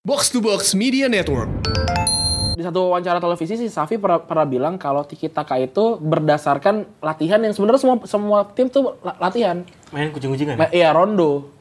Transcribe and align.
Box 0.00 0.32
to 0.32 0.40
Box 0.40 0.72
Media 0.72 1.06
Network. 1.06 1.52
di 2.56 2.62
satu 2.62 2.88
wawancara 2.88 3.16
televisi 3.16 3.52
sih 3.54 3.68
Safi 3.68 3.96
pernah, 3.96 4.16
pernah 4.16 4.44
bilang 4.44 4.74
kalau 4.74 5.00
Tiki 5.00 5.28
Taka 5.28 5.56
itu 5.56 5.96
berdasarkan 5.96 6.88
latihan 6.98 7.36
yang 7.36 7.52
sebenarnya 7.52 7.76
semua 7.78 7.96
semua 8.04 8.38
tim 8.46 8.64
tuh 8.66 8.96
la- 9.00 9.16
latihan. 9.18 9.60
Main 9.90 10.08
kucing-kucingan. 10.08 10.56
Ma- 10.56 10.68
Iya 10.68 10.92
rondo. 10.92 11.52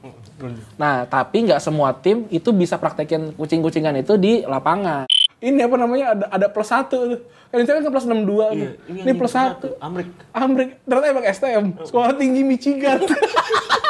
Nah 0.76 1.04
tapi 1.04 1.44
nggak 1.46 1.60
semua 1.60 1.92
tim 1.94 2.28
itu 2.30 2.52
bisa 2.52 2.76
praktekin 2.76 3.32
kucing-kucingan 3.34 3.96
itu 3.98 4.16
di 4.16 4.40
lapangan. 4.42 5.04
Ini 5.38 5.60
apa 5.62 5.76
namanya 5.76 6.06
ada 6.10 6.26
ada 6.30 6.48
plus 6.48 6.68
satu 6.68 6.96
tuh. 7.12 7.20
Kan 7.48 7.60
itu 7.60 7.70
kan 7.70 7.84
plus 7.86 8.06
62 8.06 8.24
tuh. 8.24 8.48
Iya, 8.54 8.70
Ini, 8.86 9.00
yang 9.04 9.18
plus 9.18 9.34
satu. 9.34 9.68
Amrik. 9.80 10.08
Amrik, 10.32 10.80
ternyata 10.82 11.08
emang 11.10 11.26
STM, 11.26 11.66
Sekolah 11.82 12.12
Tinggi 12.14 12.44
Michigan. 12.46 13.04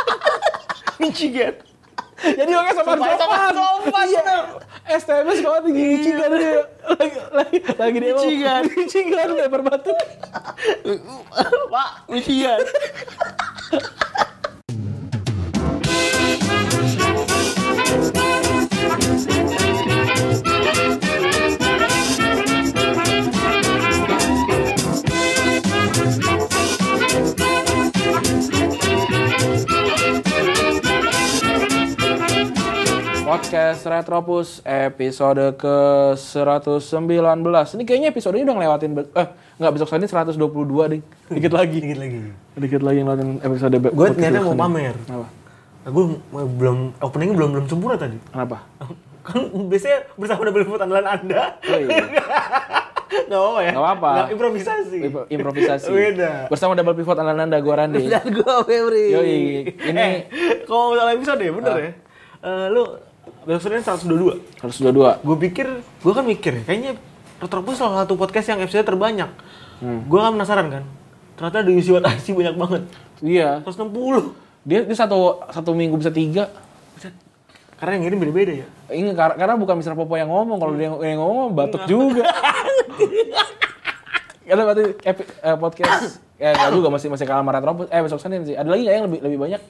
Michigan. 1.01 1.68
Jadi 2.19 2.51
makanya 2.51 2.75
sopan 2.75 2.97
sopan. 2.99 3.17
Sopan, 3.19 3.51
sopan, 3.55 4.05
Iya. 4.09 4.35
STM 4.89 5.27
Sekolah 5.37 5.59
Tinggi 5.61 5.83
Michigan 5.85 6.29
dia. 6.35 6.61
Lagi 6.89 7.17
lagi 7.31 7.57
lagi 7.77 7.97
dia 8.01 8.13
Michigan. 8.17 8.61
Michigan 8.73 9.27
lempar 9.37 9.61
batu. 9.61 9.93
Pak, 11.69 11.89
Michigan. 12.09 12.59
Podcast 33.39 33.87
Retropus 33.87 34.59
episode 34.67 35.55
ke-119. 35.55 36.99
Ini 37.71 37.83
kayaknya 37.87 38.11
episode 38.11 38.35
ini 38.35 38.43
udah 38.43 38.51
ngelewatin 38.51 38.91
eh 39.15 39.27
enggak 39.55 39.71
besok 39.79 39.95
ini 39.95 40.11
122 40.11 40.35
ding. 40.91 41.01
Dikit 41.31 41.53
lagi. 41.55 41.79
Dikit 41.79 41.99
lagi. 42.03 42.19
Dikit 42.59 42.81
lagi 42.83 42.99
ngelewatin 42.99 43.39
episode 43.39 43.79
Gue 43.79 44.07
ternyata 44.11 44.43
mau 44.43 44.59
pamer. 44.59 44.91
Kenapa? 44.99 45.27
Gue 45.87 46.03
belum 46.35 46.77
openingnya 46.99 47.35
belum 47.39 47.49
belum 47.55 47.65
sempurna 47.71 47.95
tadi. 47.95 48.19
Kenapa? 48.27 48.59
Kan 49.23 49.39
biasanya 49.71 49.99
bersama 50.19 50.41
double 50.43 50.65
foot 50.67 50.81
andalan 50.83 51.07
Anda. 51.07 51.43
Oh 51.63 51.79
iya. 51.79 51.95
Gak 53.31 53.39
apa 53.39 53.59
ya? 53.63 53.71
Nggak 53.71 53.85
apa-apa. 53.87 54.09
Nggak, 54.11 54.29
improvisasi. 54.35 54.97
Impro- 54.99 55.27
Improvisasi. 55.31 55.87
Beda. 55.89 56.31
Bersama 56.51 56.75
double 56.75 56.91
pivot 56.93 57.15
Ananda 57.15 57.55
gua 57.57 57.87
Randi. 57.87 58.03
Dan 58.03 58.35
gue 58.35 58.55
Febri. 58.67 59.05
Yoi, 59.15 59.39
ini 59.79 59.95
Eh, 59.97 60.13
kalau 60.67 60.91
salah 60.91 61.15
episode 61.15 61.39
ya, 61.39 61.51
bener 61.55 61.75
ya? 61.79 61.91
Eh, 62.39 62.67
lu 62.67 62.83
episode 63.57 63.81
122. 64.05 64.61
122. 64.61 65.25
Gue 65.25 65.37
pikir, 65.39 65.67
gue 65.81 66.13
kan 66.13 66.25
mikir 66.25 66.51
ya, 66.59 66.63
kayaknya 66.67 66.91
Retropus 67.39 67.79
salah 67.79 68.03
satu 68.03 68.19
podcast 68.19 68.51
yang 68.51 68.59
episode 68.59 68.83
terbanyak. 68.83 69.31
Hmm. 69.79 70.03
Gue 70.11 70.19
kan 70.19 70.35
penasaran 70.35 70.67
kan, 70.67 70.83
ternyata 71.39 71.63
di 71.63 71.79
isi 71.79 71.95
IC 71.95 72.35
banyak 72.35 72.55
banget. 72.59 72.81
Iya. 73.23 73.63
160. 73.63 74.35
Dia 74.67 74.83
dia 74.83 74.97
satu 74.99 75.39
satu 75.47 75.71
minggu 75.71 75.95
bisa 75.95 76.11
tiga. 76.11 76.51
Karena 77.79 77.95
yang 77.95 78.03
ngirim 78.11 78.19
beda-beda 78.27 78.53
ya. 78.59 78.67
Ini 78.91 79.15
kar- 79.15 79.39
karena 79.39 79.55
bukan 79.55 79.79
Mr. 79.79 79.95
Popo 79.95 80.19
yang 80.19 80.27
ngomong, 80.27 80.59
kalau 80.59 80.75
dia 80.75 80.91
yang 80.91 81.15
ngomong 81.23 81.55
batuk 81.55 81.87
juga. 81.87 82.27
Karena 84.43 84.63
berarti 84.67 84.83
epi- 84.99 85.29
eh, 85.39 85.55
podcast 85.55 86.19
ya 86.35 86.51
enggak 86.57 86.71
juga 86.75 86.87
masih 86.91 87.07
masih 87.07 87.23
kalah 87.23 87.39
sama 87.39 87.55
Retropus. 87.55 87.87
Eh 87.87 88.01
besok 88.03 88.19
Senin 88.19 88.43
sih. 88.43 88.59
Ada 88.59 88.67
lagi 88.67 88.83
nggak 88.83 88.95
yang 88.99 89.05
lebih 89.07 89.19
lebih 89.23 89.39
banyak? 89.39 89.61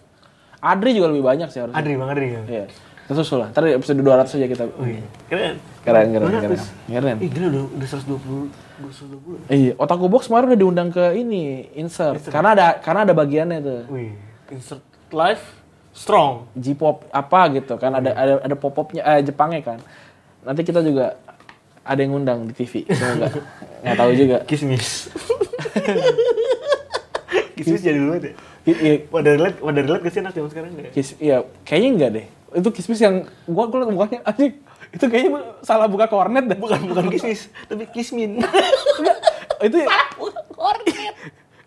Adri 0.57 0.91
juga 0.97 1.07
lebih 1.13 1.21
banyak 1.21 1.47
sih 1.53 1.59
harusnya. 1.61 1.77
Adri, 1.77 1.93
Bang 1.95 2.09
Adri 2.09 2.27
ya. 2.33 2.41
Iya. 2.49 2.65
Tersusul 3.09 3.41
lah. 3.41 3.49
Ntar 3.49 3.65
episode 3.73 4.05
200 4.05 4.37
aja 4.37 4.45
kita. 4.45 4.63
Wih, 4.77 5.01
keren. 5.25 5.57
Keren, 5.81 6.13
keren, 6.13 6.29
keren. 6.29 6.61
200. 6.61 6.93
Keren. 6.93 7.17
Ih, 7.17 7.29
gila 7.33 7.47
udah, 7.49 7.63
udah 7.73 7.87
120, 7.89 9.49
120. 9.49 9.49
Iya, 9.49 9.73
Otaku 9.81 10.05
Box 10.13 10.29
kemarin 10.29 10.53
udah 10.53 10.59
diundang 10.61 10.89
ke 10.93 11.17
ini, 11.17 11.73
insert. 11.73 12.21
Karena 12.29 12.53
ada 12.53 12.77
karena 12.77 13.09
ada 13.09 13.13
bagiannya 13.17 13.57
tuh. 13.65 13.81
Wih, 13.89 14.13
insert 14.53 14.85
live 15.09 15.41
strong. 15.89 16.45
J-pop 16.53 17.09
apa 17.09 17.49
gitu 17.57 17.81
kan 17.81 17.97
ada 17.97 18.13
ada 18.13 18.33
ada 18.45 18.55
pop-popnya 18.55 19.01
eh 19.01 19.25
Jepangnya 19.25 19.65
kan. 19.65 19.81
Nanti 20.45 20.61
kita 20.61 20.85
juga 20.85 21.17
ada 21.81 21.97
yang 21.97 22.13
ngundang 22.13 22.45
di 22.45 22.53
TV. 22.53 22.85
Semoga 22.93 23.33
nggak 23.81 23.97
tahu 23.97 24.11
juga. 24.13 24.37
Kismis. 24.45 25.09
Kismis 27.57 27.81
jadi 27.81 27.97
dulu 27.97 28.21
deh. 28.21 28.37
Iya, 28.69 29.09
Wadah 29.09 29.33
relate, 29.33 29.57
wadah 29.65 29.81
relate 29.81 30.03
ke 30.05 30.09
sih 30.13 30.21
anak 30.21 30.37
zaman 30.37 30.49
sekarang 30.53 30.71
deh. 30.77 30.93
Kis, 30.93 31.17
iya, 31.17 31.41
kayaknya 31.65 31.89
enggak 31.89 32.11
deh. 32.13 32.27
Itu 32.55 32.69
kismis 32.73 32.99
yang 33.01 33.25
gua 33.45 33.69
gua 33.69 33.85
liat 33.85 33.91
mukanya 33.93 34.19
anjing. 34.25 34.53
Itu 34.89 35.05
kayaknya 35.05 35.61
salah 35.61 35.85
buka 35.85 36.09
kornet 36.09 36.49
dah. 36.49 36.57
Bukan 36.57 36.89
bukan 36.89 37.05
kismis, 37.13 37.53
tapi 37.69 37.85
kismin. 37.93 38.41
Enggak, 38.41 39.17
itu 39.61 39.77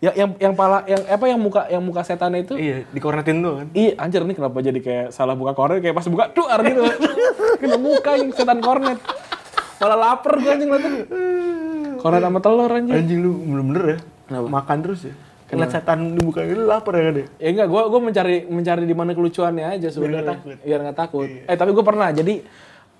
ya, 0.02 0.10
yang 0.18 0.34
yang 0.42 0.54
pala 0.58 0.82
yang 0.90 0.98
apa 1.06 1.24
yang 1.30 1.38
muka 1.38 1.70
yang 1.70 1.78
muka 1.78 2.02
setannya 2.02 2.42
itu 2.42 2.58
iya, 2.58 2.82
dikornetin 2.90 3.38
tuh 3.38 3.62
kan. 3.62 3.66
Iya, 3.70 3.90
anjir 4.02 4.26
nih 4.26 4.34
kenapa 4.34 4.58
jadi 4.58 4.80
kayak 4.82 5.06
salah 5.14 5.38
buka 5.38 5.54
kornet 5.54 5.78
kayak 5.78 5.94
pas 5.94 6.06
buka 6.10 6.34
duar 6.34 6.58
gitu. 6.66 6.82
Kena 7.62 7.78
muka 7.78 8.18
yang 8.18 8.34
setan 8.34 8.58
kornet. 8.58 8.98
Malah 9.78 9.98
lapar 9.98 10.42
gue 10.42 10.50
anjing 10.50 10.70
liatnya. 10.74 10.90
Kornet 12.02 12.22
sama 12.26 12.38
telur 12.42 12.70
anjing. 12.74 12.98
Anjing 12.98 13.18
lu 13.22 13.30
bener-bener 13.46 13.84
ya. 13.86 13.98
Kenapa? 14.26 14.46
Makan 14.50 14.76
terus 14.82 15.00
ya. 15.06 15.14
Kena 15.52 15.68
setan 15.68 15.98
di 16.10 16.20
muka 16.20 16.40
lu 16.40 16.64
lapar 16.64 16.96
ya 16.96 17.02
kan 17.04 17.14
ya. 17.14 17.26
Ya 17.36 17.48
enggak, 17.50 17.66
gue 17.68 17.82
gua 17.84 18.00
mencari 18.00 18.36
mencari 18.46 18.82
di 18.82 18.94
mana 18.94 19.12
kelucuannya 19.12 19.64
aja 19.70 19.88
sebenarnya. 19.88 20.24
nggak 20.24 20.32
takut. 20.34 20.56
Biar 20.58 20.78
nggak 20.80 20.96
takut. 20.98 21.28
Eh 21.28 21.54
tapi 21.54 21.70
gue 21.70 21.84
pernah. 21.84 22.08
Jadi 22.08 22.34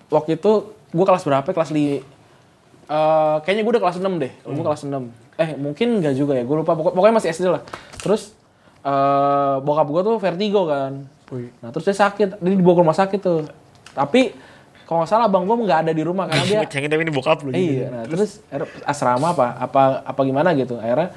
waktu 0.06 0.30
itu 0.36 0.52
gue 0.70 1.06
kelas 1.06 1.24
berapa? 1.24 1.48
Kelas 1.48 1.70
li 1.70 1.96
eh 2.84 3.36
kayaknya 3.40 3.62
gue 3.62 3.72
udah 3.72 3.82
kelas 3.82 3.96
6 3.96 4.20
deh. 4.20 4.32
Kalau 4.36 4.52
gue 4.52 4.64
kelas 4.66 4.82
6. 4.84 4.92
Eh 5.34 5.48
mungkin 5.56 5.88
enggak 5.96 6.12
juga 6.12 6.36
ya. 6.36 6.44
Gue 6.44 6.60
lupa. 6.60 6.72
Pokok- 6.74 6.92
Pokoknya 6.92 7.14
masih 7.16 7.30
SD 7.30 7.48
lah. 7.48 7.64
Terus 7.96 8.36
eh 8.82 9.54
bokap 9.58 9.88
gue 9.88 10.02
tuh 10.04 10.16
vertigo 10.18 10.68
kan. 10.68 10.92
Wih. 11.30 11.48
Nah 11.58 11.72
terus 11.72 11.84
dia 11.84 11.96
sakit. 11.96 12.36
Dia 12.36 12.52
dibawa 12.52 12.74
ke 12.74 12.82
rumah 12.82 12.94
sakit 12.94 13.16
tuh. 13.18 13.48
Tapi 13.90 14.28
kalau 14.82 15.00
nggak 15.00 15.10
salah 15.10 15.24
bang 15.24 15.40
gue 15.42 15.56
nggak 15.58 15.78
ada 15.82 15.92
di 15.94 16.04
rumah 16.04 16.28
karena 16.28 16.44
dia 16.52 16.60
Cengin 16.68 16.90
tapi 16.90 17.00
ini 17.00 17.14
bokap 17.14 17.40
lu. 17.40 17.48
Iya, 17.48 17.86
nah 17.88 18.02
terus 18.04 18.44
asrama 18.84 19.32
apa 19.32 19.56
apa 19.56 19.82
apa 20.04 20.20
gimana 20.20 20.52
gitu. 20.52 20.76
Akhirnya 20.76 21.16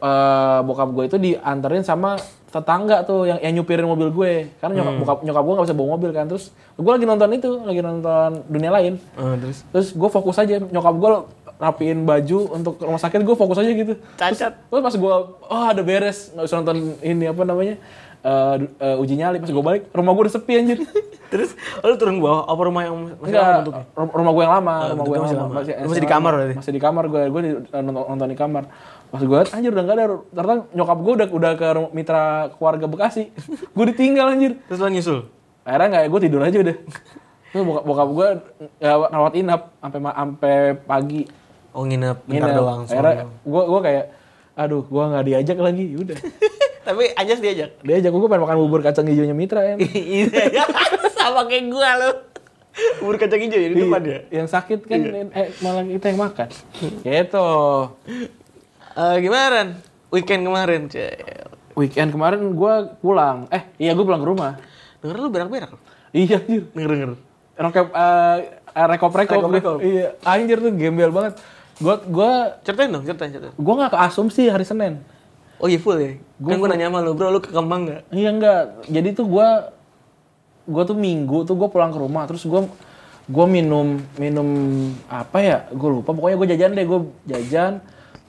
eh 0.00 0.58
bokap 0.62 0.88
gue 0.90 1.04
itu 1.06 1.16
dianterin 1.18 1.82
sama 1.82 2.16
tetangga 2.50 3.04
tuh 3.04 3.24
yang 3.24 3.38
yang 3.38 3.52
nyupirin 3.54 3.84
mobil 3.84 4.10
gue. 4.10 4.32
Karena 4.58 4.74
nyokap 4.76 4.94
bokap, 4.96 5.18
nyokap 5.22 5.42
gue 5.42 5.54
nggak 5.54 5.66
bisa 5.66 5.76
bawa 5.76 5.88
mobil 5.92 6.10
kan. 6.10 6.24
Terus 6.26 6.44
gue 6.74 6.90
lagi 6.90 7.04
nonton 7.04 7.28
itu, 7.30 7.50
lagi 7.60 7.80
nonton 7.80 8.30
dunia 8.44 8.70
lain. 8.70 8.94
Eh, 8.96 9.34
terus 9.38 9.58
Terus 9.68 9.88
gue 9.92 10.08
fokus 10.08 10.36
aja 10.36 10.58
nyokap 10.58 10.94
gue 10.94 11.10
rapiin 11.56 12.02
baju 12.02 12.38
untuk 12.50 12.80
rumah 12.80 12.96
sakit 12.96 13.20
gue 13.20 13.36
fokus 13.36 13.56
aja 13.56 13.70
gitu. 13.70 13.94
Terus, 13.94 14.38
Cacat. 14.38 14.52
terus 14.66 14.82
pas 14.82 14.94
gue 14.94 15.14
oh 15.44 15.64
ada 15.68 15.80
beres 15.80 16.32
nggak 16.32 16.42
usah 16.42 16.56
nonton 16.58 16.76
ini 16.98 17.24
apa 17.26 17.42
namanya 17.44 17.76
eh, 18.20 18.54
du- 18.56 18.72
eh, 18.78 18.96
uji 18.98 19.14
nyali 19.14 19.36
pas 19.38 19.46
gue 19.46 19.60
balik 19.62 19.82
rumah 19.90 20.10
gue 20.10 20.22
udah 20.24 20.34
sepi 20.34 20.52
anjir. 20.56 20.78
terus 21.30 21.54
lu 21.78 21.94
turun 21.94 22.18
ke 22.18 22.24
bawah 22.24 22.42
apa 22.42 22.62
rumah 22.64 22.82
yang 22.82 22.96
masih 23.14 23.22
Enggak, 23.22 23.44
lama 23.44 23.58
bentuknya? 23.60 23.84
rum- 23.94 24.14
rumah 24.16 24.32
gue 24.32 24.42
yang 24.42 24.54
lama, 24.56 24.74
rumah 24.88 25.04
gue 25.04 25.14
yang 25.14 25.22
masih 25.22 25.38
lama. 25.38 25.52
lama. 25.52 25.60
Lu 25.62 25.88
masih 25.88 26.02
di 26.02 26.10
kamar 26.10 26.32
berarti? 26.34 26.54
Masih 26.58 26.72
di 26.72 26.80
kamar 26.80 27.04
gue, 27.06 27.22
gue 27.22 27.40
nonton, 27.70 28.04
nonton 28.08 28.26
di 28.26 28.34
kamar. 28.34 28.64
Pas 29.10 29.18
gue 29.18 29.36
liat, 29.42 29.50
anjir 29.50 29.74
udah 29.74 29.84
gak 29.90 29.96
ada, 29.98 30.04
ternyata 30.30 30.62
nyokap 30.70 30.98
gue 31.02 31.12
udah 31.18 31.28
udah 31.34 31.52
ke 31.58 31.68
mitra 31.90 32.24
keluarga 32.54 32.86
Bekasi. 32.86 33.34
gue 33.76 33.84
ditinggal 33.90 34.26
anjir. 34.30 34.52
Terus 34.70 34.78
lu 34.78 34.86
nyusul. 34.86 35.20
Akhirnya 35.66 35.86
nggak, 35.90 36.04
gue 36.14 36.20
tidur 36.22 36.40
aja 36.46 36.58
udah. 36.62 36.76
Terus 37.50 37.62
bokap, 37.66 37.82
bokap 37.82 38.08
gue 38.14 38.28
ya, 38.78 38.92
rawat 38.94 39.34
inap 39.34 39.74
sampai 39.82 39.98
sampai 39.98 40.56
pagi. 40.86 41.22
Oh 41.74 41.82
nginep 41.82 42.26
bentar 42.26 42.50
Nginep. 42.50 42.58
doang. 42.62 42.80
Akhirnya 42.86 43.14
gue 43.26 43.62
gue 43.66 43.80
kayak, 43.82 44.04
aduh 44.54 44.82
gue 44.86 45.02
nggak 45.10 45.24
diajak 45.26 45.58
lagi, 45.58 45.84
udah. 45.98 46.18
Tapi 46.86 47.04
aja 47.12 47.32
diajak. 47.34 47.70
Diajak 47.82 48.10
gue 48.14 48.28
pengen 48.30 48.42
makan 48.46 48.58
bubur 48.62 48.80
kacang 48.80 49.06
hijaunya 49.10 49.34
mitra 49.34 49.62
ya. 49.62 49.74
Iya, 49.78 50.64
sama 51.12 51.44
kayak 51.50 51.66
gua 51.68 51.90
lu. 51.98 52.10
Bubur 53.02 53.16
kacang 53.18 53.42
hijau 53.42 53.58
ya 53.58 53.68
di 53.68 53.76
depan 53.76 54.02
ya. 54.06 54.18
Yang 54.30 54.48
sakit 54.54 54.80
kan 54.86 54.98
eh, 55.34 55.48
malah 55.60 55.84
kita 55.84 56.06
yang 56.14 56.20
makan. 56.22 56.48
Gitu. 57.04 57.48
Eh 59.00 59.16
gimana? 59.24 59.80
Weekend 60.12 60.44
kemarin. 60.44 60.82
Weekend 61.72 62.12
kemarin 62.12 62.52
gue 62.52 62.74
pulang. 63.00 63.48
Eh, 63.48 63.64
iya 63.80 63.96
gue 63.96 64.04
pulang 64.04 64.20
ke 64.20 64.28
rumah. 64.28 64.60
Denger 65.00 65.16
lu 65.16 65.32
berak-berak. 65.32 65.72
Iya, 66.12 66.44
anjir. 66.44 66.68
Denger-denger. 66.76 67.10
Rekop, 67.56 67.88
eh, 67.96 68.36
rekop-rekop. 68.76 69.40
Rekop-rekop. 69.40 69.78
Iya, 69.80 70.20
anjir 70.20 70.60
tuh 70.60 70.72
gembel 70.76 71.08
banget. 71.16 71.40
Gue 71.80 71.96
gua, 72.12 72.60
Ceritain 72.60 72.92
dong, 72.92 73.08
ceritain, 73.08 73.32
ceritain. 73.32 73.56
gua 73.56 73.88
gak 73.88 73.96
ke 73.96 73.98
asumsi 74.04 74.52
hari 74.52 74.68
Senin. 74.68 75.00
Oh 75.56 75.68
iya 75.68 75.80
full 75.80 75.96
ya? 75.96 76.20
kan 76.40 76.56
gua 76.60 76.68
nanya 76.72 76.92
sama 76.92 77.00
lu, 77.00 77.16
bro, 77.16 77.32
lu 77.32 77.40
ke 77.40 77.48
Kemang 77.48 77.88
gak? 77.88 78.02
Iya 78.12 78.36
enggak. 78.36 78.84
Jadi 78.84 79.08
tuh 79.16 79.24
gue, 79.32 79.48
gue 80.68 80.82
tuh 80.84 80.96
minggu 80.96 81.48
tuh 81.48 81.56
gue 81.56 81.68
pulang 81.72 81.88
ke 81.88 81.96
rumah. 81.96 82.28
Terus 82.28 82.44
gue 82.44 82.68
gue 83.30 83.46
minum 83.48 83.96
minum 84.18 84.48
apa 85.06 85.38
ya 85.38 85.58
gue 85.70 85.86
lupa 85.86 86.10
pokoknya 86.10 86.36
gue 86.36 86.48
jajan 86.50 86.70
deh 86.74 86.82
gue 86.82 87.00
jajan 87.30 87.78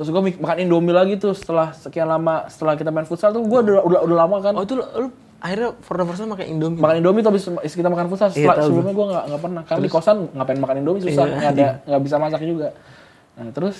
terus 0.01 0.09
gue 0.09 0.21
makan 0.35 0.57
indomie 0.59 0.89
lagi 0.91 1.13
tuh 1.15 1.29
setelah 1.31 1.69
sekian 1.71 2.05
lama 2.05 2.49
setelah 2.49 2.73
kita 2.73 2.89
main 2.89 3.05
futsal 3.05 3.29
tuh 3.29 3.45
gue 3.45 3.59
udah, 3.61 3.85
udah 3.85 3.99
udah 4.01 4.17
lama 4.17 4.41
kan 4.41 4.53
Oh 4.53 4.65
itu 4.65 4.73
lu, 4.73 4.81
lu 4.81 5.07
akhirnya 5.37 5.77
for 5.79 5.93
the 5.93 6.03
first 6.03 6.17
time 6.17 6.29
pakai 6.29 6.49
Indomie. 6.49 6.77
makan 6.77 6.97
Indomie 6.97 7.21
tuh 7.21 7.29
habis 7.29 7.45
kita 7.67 7.85
makan 7.85 8.05
futsal. 8.07 8.29
Iya, 8.29 8.33
Setelah, 8.35 8.55
tahu 8.55 8.65
sebelumnya 8.67 8.93
gue 8.93 9.05
nggak 9.07 9.23
nggak 9.25 9.41
pernah. 9.41 9.61
Karena 9.63 9.81
di 9.81 9.89
kosan 9.89 10.17
ngapain 10.31 10.57
makan 10.57 10.75
Indomie 10.79 11.01
susah, 11.01 11.23
Iya, 11.23 11.33
nggak 11.35 11.51
ada 11.51 11.67
nggak 11.83 12.01
bisa 12.01 12.15
masak 12.17 12.41
juga. 12.41 12.67
Nah 13.33 13.49
terus 13.51 13.77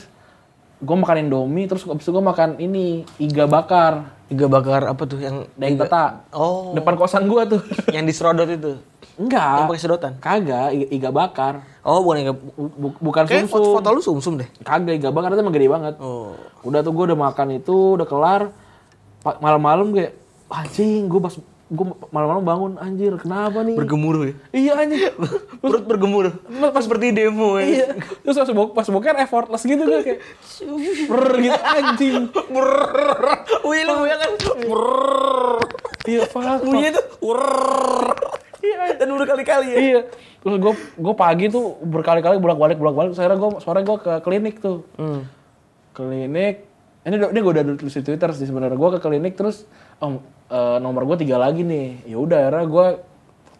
gue 0.77 0.95
makan 0.95 1.18
Indomie, 1.21 1.65
terus 1.65 1.81
habis 1.83 2.01
itu 2.01 2.12
gue 2.12 2.21
makan 2.23 2.50
ini 2.57 2.85
iga 3.18 3.45
bakar, 3.45 4.13
Iga 4.27 4.45
bakar 4.45 4.88
apa 4.88 5.03
tuh 5.03 5.19
yang 5.19 5.45
daging 5.53 5.75
iga- 5.75 5.85
teta. 5.85 6.06
Oh, 6.31 6.73
Depan 6.73 6.94
kosan 6.95 7.25
gue 7.25 7.41
tuh. 7.47 7.62
yang 7.89 8.06
diserodot 8.06 8.45
itu. 8.47 8.77
Yang 9.11 9.21
Enggak. 9.21 9.67
pakai 9.67 9.81
sedotan. 9.81 10.13
Kagak, 10.17 10.67
iga, 10.71 11.09
bakar. 11.09 11.53
Oh, 11.81 12.01
bukan 12.01 12.17
iga 12.19 12.33
Bu- 12.33 12.71
bu- 12.71 12.99
bukan 13.01 13.23
Kayak 13.25 13.45
sumsum. 13.45 13.53
foto, 13.53 13.67
foto 13.75 13.89
lu 13.91 14.01
sumsum 14.01 14.33
deh. 14.35 14.47
Kagak 14.61 14.95
iga 14.95 15.09
bakar 15.09 15.31
itu 15.31 15.39
emang 15.39 15.51
gede 15.51 15.67
banget. 15.67 15.95
Oh. 15.97 16.33
Udah 16.61 16.79
tuh 16.79 16.91
gue 16.91 17.05
udah 17.05 17.19
makan 17.19 17.47
itu, 17.53 17.95
udah 17.95 18.05
kelar. 18.05 18.41
Malam-malam 19.21 19.91
kayak 19.91 20.17
anjing, 20.47 21.05
gue 21.05 21.19
pas 21.19 21.35
gue 21.71 21.85
malam-malam 22.09 22.43
bangun 22.43 22.71
anjir, 22.77 23.15
kenapa 23.15 23.61
nih? 23.61 23.73
Bergemuruh 23.73 24.23
ya. 24.25 24.33
iya 24.51 24.71
anjing. 24.75 25.07
Perut 25.61 25.85
bergemuruh. 25.85 26.33
Pas 26.67 26.81
seperti 26.81 27.11
demo 27.11 27.55
ya. 27.55 27.63
iya. 27.63 27.87
Terus 28.21 28.35
pas 28.35 28.49
bok 28.49 28.69
pas 28.73 28.83
boker 28.85 29.15
effortless 29.17 29.63
gitu 29.63 29.79
gue 29.81 30.01
kayak 30.01 30.19
brr 31.07 31.31
gitu 31.37 31.59
anjing. 31.61 32.15
Wih 33.63 33.81
lu 33.85 34.03
ya 34.03 34.15
kan. 34.17 34.31
Iya, 36.03 36.21
fuck. 36.25 36.59
Bunyinya 36.61 36.91
tuh. 36.93 37.05
Iya. 37.21 37.37
Dan 38.99 39.07
berkali-kali 39.17 39.67
ya. 39.67 39.77
Iya. 39.77 40.01
Terus 40.41 40.57
gue 40.57 40.73
gue 40.77 41.15
pagi 41.17 41.45
tuh 41.49 41.77
berkali-kali 41.81 42.37
bolak-balik 42.37 42.77
bolak-balik. 42.77 43.17
Akhirnya 43.17 43.37
gue 43.37 43.49
sore 43.61 43.81
gue 43.81 43.97
ke 44.01 44.13
klinik 44.21 44.61
tuh. 44.61 44.85
Hmm. 44.95 45.25
Klinik. 45.97 46.69
Ini 47.01 47.15
ini 47.17 47.39
gue 47.41 47.51
udah 47.51 47.63
tulis 47.77 47.95
di 47.97 48.03
Twitter 48.05 48.29
sih 48.37 48.45
sebenarnya. 48.45 48.77
Gue 48.77 48.89
ke 48.97 48.99
klinik 49.01 49.33
terus 49.33 49.65
om 49.97 50.21
eh, 50.49 50.77
nomor 50.77 51.05
gue 51.09 51.25
tiga 51.25 51.41
lagi 51.41 51.65
nih. 51.65 52.05
Ya 52.05 52.17
udah 52.21 52.49
akhirnya 52.49 52.65
gue 52.69 52.87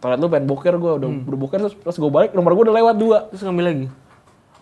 toilet 0.02 0.18
lu 0.18 0.28
pengen 0.30 0.46
boker 0.50 0.74
gue 0.78 0.92
udah 0.98 1.08
udah 1.30 1.38
boker 1.38 1.58
terus 1.62 1.74
pas 1.78 1.94
gue 1.94 2.10
balik 2.10 2.30
nomor 2.34 2.54
gue 2.54 2.64
udah 2.70 2.76
lewat 2.78 2.96
dua. 2.98 3.18
Terus 3.34 3.42
ngambil 3.46 3.64
lagi. 3.66 3.86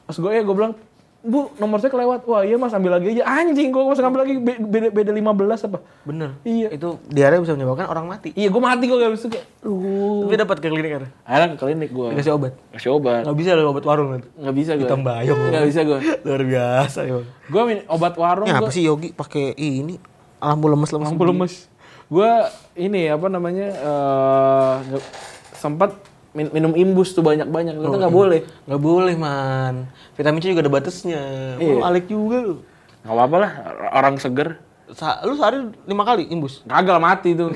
Pas 0.08 0.16
gue 0.16 0.31
ya 0.32 0.42
gue 0.42 0.54
bilang 0.56 0.75
Bu, 1.20 1.52
nomor 1.56 1.76
saya 1.78 1.88
kelewat. 1.88 2.25
Wah 2.25 2.40
iya 2.40 2.56
mas, 2.56 2.72
ambil 2.72 2.96
lagi 2.96 3.12
aja. 3.12 3.28
Anjing, 3.28 3.69
gue 3.69 3.82
masih 3.82 4.00
ngambil 4.00 4.20
lagi 4.25 4.34
Be- 4.37 4.56
beda, 4.58 4.88
beda 4.88 5.11
15 5.12 5.69
apa. 5.69 5.78
Bener. 6.02 6.31
Iya. 6.43 6.69
Itu 6.72 6.96
diare 7.06 7.37
bisa 7.37 7.52
menyebabkan 7.52 7.87
orang 7.87 8.08
mati. 8.08 8.32
Iya, 8.32 8.49
gue 8.49 8.56
mati 8.58 8.84
gue 8.84 8.96
gak 8.96 9.12
bisa 9.12 9.26
kayak. 9.28 9.44
Uh. 9.61 10.25
Tapi 10.25 10.34
dapat 10.34 10.56
ke 10.56 10.67
klinik 10.67 10.90
kan? 10.90 11.02
Akhirnya 11.22 11.49
ke 11.50 11.56
klinik 11.58 11.90
gue. 11.90 12.08
Dikasih 12.11 12.32
obat. 12.32 12.52
Kasih 12.72 12.90
obat. 12.90 13.22
Gak 13.22 13.37
bisa 13.37 13.52
lo 13.52 13.69
obat 13.69 13.84
warung 13.84 14.08
nanti. 14.11 14.28
Nggak 14.32 14.55
bisa 14.55 14.70
gue. 14.75 14.88
Hitam 14.88 15.05
bayam. 15.05 15.37
Nggak 15.37 15.67
bisa 15.67 15.81
gue. 15.82 15.99
Luar 16.25 16.43
biasa 16.43 17.00
ya. 17.05 17.20
Gue 17.46 17.62
min 17.64 17.78
obat 17.84 18.14
warung. 18.16 18.49
Gua- 18.49 18.56
apa 18.58 18.73
sih 18.73 18.82
Yogi 18.82 19.12
pakai 19.12 19.52
ini 19.55 20.00
lampu 20.38 20.66
lemes-lemes? 20.66 21.05
Lampu 21.05 21.25
lemes. 21.25 21.69
Gue 22.08 22.31
ini 22.75 23.06
apa 23.06 23.28
namanya 23.28 23.69
eh 23.70 24.75
nggak- 24.88 25.08
sempat 25.52 25.93
min- 26.31 26.50
minum 26.50 26.73
imbus 26.73 27.11
tuh 27.11 27.21
banyak-banyak. 27.21 27.75
Itu 27.75 27.91
nggak 27.91 28.12
boleh. 28.12 28.41
Gak 28.65 28.81
boleh 28.81 29.15
man. 29.15 29.91
Vitamin 30.15 30.41
C 30.41 30.50
juga 30.50 30.62
ada 30.62 30.73
batasnya. 30.73 31.23
Iya. 31.56 31.75
Lu 31.75 31.82
alik 31.82 32.06
juga 32.06 32.37
lu. 32.41 32.55
Nggak 33.03 33.15
apa-apa 33.15 33.37
lah. 33.37 33.53
Orang 33.93 34.17
seger. 34.17 34.59
Sa 34.91 35.23
lu 35.23 35.35
sehari 35.35 35.59
lima 35.85 36.03
kali 36.03 36.27
imbus? 36.27 36.62
Kagak 36.65 36.99
mati 36.99 37.32
tuh. 37.32 37.55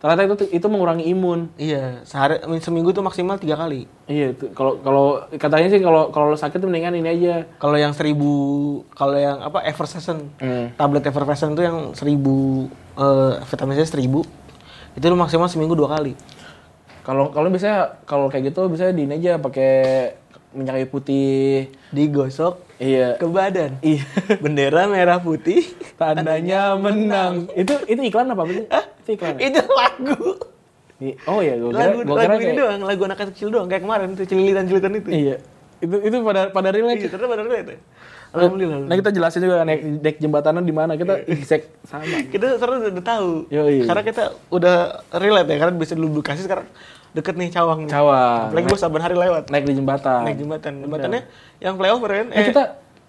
Ternyata 0.00 0.24
itu 0.24 0.56
itu 0.56 0.64
mengurangi 0.64 1.04
imun. 1.12 1.52
Iya, 1.60 2.00
sehari 2.08 2.40
seminggu 2.58 2.88
tuh 2.88 3.04
maksimal 3.04 3.36
tiga 3.36 3.52
kali. 3.52 3.84
Iya, 4.08 4.32
itu 4.32 4.48
kalau 4.50 4.80
kalau 4.80 5.06
katanya 5.28 5.68
sih 5.68 5.76
kalau 5.76 6.08
kalau 6.08 6.32
lo 6.32 6.40
sakit 6.40 6.56
tuh 6.56 6.64
mendingan 6.64 6.96
ini 6.96 7.08
aja. 7.10 7.44
Kalau 7.60 7.76
yang 7.76 7.92
seribu, 7.92 8.32
kalau 8.90 9.20
yang 9.20 9.44
apa 9.44 9.60
Eversession, 9.60 10.32
Hmm. 10.40 10.72
tablet 10.72 11.04
Eversession 11.04 11.52
tuh 11.52 11.60
yang 11.60 11.92
seribu 11.92 12.64
eh, 12.96 13.44
vitamin 13.44 13.76
C 13.76 13.92
seribu, 13.92 14.24
itu 14.90 15.04
lu 15.04 15.20
maksimal 15.20 15.52
seminggu 15.52 15.76
dua 15.76 15.92
kali. 15.92 16.16
Kalau 17.00 17.32
kalau 17.32 17.48
biasanya 17.48 17.96
kalau 18.04 18.28
kayak 18.28 18.52
gitu 18.52 18.68
biasanya 18.68 18.92
di 18.92 19.02
ini 19.08 19.14
aja 19.16 19.40
pakai 19.40 19.72
minyak 20.52 20.74
kayu 20.76 20.88
putih. 20.90 21.70
Digosok 21.94 22.70
Iya. 22.80 23.20
ke 23.20 23.26
badan. 23.28 23.76
Iya. 23.84 24.04
Bendera 24.42 24.88
merah 24.88 25.20
putih. 25.20 25.64
Tandanya 26.00 26.74
menang. 26.76 27.48
Itu 27.52 27.76
itu 27.86 28.00
iklan 28.08 28.32
apa 28.32 28.42
sih? 28.48 28.64
Itu 29.04 29.10
iklan. 29.16 29.36
ya? 29.36 29.52
itu 29.52 29.60
lagu. 29.68 30.20
Oh 31.24 31.40
iya, 31.40 31.56
gue 31.56 31.72
kira, 31.72 31.80
Lagu, 31.80 31.98
gua 32.04 32.12
lagu 32.12 32.20
kira 32.20 32.34
ini 32.36 32.44
kayak, 32.44 32.58
doang, 32.60 32.80
lagu 32.84 33.02
anak 33.08 33.18
kecil 33.32 33.48
doang 33.48 33.72
kayak 33.72 33.82
kemarin 33.88 34.12
tuh 34.12 34.28
celilitan-celilitan 34.28 34.92
itu. 35.00 35.08
Iya. 35.08 35.36
Itu 35.80 35.96
itu 36.04 36.16
pada 36.20 36.52
pada 36.52 36.68
relate. 36.68 37.00
Iya, 37.00 37.08
ternyata 37.08 37.28
benar 37.32 37.44
itu. 37.48 37.74
Alhamdulillah. 38.30 38.86
Nah 38.86 38.94
kita 38.94 39.10
jelasin 39.10 39.42
juga 39.42 39.66
naik 39.66 39.80
naik 40.02 40.16
jembatanan 40.22 40.62
di 40.62 40.74
mana 40.74 40.94
kita 40.94 41.26
exact 41.26 41.66
sama. 41.82 42.06
kita 42.30 42.56
sekarang 42.56 42.82
udah, 42.82 42.90
udah 42.94 43.04
tahu. 43.04 43.30
Yoi. 43.50 43.86
Karena 43.86 44.02
kita 44.06 44.24
udah 44.54 44.76
relate 45.18 45.48
ya, 45.50 45.56
karena 45.58 45.74
bisa 45.74 45.94
dulu 45.98 46.22
kasih 46.22 46.46
sekarang 46.46 46.66
deket 47.10 47.34
nih 47.34 47.50
cawang. 47.50 47.86
nih. 47.86 47.90
Cawang. 47.90 48.54
Apalagi 48.54 48.66
gue 48.70 48.78
saban 48.78 49.02
hari 49.02 49.16
lewat. 49.18 49.50
Naik 49.50 49.64
di 49.66 49.74
jembatan. 49.74 50.22
Naik 50.22 50.38
jembatan. 50.38 50.72
Jembatannya 50.86 51.20
yang 51.58 51.74
flyover 51.74 52.10
kan? 52.10 52.26
Eh, 52.30 52.44
kita 52.54 52.62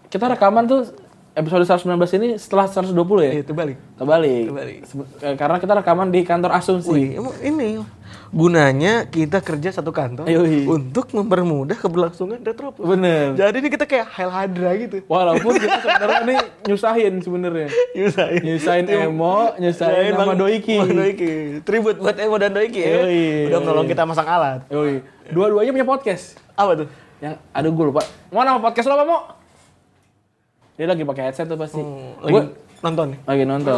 kita 0.09 0.25
rekaman 0.33 0.65
tuh 0.65 0.81
episode 1.31 1.63
119 1.63 1.88
ini 2.18 2.28
setelah 2.36 2.68
120 2.68 2.92
ya? 3.22 3.31
Iya, 3.31 3.44
terbalik. 3.44 3.78
Terbalik. 3.95 4.44
Terbalik. 4.48 4.78
Eh, 5.22 5.36
Karena 5.36 5.57
kita 5.57 5.74
rekaman 5.74 6.07
di 6.07 6.22
kantor 6.22 6.51
Asumsi. 6.54 6.92
Wih, 6.92 7.16
ini 7.42 7.80
gunanya 8.28 9.07
kita 9.07 9.39
kerja 9.39 9.72
satu 9.72 9.92
kantor 9.92 10.24
Yoi. 10.24 10.63
untuk 10.63 11.12
mempermudah 11.12 11.75
keberlangsungan 11.75 12.39
retropus. 12.39 12.83
Bener. 12.83 13.36
Jadi 13.36 13.60
ini 13.60 13.69
kita 13.69 13.83
kayak 13.83 14.07
Hail 14.10 14.28
Hydra 14.30 14.72
gitu. 14.78 14.98
Walaupun 15.06 15.51
kita 15.56 15.78
sebenarnya 15.80 16.19
nih 16.25 16.38
nyusahin 16.63 17.13
sebenarnya. 17.19 17.68
Nyusahin. 17.92 18.42
Nyusahin 18.42 18.86
Emo, 18.88 19.51
nyusahin 19.56 20.12
sama 20.13 20.31
Bang- 20.31 20.39
Doiki. 20.39 20.78
Bang 20.80 20.95
Doiki. 20.95 21.31
Tribut 21.63 21.95
buat 21.98 22.16
Emo 22.16 22.36
dan 22.36 22.51
Doiki 22.51 22.80
ya. 22.80 23.00
Udah 23.51 23.60
menolong 23.60 23.88
kita 23.88 24.04
masang 24.04 24.28
alat. 24.28 24.63
Yoi. 24.68 25.04
Dua-duanya 25.28 25.72
punya 25.72 25.88
podcast. 25.88 26.36
Apa 26.56 26.75
tuh? 26.75 26.88
Yang 27.19 27.36
aduh 27.51 27.72
gue 27.72 27.86
lupa. 27.88 28.01
Mau 28.31 28.44
nama 28.44 28.60
podcast 28.60 28.88
lo 28.88 28.95
apa, 28.95 29.04
Mo? 29.04 29.41
Dia 30.73 30.85
lagi 30.85 31.03
pakai 31.03 31.23
headset 31.25 31.45
tuh 31.45 31.56
pasti. 31.56 31.77
Hmm, 31.77 32.18
Lagi 32.21 32.31
Gua 32.31 32.44
nonton 32.81 33.06
nih. 33.13 33.19
lagi 33.23 33.44
nonton. 33.45 33.77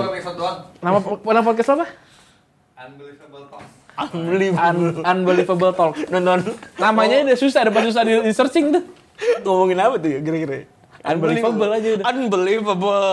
Nama 0.79 0.97
nama 1.01 1.41
podcast 1.43 1.67
lo 1.69 1.75
apa? 1.75 1.87
Unbelievable. 3.93 4.63
Un- 4.63 5.03
Unbelievable 5.03 5.71
Talk. 5.71 5.93
nonton 6.13 6.39
Namanya 6.77 7.21
udah 7.23 7.37
susah, 7.37 7.59
ada 7.61 7.71
pas 7.71 7.83
susah 7.83 8.01
di, 8.01 8.13
di 8.19 8.31
searching 8.31 8.71
tuh. 8.71 8.83
ngomongin 9.43 9.77
apa 9.77 9.95
tuh 9.97 10.09
ya 10.09 10.19
kira-kira? 10.19 10.65
Unbelievable 11.03 11.69
aja 11.69 11.89
udah. 11.93 12.05
Unbelievable. 12.09 13.03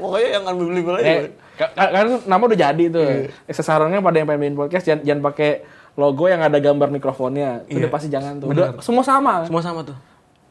Pokoknya 0.00 0.28
yang 0.30 0.44
unbelievable 0.46 0.96
aja. 0.96 1.10
Eh, 1.10 1.20
ka- 1.56 1.70
ka- 1.70 1.90
karena 1.92 2.16
nama 2.24 2.42
udah 2.42 2.58
jadi 2.60 2.84
tuh. 2.88 3.04
Eh, 3.04 3.26
Sasarannya 3.50 3.98
pada 3.98 4.16
yang 4.16 4.26
pengen 4.26 4.40
bikin 4.40 4.56
podcast 4.56 4.84
jangan, 4.84 5.02
jangan 5.02 5.22
pakai 5.24 5.50
logo 5.92 6.24
yang 6.24 6.40
ada 6.40 6.56
gambar 6.56 6.88
mikrofonnya. 6.88 7.66
Itu 7.66 7.82
udah 7.82 7.90
pasti 7.90 8.08
jangan 8.08 8.38
tuh. 8.38 8.48
Udah, 8.48 8.78
semua 8.78 9.02
sama. 9.02 9.42
Semua 9.44 9.60
sama 9.60 9.82
tuh. 9.82 9.98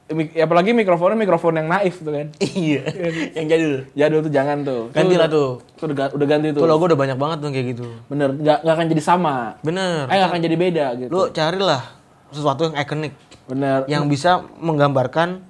Mik- 0.10 0.34
apalagi 0.36 0.74
mikrofonnya 0.74 1.14
mikrofon 1.16 1.54
yang 1.54 1.70
naif 1.70 2.02
tuh 2.02 2.10
kan. 2.10 2.28
Iya. 2.42 2.82
yang 3.38 3.46
jadul. 3.46 3.74
Jadul 3.94 4.20
tuh 4.26 4.34
jangan 4.34 4.58
tuh. 4.62 4.82
Gantilah 4.90 5.30
Itu 5.30 5.38
tuh. 5.38 5.50
udah- 5.54 5.78
Itu 5.78 5.84
udah, 5.86 6.08
udah 6.18 6.28
ganti 6.28 6.48
tuh. 6.50 6.62
Tuh 6.62 6.68
logo 6.68 6.84
udah 6.86 6.98
banyak 6.98 7.18
banget 7.18 7.38
tuh 7.40 7.50
kayak 7.50 7.68
gitu. 7.72 7.86
Bener, 8.10 8.30
nggak 8.34 8.58
nggak 8.66 8.74
akan 8.74 8.88
jadi 8.90 9.04
sama. 9.04 9.36
Bener. 9.62 10.10
Eh 10.10 10.16
nggak 10.18 10.30
akan 10.30 10.42
jadi 10.42 10.56
beda 10.58 10.86
gitu. 10.98 11.10
Lu 11.10 11.22
carilah 11.30 11.82
sesuatu 12.30 12.62
yang 12.66 12.76
ikonik 12.76 13.14
Bener. 13.46 13.86
yang 13.86 14.06
bisa 14.06 14.46
menggambarkan 14.58 15.46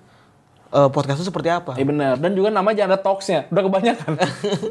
eh, 0.69 0.89
podcast 0.89 1.19
itu 1.19 1.27
seperti 1.27 1.49
apa. 1.49 1.75
Eh 1.75 1.83
bener. 1.83 2.19
Dan 2.19 2.35
juga 2.35 2.51
nama 2.51 2.71
jangan 2.71 2.93
ada 2.93 3.01
talksnya. 3.01 3.47
Udah 3.47 3.63
kebanyakan. 3.63 4.11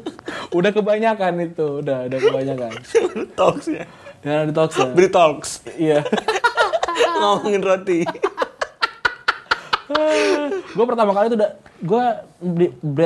udah 0.58 0.70
kebanyakan 0.70 1.32
itu. 1.42 1.66
Udah, 1.80 1.98
udah 2.06 2.18
kebanyakan. 2.18 2.70
Talksnya. 3.40 3.84
Jangan 4.18 4.40
ada 4.44 4.52
talksnya. 4.52 4.88
Beri 4.92 5.08
talks. 5.08 5.62
Iya. 5.74 6.02
Ngomongin 7.18 7.62
roti. 7.62 8.00
Gue 10.68 10.84
pertama 10.84 11.16
kali 11.16 11.32
tuh 11.32 11.38
udah 11.40 11.50
gue 11.80 12.04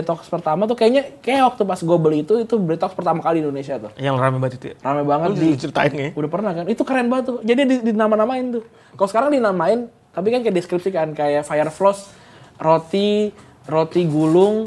Talks 0.02 0.26
pertama 0.26 0.66
tuh 0.66 0.74
kayaknya 0.74 1.14
kayak 1.22 1.54
waktu 1.54 1.62
pas 1.62 1.78
gue 1.78 1.98
beli 1.98 2.26
itu 2.26 2.42
itu 2.42 2.54
Talks 2.78 2.96
pertama 2.98 3.22
kali 3.22 3.38
di 3.38 3.46
Indonesia 3.46 3.78
tuh. 3.78 3.90
Yang 4.00 4.16
rame 4.18 4.36
banget 4.42 4.54
itu 4.58 4.66
ya. 4.74 4.76
rame 4.82 5.02
banget 5.06 5.28
Lu 5.30 5.36
di 5.38 5.48
ceritain 5.54 5.92
ya. 5.94 6.10
udah 6.16 6.30
pernah 6.30 6.52
kan? 6.52 6.64
Itu 6.66 6.82
keren 6.82 7.06
banget 7.06 7.24
tuh. 7.30 7.38
Jadi 7.46 7.60
di, 7.68 7.76
dinama-namain 7.94 8.46
tuh. 8.50 8.64
Kalau 8.98 9.08
sekarang 9.08 9.28
dinamain 9.30 9.86
tapi 10.12 10.28
kan 10.34 10.40
kayak 10.42 10.56
deskripsi 10.58 10.90
kan 10.92 11.08
kayak 11.14 11.46
fire 11.46 11.70
floss 11.72 12.12
roti 12.60 13.32
roti 13.70 14.02
gulung 14.10 14.66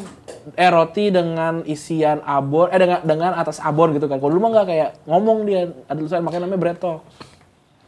eh 0.55 0.69
roti 0.72 1.12
dengan 1.12 1.67
isian 1.67 2.24
abon 2.24 2.72
eh 2.72 2.79
dengan 2.79 3.00
dengan 3.03 3.31
atas 3.36 3.60
abon 3.60 3.91
gitu 3.91 4.07
kan. 4.07 4.24
Kalau 4.24 4.31
dulu 4.31 4.48
mah 4.48 4.51
nggak 4.62 4.67
kayak 4.72 4.89
ngomong 5.03 5.43
dia 5.43 5.67
ada 5.86 5.98
tulisan 6.00 6.24
makanya 6.24 6.48
namanya 6.48 6.79
Talks 6.79 7.35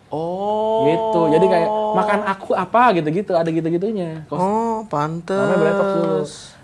Oh. 0.08 0.86
gitu 0.86 1.22
jadi 1.30 1.46
kayak 1.46 1.70
makan 1.94 2.20
aku 2.26 2.52
apa 2.54 2.96
gitu-gitu 2.96 3.34
ada 3.34 3.48
gitu-gitunya 3.48 4.24
Oh, 4.30 4.86
pantes. 4.86 5.36
Namanya 5.36 5.74
Talks 5.74 5.96
dulu. 5.96 6.18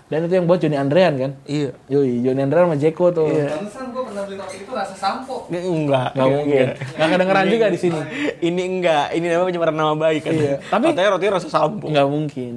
Dan 0.04 0.28
itu 0.28 0.36
yang 0.36 0.44
buat 0.44 0.60
Joni 0.60 0.76
Andrean 0.76 1.16
kan? 1.16 1.32
Iya. 1.42 1.72
Yoi, 1.88 2.20
Joni 2.20 2.38
Andrean 2.38 2.68
sama 2.68 2.76
Jeko 2.76 3.08
tuh. 3.08 3.24
Pantesan 3.24 3.88
gue 3.88 4.02
pernah 4.04 4.22
beli 4.22 4.36
topik 4.36 4.58
itu 4.62 4.70
rasa 4.70 4.94
sampo. 4.94 5.48
Nggak, 5.48 5.62
Enggak. 5.64 6.08
Gak 6.12 6.26
mungkin. 6.28 6.66
Gak 6.76 7.08
kedengeran 7.08 7.44
juga 7.48 7.66
di 7.66 7.78
sini. 7.80 8.00
Ini 8.38 8.62
enggak, 8.68 9.06
ini 9.10 9.26
namanya 9.26 9.48
pencemaran 9.48 9.74
nama 9.74 9.94
baik 9.96 10.20
kan. 10.22 10.32
Iya, 10.36 10.54
tapi- 10.68 10.92
katanya 10.92 11.08
roti 11.10 11.26
rasa 11.26 11.48
sampo. 11.48 11.88
Gak 11.88 12.04
mungkin. 12.06 12.52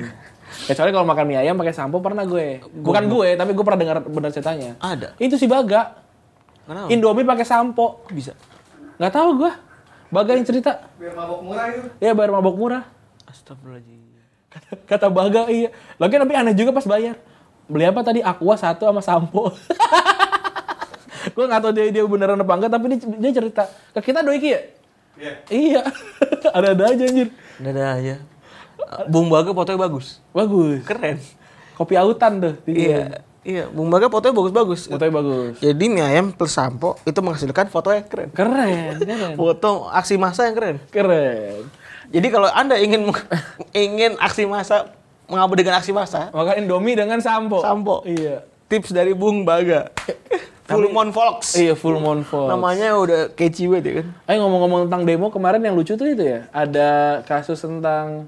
Kecuali 0.68 0.90
kalau 0.92 1.08
makan 1.08 1.24
mie 1.24 1.40
ayam 1.40 1.56
pakai 1.56 1.72
sampo 1.72 1.98
pernah 1.98 2.24
gue. 2.24 2.60
Bukan 2.68 3.04
gue, 3.08 3.30
tapi 3.40 3.52
gue 3.56 3.64
pernah 3.64 3.80
dengar 3.80 3.98
benar 4.04 4.30
ceritanya. 4.30 4.76
Ada. 4.78 5.16
Itu 5.16 5.40
si 5.40 5.48
Baga. 5.48 6.04
Kenapa? 6.68 6.92
Indomie 6.92 7.24
pakai 7.24 7.48
sampo. 7.48 8.04
Kok 8.04 8.12
bisa? 8.12 8.36
Nggak 9.00 9.14
tahu 9.14 9.30
gua. 9.40 9.52
Baga 10.08 10.32
yang 10.40 10.48
cerita. 10.48 10.88
Biar 10.96 11.14
mabok 11.14 11.40
murah 11.44 11.66
itu. 11.72 11.88
Ya 12.00 12.12
bayar 12.16 12.32
mabok 12.32 12.56
murah. 12.56 12.84
Astagfirullahaladzim. 13.28 14.08
Kata, 14.48 14.70
kata 14.88 15.08
Baga 15.12 15.52
iya. 15.52 15.70
Lagi 16.00 16.16
tapi 16.16 16.34
aneh 16.34 16.56
juga 16.56 16.72
pas 16.72 16.88
bayar. 16.88 17.20
Beli 17.68 17.84
apa 17.84 18.00
tadi? 18.00 18.24
Aqua 18.24 18.56
satu 18.56 18.88
sama 18.88 19.04
sampo. 19.04 19.52
gua 21.36 21.46
nggak 21.46 21.60
tahu 21.60 21.74
dia 21.76 21.92
dia 21.92 22.04
beneran 22.08 22.40
apa 22.40 22.54
enggak 22.56 22.72
tapi 22.72 22.86
dia, 22.96 22.98
dia 23.04 23.32
cerita 23.36 23.64
ke 23.68 24.00
kita 24.00 24.24
doiki 24.24 24.56
ya. 24.56 24.62
Iya. 25.18 25.34
Iya. 25.52 25.82
Ada-ada 26.56 26.84
aja 26.96 27.04
anjir. 27.04 27.30
Dadah 27.60 27.88
aja. 28.00 28.16
Bung 29.12 29.28
Baga 29.28 29.52
fotonya 29.52 29.80
bagus. 29.84 30.24
Bagus. 30.32 30.88
Keren. 30.88 31.20
Kopi 31.76 32.00
autan 32.00 32.40
tuh. 32.40 32.56
Iya. 32.64 33.27
Iya, 33.48 33.72
Bung 33.72 33.88
Baga 33.88 34.12
fotonya 34.12 34.36
bagus-bagus. 34.36 34.92
Fotonya 34.92 35.14
bagus. 35.16 35.56
Jadi 35.64 35.86
mie 35.88 36.04
ayam 36.04 36.36
plus 36.36 36.52
sampo 36.52 37.00
itu 37.08 37.16
menghasilkan 37.24 37.72
foto 37.72 37.96
yang 37.96 38.04
keren. 38.04 38.28
Keren, 38.36 39.00
keren. 39.00 39.40
Foto 39.40 39.88
aksi 39.88 40.20
massa 40.20 40.52
yang 40.52 40.56
keren. 40.60 40.76
Keren. 40.92 41.64
Jadi 42.12 42.28
kalau 42.28 42.52
Anda 42.52 42.76
ingin 42.76 43.08
ingin 43.88 44.20
aksi 44.20 44.44
massa 44.44 44.92
dengan 45.32 45.80
aksi 45.80 45.96
massa, 45.96 46.28
Makan 46.36 46.68
Indomie 46.68 47.00
dengan 47.00 47.24
sampo. 47.24 47.64
Sampo. 47.64 48.04
Iya. 48.04 48.44
tips 48.68 48.92
dari 48.92 49.16
Bung 49.16 49.48
Baga. 49.48 49.96
Full 50.68 50.92
Moon 50.92 51.16
Volks. 51.16 51.56
Iya, 51.56 51.80
full 51.80 51.96
moon 52.04 52.28
fall. 52.28 52.52
Namanya 52.52 53.00
udah 53.00 53.32
catchy 53.32 53.72
banget 53.72 53.84
ya 53.88 53.94
kan. 54.04 54.08
Eh 54.28 54.36
ngomong-ngomong 54.36 54.92
tentang 54.92 55.08
demo 55.08 55.32
kemarin 55.32 55.64
yang 55.64 55.80
lucu 55.80 55.96
tuh 55.96 56.04
itu 56.04 56.20
ya. 56.20 56.52
Ada 56.52 57.24
kasus 57.24 57.64
tentang 57.64 58.28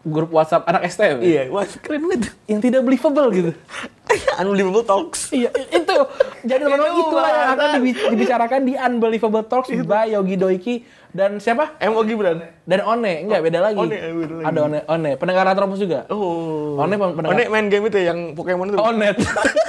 grup 0.00 0.32
WhatsApp 0.32 0.64
anak 0.64 0.88
STM. 0.88 1.20
Iya, 1.20 1.42
wah 1.52 1.68
keren 1.68 2.08
banget. 2.08 2.32
Yang 2.48 2.60
tidak 2.72 2.80
believable 2.88 3.28
gitu. 3.30 3.50
Unbelievable 4.40 4.82
Talks. 4.82 5.28
iya, 5.30 5.52
itu. 5.52 5.96
Jadi 6.40 6.62
teman-teman 6.64 6.90
Itu 6.90 7.02
itulah 7.04 7.30
yang 7.30 7.50
akan 7.52 7.68
dibicarakan 7.84 8.60
di 8.64 8.72
Unbelievable 8.74 9.44
Talks 9.44 9.68
by 9.84 10.08
Yogi 10.08 10.36
Doiki 10.40 10.74
dan 11.12 11.36
siapa? 11.36 11.76
Emo 11.76 12.00
Gibran. 12.00 12.40
Dan 12.64 12.80
One. 12.80 13.28
Enggak, 13.28 13.40
beda 13.44 13.58
lagi. 13.60 13.76
One, 13.76 13.92
eh, 13.92 14.08
beda 14.08 14.34
lagi. 14.40 14.46
Ada 14.48 14.58
One, 14.64 14.78
One. 14.88 15.10
Pendengar 15.20 15.44
Atropos 15.52 15.76
juga. 15.76 16.08
Oh. 16.08 16.80
One 16.80 16.96
pen- 16.96 17.14
pendengar. 17.14 17.36
One 17.36 17.52
main 17.52 17.66
game 17.68 17.84
itu 17.86 17.98
ya, 18.00 18.16
yang 18.16 18.32
Pokemon 18.32 18.72
itu. 18.72 18.78
Onet. 18.80 19.16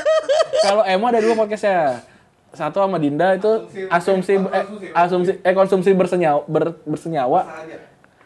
Kalau 0.65 0.83
Emo 0.87 1.11
ada 1.11 1.19
dua 1.19 1.35
podcastnya. 1.35 2.07
Satu 2.51 2.83
sama 2.83 2.99
Dinda 2.99 3.31
itu 3.31 3.47
asumsi 3.87 4.35
eh, 4.35 4.65
asumsi 4.91 5.39
eh 5.39 5.55
konsumsi 5.55 5.95
bersenyawa 5.95 6.43
ber- 6.51 6.83
bersenyawa 6.83 7.47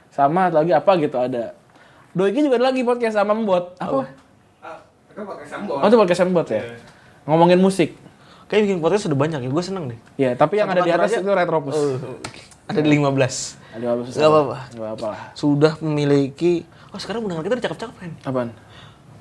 sama 0.09 0.49
atau 0.49 0.65
lagi 0.65 0.73
apa 0.73 0.91
gitu 0.97 1.17
ada. 1.21 1.53
Doiki 2.15 2.39
juga 2.41 2.55
ada 2.55 2.71
lagi 2.71 2.81
podcast 2.81 3.19
sama 3.19 3.35
Mbot. 3.35 3.75
Apa? 3.75 4.07
Ah, 4.63 4.79
pakai 5.13 5.45
sambal. 5.45 5.83
Oh, 5.83 5.85
itu 5.85 5.97
podcast 5.99 6.21
Mbot 6.23 6.47
ya. 6.47 6.63
Ngomongin 7.27 7.59
musik. 7.59 7.91
Kayak 8.47 8.61
bikin 8.65 8.77
podcast 8.79 9.03
sudah 9.03 9.17
banyak 9.17 9.43
ya, 9.43 9.49
gue 9.49 9.63
seneng 9.65 9.91
deh. 9.91 9.99
Ya, 10.15 10.31
tapi 10.31 10.57
yang 10.57 10.69
ada 10.69 10.79
di 10.79 10.87
Satu 10.87 11.01
atas 11.01 11.11
aja. 11.11 11.19
itu 11.19 11.31
Retropus. 11.33 11.75
Ada 12.65 12.79
di 12.79 12.89
15. 12.89 13.75
Ada 13.75 13.85
apa 13.91 14.01
Gak 14.07 14.25
apa-apa. 14.25 14.57
Enggak 14.71 14.91
apa 14.95 15.05
lah. 15.11 15.21
Sudah 15.35 15.73
memiliki 15.83 16.63
Oh 16.89 16.97
sekarang 16.97 17.21
pendengar 17.21 17.43
kita 17.43 17.53
udah 17.53 17.65
cakep-cakep 17.67 17.95
Ren 17.99 18.11
Apaan? 18.23 18.49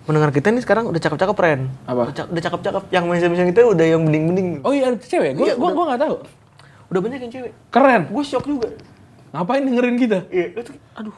Pendengar 0.07 0.31
kita 0.31 0.47
nih 0.55 0.63
sekarang 0.63 0.85
udah 0.87 1.01
cakep-cakep 1.03 1.37
Ren 1.37 1.61
Apa? 1.85 2.03
Udah, 2.07 2.15
cak- 2.15 2.31
udah 2.31 2.43
cakep-cakep 2.47 2.83
Yang 2.89 3.05
mention-mention 3.05 3.49
kita 3.51 3.61
udah 3.67 3.87
yang 3.89 4.03
bening-bening 4.07 4.49
Oh 4.63 4.71
iya, 4.71 4.95
ada 4.95 4.97
cewek. 4.97 5.35
Gue 5.35 5.51
Iya, 5.51 5.55
gua 5.59 5.69
enggak 5.75 6.01
tahu. 6.07 6.15
Udah 6.87 7.01
banyak 7.03 7.19
yang 7.19 7.33
cewek 7.35 7.53
Keren. 7.75 8.03
Gue 8.07 8.23
shock 8.23 8.47
juga 8.47 8.69
Ngapain 9.35 9.63
dengerin 9.67 9.97
kita? 9.99 10.19
Iya 10.31 10.47
itu 10.55 10.71
Aduh 10.95 11.17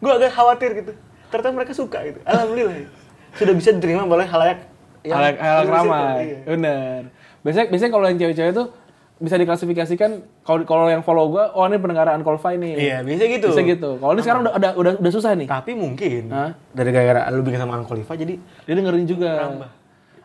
Gue 0.00 0.12
agak 0.12 0.32
khawatir 0.32 0.70
gitu 0.80 0.92
Ternyata 1.30 1.48
mereka 1.50 1.72
suka 1.74 1.98
gitu 2.06 2.18
Alhamdulillah. 2.24 2.88
Sudah 3.34 3.54
bisa 3.54 3.70
diterima 3.74 4.06
oleh 4.06 4.28
halayak 4.28 4.58
yang 5.04 5.20
Hal 5.20 5.24
hal 5.36 5.58
di 5.60 5.66
situ. 5.68 5.74
ramai. 5.76 6.16
Iya. 6.24 6.38
Bener. 6.48 6.98
Biasanya 7.44 7.66
biasanya 7.68 7.90
kalau 7.92 8.04
yang 8.08 8.18
cewek-cewek 8.18 8.52
itu 8.56 8.64
bisa 9.14 9.36
diklasifikasikan 9.38 10.10
kalau 10.42 10.66
kalau 10.66 10.84
yang 10.90 11.06
follow 11.06 11.30
gua 11.30 11.54
oh 11.54 11.62
ini 11.68 11.78
pendengar 11.78 12.08
unqualified 12.16 12.58
nih. 12.58 12.72
Iya 12.74 12.96
biasa 13.04 13.24
gitu 13.30 13.48
Bisa 13.52 13.62
gitu. 13.62 13.90
Kalau 14.00 14.12
ini 14.16 14.22
sekarang 14.24 14.40
udah 14.48 14.52
udah 14.56 14.70
udah, 14.74 14.92
udah 14.98 15.12
susah 15.12 15.36
nih. 15.36 15.46
Tapi 15.46 15.76
mungkin 15.76 16.22
Hah? 16.32 16.50
Dari 16.72 16.90
gara-gara 16.90 17.28
lu 17.30 17.44
bikin 17.44 17.60
sama 17.60 17.78
Unqualified 17.78 18.18
jadi 18.22 18.34
Dia 18.64 18.74
dengerin 18.74 19.06
juga. 19.06 19.32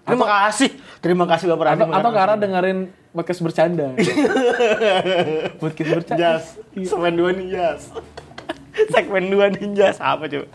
Terima 0.10 0.26
kasih 0.26 0.70
Terima 1.06 1.26
kasih 1.30 1.46
Bapak 1.54 1.66
Rani 1.70 1.82
Atau, 1.86 1.94
atau 1.94 2.12
karena 2.16 2.36
dengerin 2.40 2.80
podcast 3.14 3.40
bercanda. 3.46 3.88
podcast 5.62 5.90
bercanda. 5.92 6.18
Jas 6.18 6.44
Segmen 6.74 7.14
2 7.14 7.38
nih 7.38 7.48
Jas 7.54 7.94
Segmen 8.94 9.30
2 9.32 9.56
nih 9.60 9.66
Jas 9.76 10.00
Apa 10.00 10.26
coba 10.30 10.48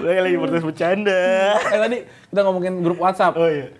Lagi 0.00 0.20
lagi 0.22 0.36
podcast 0.38 0.66
bercanda 0.66 1.20
Eh 1.58 1.78
tadi 1.78 1.98
kita 2.30 2.40
ngomongin 2.44 2.84
grup 2.84 3.00
WhatsApp. 3.00 3.34
Oh 3.38 3.48
iya 3.48 3.72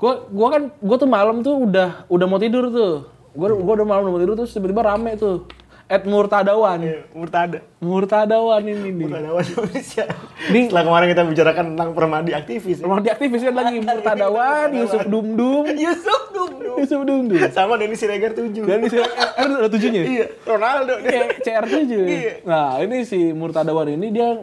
Gua 0.00 0.24
gua 0.32 0.48
kan 0.48 0.62
gua 0.80 0.96
tuh 0.96 1.10
malam 1.12 1.44
tuh 1.44 1.68
udah 1.68 2.08
udah 2.08 2.24
mau 2.24 2.40
tidur 2.40 2.72
tuh. 2.72 3.04
Gua 3.36 3.52
gua 3.52 3.74
udah 3.76 3.86
malam 3.86 4.02
udah 4.08 4.12
mau 4.16 4.22
tidur 4.24 4.32
terus 4.32 4.56
tiba-tiba 4.56 4.80
rame 4.80 5.12
tuh. 5.20 5.44
Ed 5.90 6.06
Murtadawan. 6.06 6.78
Iya, 6.78 7.02
Murtada 7.10 7.58
Murtadawan 7.82 8.62
ini 8.62 8.94
nih. 8.94 9.04
Murtadawan 9.04 9.42
Indonesia 9.42 10.04
Di- 10.46 10.70
Setelah 10.70 10.84
kemarin 10.86 11.06
kita 11.10 11.22
bicarakan 11.26 11.64
tentang 11.74 11.90
permadi 11.92 12.30
aktivis 12.30 12.78
ya. 12.78 12.84
Rumah 12.86 13.02
diaktifis 13.02 13.40
kan 13.42 13.54
lagi 13.56 13.82
Murtadawan, 13.82 14.68
Yusuf 14.70 15.02
Dumdum, 15.04 15.64
Yusuf 15.84 16.22
Dumdum 16.30 16.74
Yusuf 16.78 17.00
Dumdum. 17.02 17.42
Sama 17.50 17.74
Denny 17.74 17.98
Siregar 17.98 18.30
7 18.32 18.54
Dan 18.54 18.78
di 18.80 18.88
sini 18.88 19.02
eh, 19.02 19.30
ada 19.36 19.66
tujuhnya. 19.66 20.02
Iya 20.06 20.26
Ronaldo 20.46 20.94
Kayak 21.02 21.26
CR7. 21.42 21.90
Iya. 21.90 22.32
Nah, 22.46 22.78
ini 22.78 23.02
si 23.02 23.34
Murtadawan 23.34 23.90
ini 23.90 24.08
dia 24.08 24.38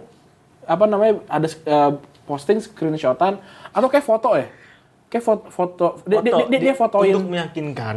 apa 0.62 0.84
namanya 0.84 1.24
ada 1.26 1.48
eh, 1.48 1.92
posting 2.24 2.60
screenshotan 2.60 3.40
atau 3.72 3.88
kayak 3.88 4.04
foto 4.04 4.36
ya? 4.36 4.52
Kayak 5.08 5.24
foto, 5.24 5.48
foto 5.48 5.86
dia, 6.04 6.20
dia, 6.20 6.34
dia, 6.46 6.60
dia 6.62 6.76
fotoin 6.76 7.16
untuk 7.16 7.32
meyakinkan 7.32 7.96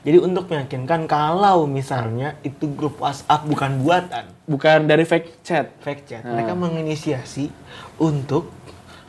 jadi 0.00 0.18
untuk 0.18 0.44
meyakinkan 0.46 1.04
kalau 1.04 1.64
misalnya 1.66 2.40
itu 2.40 2.64
grup 2.70 2.96
WhatsApp 2.96 3.44
bukan 3.44 3.76
buatan 3.78 4.24
bukan 4.44 4.78
dari 4.84 5.04
fake 5.04 5.42
chat. 5.42 5.68
fake 5.78 6.02
chat 6.04 6.22
Ah. 6.22 6.32
mereka 6.32 6.56
menginisiasi 6.56 7.52
untuk 7.98 8.48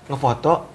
ngefoto 0.05 0.67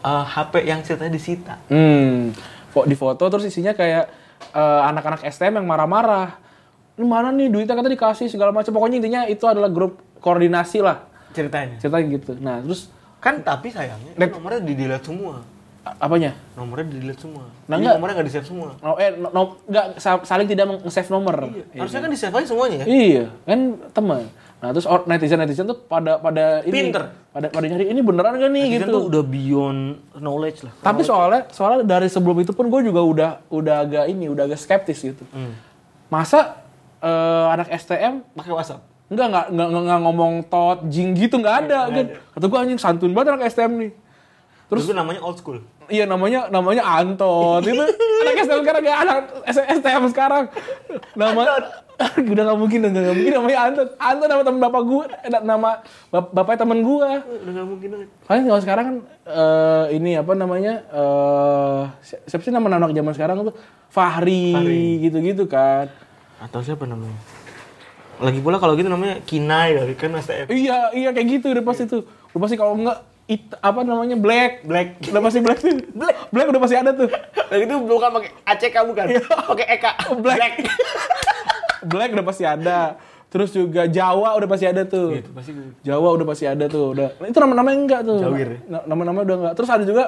eh, 0.00 0.24
HP 0.26 0.52
yang 0.64 0.80
ceritanya 0.80 1.12
disita 1.12 1.54
Hmm. 1.66 2.34
Di 2.80 2.94
foto 2.94 3.22
terus 3.26 3.44
isinya 3.44 3.70
kayak 3.70 4.04
eh, 4.50 4.80
anak-anak 4.84 5.22
STM 5.24 5.58
yang 5.58 5.66
marah-marah. 5.68 6.38
Ini 6.92 7.02
mana 7.02 7.30
nih 7.30 7.48
duitnya 7.48 7.72
kata 7.72 7.86
dikasih 7.88 8.26
segala 8.26 8.50
macam. 8.50 8.70
Pokoknya 8.70 8.98
intinya 8.98 9.22
itu 9.24 9.42
adalah 9.44 9.66
grup 9.66 9.98
koordinasi 10.18 10.78
lah. 10.78 11.06
ceritanya 11.30 11.78
Ceritanya 11.78 12.06
gitu. 12.08 12.34
Nah, 12.36 12.58
terus 12.60 12.90
kan 13.18 13.38
tapi 13.40 13.68
sayangnya 13.68 14.14
Net- 14.14 14.32
nomornya 14.32 14.58
di 14.60 14.72
delete 14.72 15.04
semua 15.04 15.42
apanya? 15.82 16.36
nomornya 16.52 16.86
di 16.86 16.98
delete 16.98 17.20
semua 17.20 17.42
Nah, 17.42 17.50
Jadi 17.70 17.80
enggak. 17.80 17.94
nomornya 17.96 18.14
nggak 18.14 18.28
di 18.28 18.34
save 18.34 18.46
semua 18.46 18.68
No, 18.78 18.90
eh, 18.94 19.10
no, 19.12 19.28
no- 19.30 19.56
nggak 19.64 19.84
sa- 19.96 20.20
saling 20.22 20.44
tidak 20.44 20.64
nge-save 20.78 21.08
nomor. 21.08 21.36
Iya, 21.42 21.64
harusnya 21.74 22.00
kan 22.00 22.10
di 22.10 22.18
save 22.18 22.34
aja 22.34 22.46
semuanya 22.46 22.76
ya 22.78 22.86
Iya, 22.86 23.24
kan 23.42 23.58
teman. 23.90 24.22
Nah, 24.60 24.68
terus 24.70 24.84
netizen-netizen 24.84 25.64
tuh 25.64 25.78
pada 25.80 26.16
pada 26.16 26.60
ini 26.62 26.72
Pinter. 26.84 27.08
pada 27.26 27.48
pada 27.48 27.64
nyari 27.64 27.88
ini 27.88 28.00
beneran 28.00 28.36
gak 28.36 28.50
nih 28.50 28.64
Netizen 28.66 28.80
gitu. 28.82 28.92
tuh 28.92 29.02
udah 29.08 29.22
beyond 29.24 29.80
knowledge 30.14 30.60
lah 30.60 30.72
Tapi 30.78 31.00
soalnya 31.00 31.48
soalnya 31.48 31.80
dari 31.82 32.06
sebelum 32.06 32.36
itu 32.38 32.52
pun 32.52 32.68
gue 32.68 32.80
juga 32.82 33.00
udah 33.00 33.30
udah 33.48 33.76
agak 33.80 34.04
ini, 34.06 34.28
udah 34.28 34.44
agak 34.44 34.58
skeptis 34.58 35.00
gitu. 35.00 35.24
Hmm. 35.26 35.56
Masa 36.08 36.60
eh, 36.98 37.08
anak 37.48 37.72
STM 37.72 38.20
pakai 38.30 38.52
WhatsApp 38.52 38.84
enggak 39.08 39.26
enggak 39.26 39.46
enggak, 39.48 39.66
enggak, 39.66 39.82
enggak 39.82 40.00
ngomong 40.02 40.32
tot 40.44 40.78
jing 40.86 41.08
gitu 41.14 41.34
enggak 41.34 41.56
ada 41.64 41.88
kan. 41.88 42.06
Kata 42.30 42.44
gue 42.44 42.58
anjing 42.60 42.78
santun 42.78 43.10
banget 43.10 43.32
anak 43.32 43.48
STM 43.48 43.72
nih. 43.78 43.90
Terus 44.70 44.86
itu 44.86 44.94
namanya 44.94 45.20
old 45.20 45.36
school. 45.36 45.58
Iya 45.84 46.06
namanya 46.06 46.46
namanya 46.46 46.86
Anton. 46.86 47.60
Itu 47.60 47.82
anak 48.22 48.34
STM 48.40 48.62
sekarang 48.62 48.82
kayak 48.82 48.98
anak 49.00 49.16
STM 49.50 50.02
sekarang. 50.08 50.44
Nama 51.12 51.42
udah 52.30 52.42
nggak 52.46 52.56
mungkin 52.56 52.78
udah 52.80 53.00
nggak 53.02 53.16
mungkin 53.18 53.32
namanya 53.34 53.58
Anton. 53.60 53.86
Anton 53.98 54.26
nama 54.26 54.42
teman 54.42 54.60
bapak 54.62 54.82
gue 54.82 55.04
nama 55.42 55.70
bap- 56.08 56.32
bapaknya 56.32 56.58
teman 56.62 56.78
gue 56.80 57.10
udah 57.20 57.52
nggak 57.52 57.68
mungkin 57.68 57.88
banget 57.90 58.08
Paling 58.22 58.44
kalau 58.46 58.62
sekarang 58.62 58.84
kan 58.86 58.96
eh, 59.26 59.84
ini 59.92 60.10
apa 60.14 60.32
namanya 60.32 60.72
eh 60.88 61.80
si- 62.00 62.22
siapa 62.24 62.40
sih 62.40 62.50
nama 62.50 62.70
anak 62.70 62.90
zaman 62.90 63.12
sekarang 63.12 63.36
tuh? 63.42 63.54
Fahri, 63.90 64.54
Fahri. 64.54 64.86
gitu-gitu 65.02 65.44
kan. 65.44 65.90
atau 66.38 66.62
siapa 66.62 66.86
namanya? 66.86 67.18
Lagi 68.16 68.38
pula 68.38 68.56
kalau 68.56 68.72
gitu 68.72 68.86
namanya 68.86 69.18
Kinai 69.20 69.74
kan 69.94 70.14
STF 70.14 70.46
Iya, 70.46 70.94
iya 70.94 71.10
kayak 71.10 71.26
gitu 71.34 71.50
udah 71.50 71.64
pasti 71.64 71.84
tuh. 71.84 72.06
Udah 72.30 72.40
pasti 72.40 72.54
kalau 72.54 72.78
enggak 72.78 73.09
it, 73.30 73.42
apa 73.62 73.80
namanya 73.80 74.18
black 74.18 74.66
Black. 74.66 74.98
Udah 75.06 75.22
pasti 75.22 75.38
black 75.38 75.58
tuh. 75.62 75.78
Black. 75.94 76.14
Black 76.34 76.46
udah 76.50 76.60
pasti 76.60 76.76
ada 76.76 76.90
tuh. 76.90 77.06
Lagi 77.46 77.64
itu 77.64 77.76
bukan 77.78 78.08
pakai 78.10 78.30
ACK 78.44 78.76
bukan? 78.90 79.04
Pakai 79.46 79.66
EK 79.78 79.86
Black. 80.18 80.52
black. 81.86 82.10
Udah 82.10 82.26
pasti 82.26 82.44
ada. 82.44 82.98
Terus 83.30 83.54
juga 83.54 83.86
Jawa 83.86 84.34
udah 84.34 84.48
pasti 84.50 84.66
ada 84.66 84.82
tuh. 84.82 85.14
Gitu 85.14 85.30
pasti 85.30 85.54
gitu 85.54 85.70
Jawa 85.86 86.08
udah 86.18 86.26
pasti 86.26 86.44
ada 86.50 86.66
tuh. 86.66 86.90
Udah. 86.98 87.14
Itu 87.22 87.38
nama 87.38 87.54
namanya 87.54 87.78
enggak 87.78 88.00
tuh. 88.02 88.18
Jawir 88.18 88.48
ya? 88.50 88.58
Na- 88.66 88.84
nama-nama 88.90 89.22
udah 89.22 89.36
enggak. 89.38 89.54
Terus 89.54 89.70
ada 89.70 89.84
juga 89.86 90.04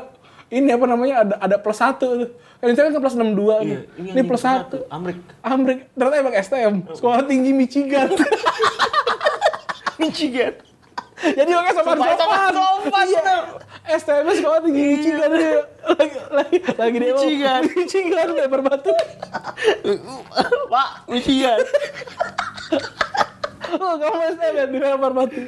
ini 0.51 0.69
apa 0.69 0.85
namanya 0.85 1.15
ada 1.23 1.35
ada 1.39 1.57
plus 1.63 1.79
satu 1.79 2.07
tuh. 2.19 2.31
Kan 2.59 2.67
ini 2.71 2.79
kan 2.79 2.99
plus 2.99 3.15
62 3.15 3.23
nih 3.23 3.79
Iya, 3.99 4.11
ini, 4.15 4.21
plus 4.27 4.43
satu. 4.43 4.87
Amrik. 4.91 5.19
Amrik. 5.43 5.87
Ternyata 5.95 6.15
emang 6.19 6.35
STM 6.35 6.75
sekolah 6.91 7.23
tinggi 7.25 7.55
Michigan. 7.55 8.11
Michigan 10.03 10.72
jadi 11.23 11.51
makanya 11.55 11.75
sopan 11.79 11.97
Sopan, 12.03 12.51
sopan 12.51 13.07
iya. 13.07 13.37
STM 13.83 14.27
sekolah 14.39 14.59
tinggi 14.63 14.83
Michigan 14.95 15.31
dia. 15.35 15.55
Lagi 15.83 16.17
lagi 16.31 16.57
lagi 16.79 16.97
demo. 17.03 17.19
Michigan. 17.19 17.61
Michigan 17.75 18.27
lempar 18.35 18.61
batu. 18.63 18.95
Pak, 20.71 20.89
Michigan. 21.11 21.59
Oh, 23.73 23.97
kamu 23.97 24.37
STM 24.37 24.55
ya 24.55 24.67
dilempar 24.69 25.13
batu. 25.17 25.43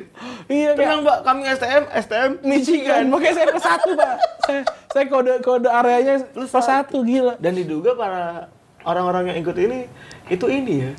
Iya 0.48 0.70
Tenang, 0.74 1.04
Pak, 1.04 1.18
kami 1.22 1.40
STM, 1.46 1.82
STM 1.92 2.30
Michigan. 2.42 3.02
Makanya 3.12 3.34
saya 3.36 3.46
plus 3.52 3.64
satu, 3.64 3.90
Pak. 3.94 4.14
Saya, 4.48 4.62
saya 4.90 5.04
kode 5.06 5.32
kode 5.44 5.68
areanya 5.70 6.14
plus 6.32 6.50
satu 6.50 7.04
gila. 7.04 7.36
Dan 7.38 7.54
diduga 7.54 7.94
para 7.94 8.48
orang-orang 8.84 9.32
yang 9.32 9.38
ikut 9.44 9.56
ini 9.60 9.86
itu 10.32 10.46
ini 10.48 10.74
ya. 10.88 10.92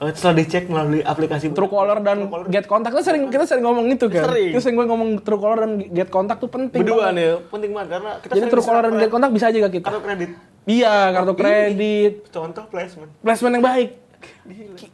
Eh, 0.00 0.12
Setelah 0.12 0.34
dicek 0.36 0.64
melalui 0.66 1.00
aplikasi 1.00 1.50
Truecaller 1.50 1.98
dan 2.00 2.28
get 2.48 2.66
contact 2.66 2.92
kita 2.96 3.04
sering 3.04 3.22
kita 3.28 3.44
sering 3.44 3.64
ngomong 3.64 3.86
itu 3.88 4.06
kan. 4.08 4.28
Sering. 4.28 4.50
Kita 4.52 4.60
sering 4.62 4.76
ngomong 4.78 5.10
Truecaller 5.20 5.58
dan 5.64 5.72
get 5.90 6.08
contact 6.08 6.38
tuh 6.40 6.50
penting. 6.50 6.80
berdua 6.80 7.10
banget. 7.10 7.16
nih 7.16 7.28
penting 7.48 7.70
banget 7.72 7.88
karena 7.96 8.10
kita 8.20 8.32
Jadi 8.34 8.46
Truecaller 8.52 8.82
dan 8.88 8.94
get 8.98 9.10
contact 9.10 9.32
bisa 9.32 9.46
aja 9.48 9.58
gak 9.62 9.74
kita? 9.74 9.88
kartu 9.88 10.02
kredit. 10.02 10.30
Iya, 10.66 10.96
kartu 11.14 11.32
kredit, 11.38 12.12
Contoh 12.28 12.64
placement. 12.66 13.10
placement 13.22 13.54
yang 13.54 13.64
baik. 13.64 13.90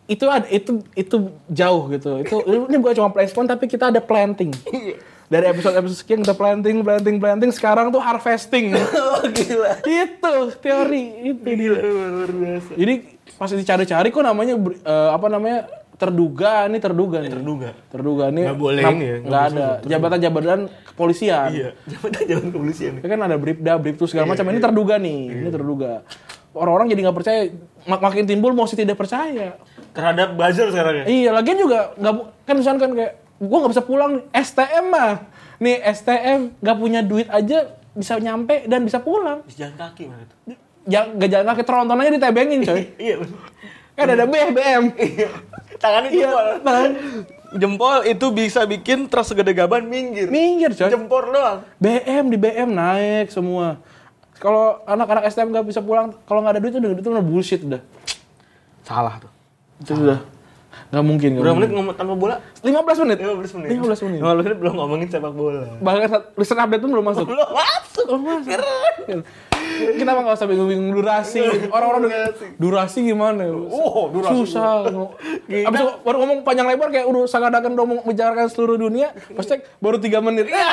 Itu 0.05 0.29
ada 0.29 0.45
itu 0.49 0.85
itu 0.93 1.17
jauh 1.49 1.83
gitu. 1.89 2.21
Itu 2.21 2.37
ini 2.69 2.77
bukan 2.77 2.95
cuma 3.01 3.11
placement 3.13 3.49
tapi 3.49 3.65
kita 3.69 3.89
ada 3.89 4.01
planting. 4.01 4.53
Dari 5.33 5.49
episode-episode 5.49 5.97
sekian 5.97 6.21
kita 6.21 6.37
planting, 6.37 6.85
planting, 6.85 7.17
planting. 7.17 7.49
Sekarang 7.49 7.89
tuh 7.89 8.05
harvesting. 8.05 8.77
oh 9.01 9.25
gila. 9.33 9.81
itu 9.81 10.35
teori 10.61 11.05
itu 11.33 11.41
Gila 11.41 11.79
luar 11.81 12.31
biasa. 12.37 12.71
Jadi 12.77 12.95
pas 13.43 13.51
dicari-cari 13.51 14.09
kok 14.09 14.23
namanya 14.23 14.55
eh, 14.55 15.11
apa 15.11 15.27
namanya 15.27 15.67
terduga 15.99 16.71
ini 16.71 16.79
terduga 16.79 17.19
nih. 17.19 17.31
Terduga. 17.31 17.69
Terduga 17.91 18.25
nih. 18.31 18.45
Nggak 18.47 18.61
boleh 18.63 18.83
nam- 18.83 18.95
ini 18.95 19.07
ya, 19.07 19.17
nggak 19.19 19.43
ada 19.51 19.67
jabatan-jabatan 19.83 20.59
kepolisian. 20.87 21.51
Iya, 21.51 21.71
jabatan 21.91 22.23
jalan 22.23 22.47
kepolisian. 22.55 22.93
Ya 23.03 23.09
kan 23.11 23.21
ada 23.21 23.35
bribda, 23.35 23.73
bribtu 23.79 24.07
segala 24.07 24.31
macam. 24.31 24.47
Ini 24.47 24.63
terduga 24.63 24.95
nih. 24.97 25.43
Ini 25.43 25.51
terduga. 25.51 26.07
Orang-orang 26.55 26.87
jadi 26.87 27.01
nggak 27.03 27.17
percaya. 27.19 27.41
Mak- 27.83 28.03
makin 28.03 28.25
timbul 28.31 28.55
mau 28.55 28.71
tidak 28.71 28.95
percaya. 28.95 29.59
Terhadap 29.91 30.39
buzzer 30.39 30.71
sekarang 30.71 31.03
ya. 31.03 31.05
Iya, 31.11 31.31
lagian 31.35 31.59
juga 31.59 31.99
nggak 31.99 32.15
kan 32.47 32.55
misalkan 32.55 32.81
kan 32.81 32.91
kayak 32.95 33.13
gua 33.43 33.59
nggak 33.67 33.73
bisa 33.75 33.83
pulang 33.83 34.11
nih. 34.15 34.25
STM 34.39 34.85
mah. 34.87 35.13
Nih 35.59 35.83
STM 35.83 36.41
nggak 36.63 36.77
punya 36.79 37.01
duit 37.03 37.27
aja 37.27 37.59
bisa 37.93 38.15
nyampe 38.19 38.71
dan 38.71 38.87
bisa 38.87 39.03
pulang. 39.03 39.43
Bisa 39.43 39.67
jalan 39.67 39.75
kaki 39.77 40.03
mana 40.07 40.23
itu. 40.23 40.37
Jangan 40.85 41.09
nggak 41.15 41.31
jalan 41.31 41.47
kaki 41.47 41.63
tronton 41.63 41.97
aja 41.97 42.11
ditebengin 42.11 42.61
coy. 42.63 42.83
Iya. 42.99 43.17
Kan 43.93 44.07
ada 44.09 44.25
BBM. 44.25 44.85
Iya. 44.99 45.29
Tangannya 45.77 46.11
Iya, 46.11 46.21
jempol. 46.25 46.45
tangan. 46.61 46.91
Jempol 47.53 47.97
itu 48.05 48.27
bisa 48.31 48.61
bikin 48.65 49.07
terus 49.07 49.27
segede 49.27 49.53
gaban 49.53 49.85
minggir. 49.85 50.27
Minggir 50.27 50.73
coy. 50.73 50.89
Jempol 50.89 51.29
doang. 51.29 51.63
BM 51.77 52.25
di 52.27 52.37
BM 52.37 52.71
naik 52.71 53.29
semua. 53.29 53.79
Kalau 54.37 54.83
anak-anak 54.85 55.29
STM 55.29 55.51
nggak 55.51 55.67
bisa 55.67 55.79
pulang, 55.79 56.11
kalau 56.25 56.43
nggak 56.43 56.59
ada 56.59 56.61
duit 56.61 56.75
udah 56.75 56.91
itu 56.93 57.09
udah 57.09 57.23
bullshit 57.23 57.63
udah. 57.63 57.79
Salah 58.83 59.19
tuh. 59.19 59.31
Itu 59.79 59.95
sudah 59.95 60.19
nggak 60.91 61.05
mungkin. 61.05 61.29
nggak 61.31 61.43
Berapa 61.43 61.53
mungkin. 61.53 61.69
menit 61.69 61.79
ngomong 61.79 61.95
tanpa 61.95 62.15
bola? 62.17 62.37
15 62.59 63.05
menit. 63.05 63.17
15 63.21 63.55
menit. 63.55 63.69
15 63.71 64.03
menit. 64.03 64.19
15 64.19 64.41
menit 64.41 64.59
belum 64.59 64.75
ngomongin 64.75 65.07
sepak 65.07 65.33
bola. 65.33 65.63
Bahkan 65.79 66.01
listen 66.35 66.59
update 66.59 66.81
pun 66.81 66.91
belum 66.91 67.07
masuk. 67.07 67.27
Belum 67.29 67.51
masuk. 67.51 68.05
Belum 68.09 68.23
masuk. 68.25 68.51
Kita 68.51 68.65
mah 70.13 70.23
nggak 70.29 70.37
usah 70.37 70.49
bingung-bingung 70.49 70.91
durasi. 70.93 71.41
Orang-orang 71.73 72.01
udah 72.09 72.23
durasi 72.61 72.99
gimana? 73.05 73.49
Oh, 73.49 74.13
durasi. 74.13 74.35
Susah. 74.45 74.87
Abis 75.49 75.81
itu 75.81 75.87
baru 76.05 76.17
ngomong 76.23 76.39
panjang 76.45 76.69
lebar 76.69 76.89
kayak 76.93 77.07
udah 77.09 77.25
sangat-akan 77.27 77.71
udah 77.75 77.87
mau 77.89 77.97
bicarakan 78.05 78.47
seluruh 78.53 78.77
dunia. 78.77 79.11
Pas 79.33 79.45
cek 79.45 79.65
baru 79.81 79.97
3 79.99 80.21
menit. 80.21 80.47
Iya. 80.53 80.71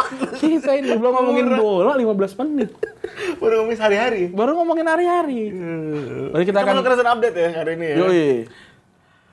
Kita 0.40 0.72
ini 0.74 0.96
belum 0.96 1.12
ngomongin 1.12 1.46
bola 1.56 1.92
15 1.94 2.40
menit. 2.44 2.70
Baru 3.38 3.62
ngomongin 3.62 3.78
sehari-hari. 3.78 4.22
Baru 4.32 4.56
ngomongin 4.56 4.86
hari-hari. 4.88 5.52
Mari 6.32 6.44
kita 6.48 6.60
Kita 6.60 6.72
akan 6.74 7.08
update 7.18 7.36
ya 7.36 7.48
hari 7.54 7.72
ini 7.76 7.86
ya. 7.86 7.96
Yoi. 8.04 8.26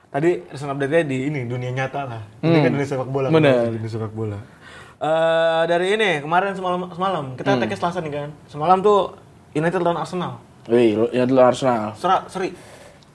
Tadi 0.06 0.30
recent 0.48 0.70
update-nya 0.72 1.02
di 1.04 1.28
ini 1.28 1.44
dunia 1.44 1.70
nyata 1.76 2.00
lah. 2.08 2.22
Ini 2.40 2.58
kan 2.64 2.70
dunia 2.72 2.88
sepak 2.88 3.08
bola. 3.10 3.28
Bener. 3.28 3.68
Dunia 3.68 3.90
sepak 3.90 4.12
bola. 4.16 4.38
Eh 4.96 5.62
dari 5.68 5.92
ini 5.92 6.24
kemarin 6.24 6.56
semalam 6.56 6.88
semalam 6.88 7.24
kita 7.36 7.52
Hmm. 7.52 7.60
tag 7.60 7.70
Selasa 7.70 8.00
nih 8.00 8.12
kan. 8.14 8.28
Semalam 8.48 8.80
tuh 8.80 9.12
United 9.52 9.80
lawan 9.80 10.00
Arsenal. 10.00 10.40
Wih, 10.66 11.12
ya 11.12 11.24
dulu 11.24 11.38
Arsenal. 11.38 11.92
Serak, 11.94 12.26
seri. 12.26 12.50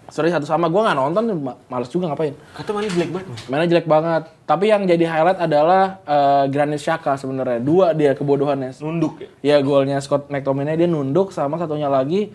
Seri 0.05 0.27
satu 0.27 0.43
sama 0.43 0.67
gue 0.67 0.75
nggak 0.77 0.93
nonton, 0.93 1.23
ma- 1.39 1.55
males 1.67 1.87
juga 1.87 2.05
ngapain. 2.05 2.35
Kata 2.51 2.69
mainnya 2.69 2.91
jelek 2.91 3.09
banget. 3.09 3.27
Mainnya 3.47 3.67
jelek 3.69 3.87
banget. 3.87 4.23
Tapi 4.43 4.65
yang 4.67 4.83
jadi 4.83 5.05
highlight 5.07 5.39
adalah 5.39 5.83
eh, 6.03 6.43
Granit 6.49 6.77
Xhaka 6.77 7.15
sebenarnya. 7.15 7.57
Dua 7.57 7.91
dia 7.91 8.11
kebodohannya. 8.11 8.75
Nunduk 8.77 9.17
ya. 9.17 9.29
Ya 9.41 9.57
golnya 9.59 9.97
Scott 9.97 10.27
McTominay 10.27 10.75
dia 10.75 10.85
nunduk 10.85 11.31
sama 11.31 11.55
satunya 11.55 11.87
lagi 11.87 12.29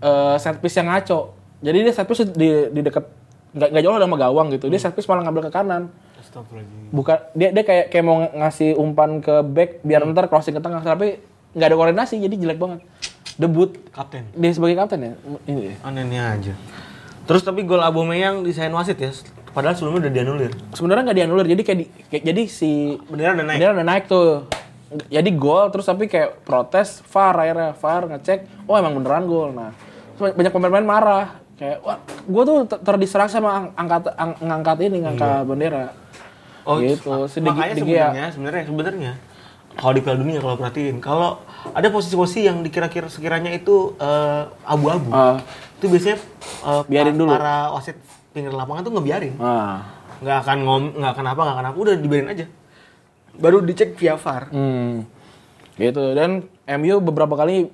eh, 0.00 0.36
set 0.36 0.58
piece 0.58 0.76
yang 0.76 0.90
ngaco. 0.90 1.32
Jadi 1.62 1.78
dia 1.80 1.92
set 1.94 2.04
piece 2.04 2.26
di 2.26 2.48
di 2.68 2.80
dekat 2.82 3.06
nggak 3.54 3.68
nggak 3.70 3.82
jauh 3.82 3.96
sama 3.96 4.16
gawang 4.18 4.46
gitu. 4.50 4.66
Dia 4.66 4.78
set 4.78 4.92
piece 4.92 5.06
malah 5.06 5.22
ngambil 5.22 5.46
ke 5.46 5.52
kanan. 5.54 5.88
Bukan 6.90 7.18
dia 7.32 7.52
dia 7.52 7.64
kayak 7.64 7.84
kayak 7.88 8.04
mau 8.04 8.24
ngasih 8.24 8.74
umpan 8.74 9.20
ke 9.20 9.44
back 9.44 9.70
biar 9.82 10.02
ntar 10.08 10.26
crossing 10.26 10.56
ke 10.56 10.62
tengah 10.64 10.80
tapi 10.80 11.20
nggak 11.52 11.68
ada 11.68 11.76
koordinasi 11.76 12.16
jadi 12.18 12.34
jelek 12.34 12.58
banget. 12.58 12.80
Debut 13.32 13.72
Kapten. 13.88 14.28
dia 14.32 14.52
sebagai 14.52 14.76
kapten 14.76 15.00
ya. 15.00 15.12
Ini. 15.44 15.80
Anehnya 15.80 16.36
aja. 16.36 16.52
Terus 17.24 17.40
tapi 17.40 17.64
gol 17.64 17.80
Aubameyang 17.80 18.44
desain 18.44 18.72
wasit 18.72 19.00
ya. 19.00 19.08
Padahal 19.52 19.76
sebelumnya 19.76 20.08
udah 20.08 20.12
dianulir. 20.12 20.52
Sebenarnya 20.72 21.02
nggak 21.08 21.18
dianulir 21.18 21.46
jadi 21.48 21.62
kayak, 21.62 21.78
di, 21.78 21.86
kayak 22.08 22.24
jadi 22.24 22.42
si 22.48 22.96
Bendera 23.08 23.36
udah 23.36 23.46
naik. 23.48 23.58
Dia 23.60 23.68
udah 23.72 23.86
naik 23.86 24.04
tuh. 24.04 24.30
Jadi 25.08 25.30
gol 25.32 25.72
terus 25.72 25.88
tapi 25.88 26.04
kayak 26.04 26.44
protes 26.44 27.00
VAR 27.08 27.32
akhirnya 27.32 27.70
VAR 27.72 28.02
ngecek 28.12 28.68
oh 28.68 28.76
emang 28.76 29.00
beneran 29.00 29.24
gol. 29.24 29.48
Nah, 29.52 29.72
banyak 30.18 30.52
pemain-pemain 30.52 30.84
marah 30.84 31.26
kayak 31.56 31.78
wah 31.80 31.96
gue 32.04 32.42
tuh 32.44 32.56
ter- 32.68 32.80
terdistraksi 32.84 33.40
sama 33.40 33.50
ang- 33.54 33.72
angkat 33.76 34.12
ang- 34.12 34.36
ngangkat 34.36 34.76
ini 34.84 34.98
ngangkat 35.04 35.48
bendera. 35.48 35.84
Oh, 36.62 36.78
gitu. 36.78 37.10
De- 37.26 37.42
makanya 37.42 37.74
sebenarnya 37.74 38.26
sebenarnya 38.30 38.64
sebenarnya 38.64 39.12
kalau 39.72 39.92
di 39.92 40.00
Piala 40.00 40.18
Dunia 40.18 40.38
kalau 40.38 40.54
perhatiin 40.54 40.96
kalau 40.98 41.40
ada 41.68 41.88
posisi-posisi 41.88 42.44
yang 42.44 42.60
dikira-kira 42.60 43.06
sekiranya 43.06 43.50
itu 43.50 43.96
eh, 43.96 44.42
abu-abu 44.62 45.08
Ah. 45.08 45.40
itu 45.76 45.86
biasanya 45.86 46.18
eh, 46.62 46.82
Biarin 46.86 47.14
pa- 47.14 47.18
dulu. 47.18 47.30
para 47.32 47.56
wasit 47.72 47.96
pinggir 48.30 48.50
lapangan 48.50 48.82
tuh 48.82 48.92
ngebiarin 48.92 49.34
Nah, 49.34 49.80
nggak 50.18 50.38
akan 50.40 50.56
ngom 50.60 50.82
nggak 50.94 51.12
akan 51.12 51.26
apa 51.26 51.40
nggak 51.40 51.56
akan 51.56 51.66
apa 51.66 51.76
udah 51.78 51.94
dibiarin 51.94 52.28
aja 52.30 52.46
baru 53.34 53.58
dicek 53.58 53.96
via 53.96 54.14
VAR 54.14 54.48
hmm, 54.48 54.92
gitu. 55.74 56.04
Dan 56.12 56.44
MU 56.70 57.00
beberapa 57.00 57.32
kali 57.32 57.66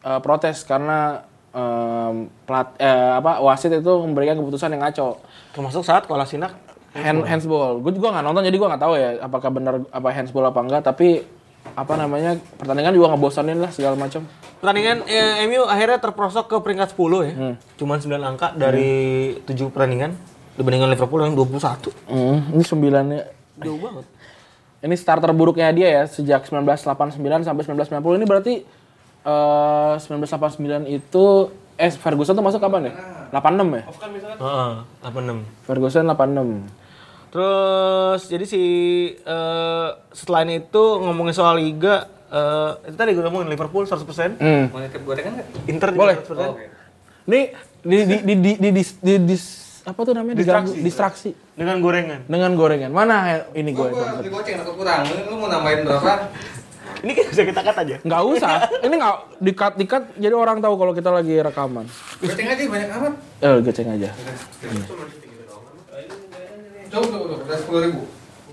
eh, 0.00 0.20
protes 0.20 0.62
karena 0.62 1.22
em, 1.48 2.26
plat 2.42 2.74
eh, 2.76 2.90
apa 3.14 3.38
wasit 3.40 3.70
itu 3.72 3.92
memberikan 4.00 4.34
keputusan 4.34 4.68
yang 4.68 4.82
ngaco. 4.82 5.22
termasuk 5.50 5.80
saat 5.80 6.04
Kolasinac 6.04 6.50
hand 6.94 7.20
handsball. 7.24 7.78
Gue 7.78 7.92
juga 7.92 8.10
nggak 8.10 8.24
nonton 8.24 8.42
jadi 8.42 8.54
gue 8.54 8.68
nggak 8.68 8.82
tahu 8.82 8.94
ya 8.94 9.08
apakah 9.20 9.50
benar 9.50 9.74
apa 9.84 10.08
handsball 10.08 10.46
apa 10.46 10.60
enggak. 10.60 10.82
Tapi 10.82 11.26
apa 11.66 11.92
namanya 11.94 12.30
pertandingan 12.54 12.92
juga 12.92 13.10
ngebosanin 13.10 13.56
lah 13.56 13.68
segala 13.68 13.96
macam. 13.96 14.22
pertandingan 14.54 15.04
eh, 15.04 15.44
MU 15.44 15.64
akhirnya 15.64 15.96
terprosok 15.98 16.44
ke 16.46 16.56
peringkat 16.58 16.92
10 16.92 17.04
ya 17.20 17.32
cuman 17.74 17.96
9 17.98 18.16
angka 18.16 18.48
dari 18.54 18.92
7 19.42 19.68
pertandingan 19.68 20.16
dibandingkan 20.54 20.88
Liverpool 20.88 21.20
yang 21.20 21.32
21 21.34 21.92
Hmm, 22.06 22.48
ini 22.50 22.62
sembilannya. 22.62 23.20
jauh 23.58 23.76
banget 23.76 24.04
Ini 24.80 24.94
starter 24.94 25.32
buruknya 25.32 25.68
dia 25.68 25.88
ya 25.90 26.02
sejak 26.04 26.44
1989 26.44 26.84
sampai 27.42 27.62
1990 27.62 27.92
ini 28.14 28.24
berarti 28.24 28.54
eh 29.22 29.94
1989 29.98 30.60
itu 30.86 31.24
eh 31.74 31.90
Ferguson 31.90 32.32
tuh 32.32 32.44
masuk 32.44 32.56
kapan 32.58 32.88
ya? 32.88 32.92
86 33.30 33.68
ya? 33.70 33.82
Heeh, 34.36 34.72
86 35.02 35.44
Ferguson 35.64 36.04
86. 36.06 36.83
Terus 37.34 38.30
jadi 38.30 38.44
si 38.46 38.62
eh 39.10 39.88
setelah 40.14 40.46
itu 40.46 40.84
ngomongin 41.02 41.34
soal 41.34 41.58
liga 41.58 42.06
eh 42.30 42.70
itu 42.86 42.94
tadi 42.94 43.10
gue 43.10 43.26
ngomongin 43.26 43.50
Liverpool 43.50 43.82
100%, 43.82 44.38
Hmm. 44.38 44.70
Mau 44.70 44.78
nitip 44.78 45.02
gorengan 45.02 45.42
nggak? 45.42 45.48
Inter 45.66 45.88
juga 45.90 45.98
Boleh. 45.98 46.16
100%. 46.22 47.26
Ini 47.26 47.40
di 47.82 47.96
di 48.00 48.16
di 48.22 48.34
di, 48.38 48.52
di, 48.54 48.68
dis- 48.70 48.98
di, 49.02 49.14
dis- 49.18 49.82
apa 49.82 50.00
tuh 50.00 50.14
namanya? 50.14 50.38
Diganggu, 50.38 50.78
distraksi. 50.78 51.34
dengan 51.54 51.82
gorengan. 51.82 52.22
dengan 52.24 52.54
gorengan. 52.54 52.90
Mana 52.94 53.44
ini 53.50 53.74
gue? 53.74 53.88
Gua 53.90 54.14
beli 54.14 54.30
goceng 54.30 54.62
atau 54.62 54.72
kurang. 54.72 55.02
Lu 55.02 55.14
lu 55.28 55.36
mau 55.36 55.50
nambahin 55.50 55.82
berapa? 55.82 56.30
Ini 57.02 57.12
kan 57.12 57.24
bisa 57.28 57.42
kita 57.44 57.60
cut 57.60 57.76
aja. 57.82 57.96
Nggak 58.00 58.22
usah. 58.24 58.54
Ini 58.80 58.94
nggak 58.94 59.16
dikat 59.42 59.72
dikat 59.74 60.02
jadi 60.16 60.32
orang 60.32 60.62
tahu 60.62 60.78
kalau 60.78 60.92
kita 60.94 61.10
lagi 61.10 61.34
rekaman. 61.36 61.84
Goceng 62.22 62.46
aja 62.46 62.62
banyak 62.62 62.88
amat. 62.94 63.12
Eh, 63.42 63.56
goceng 63.60 63.88
aja. 63.90 64.08
Coba 66.94 67.06
coba 67.08 67.24
coba. 67.26 67.34
Udah 67.44 67.58
sepuluh 67.58 67.80
ribu. 67.82 68.00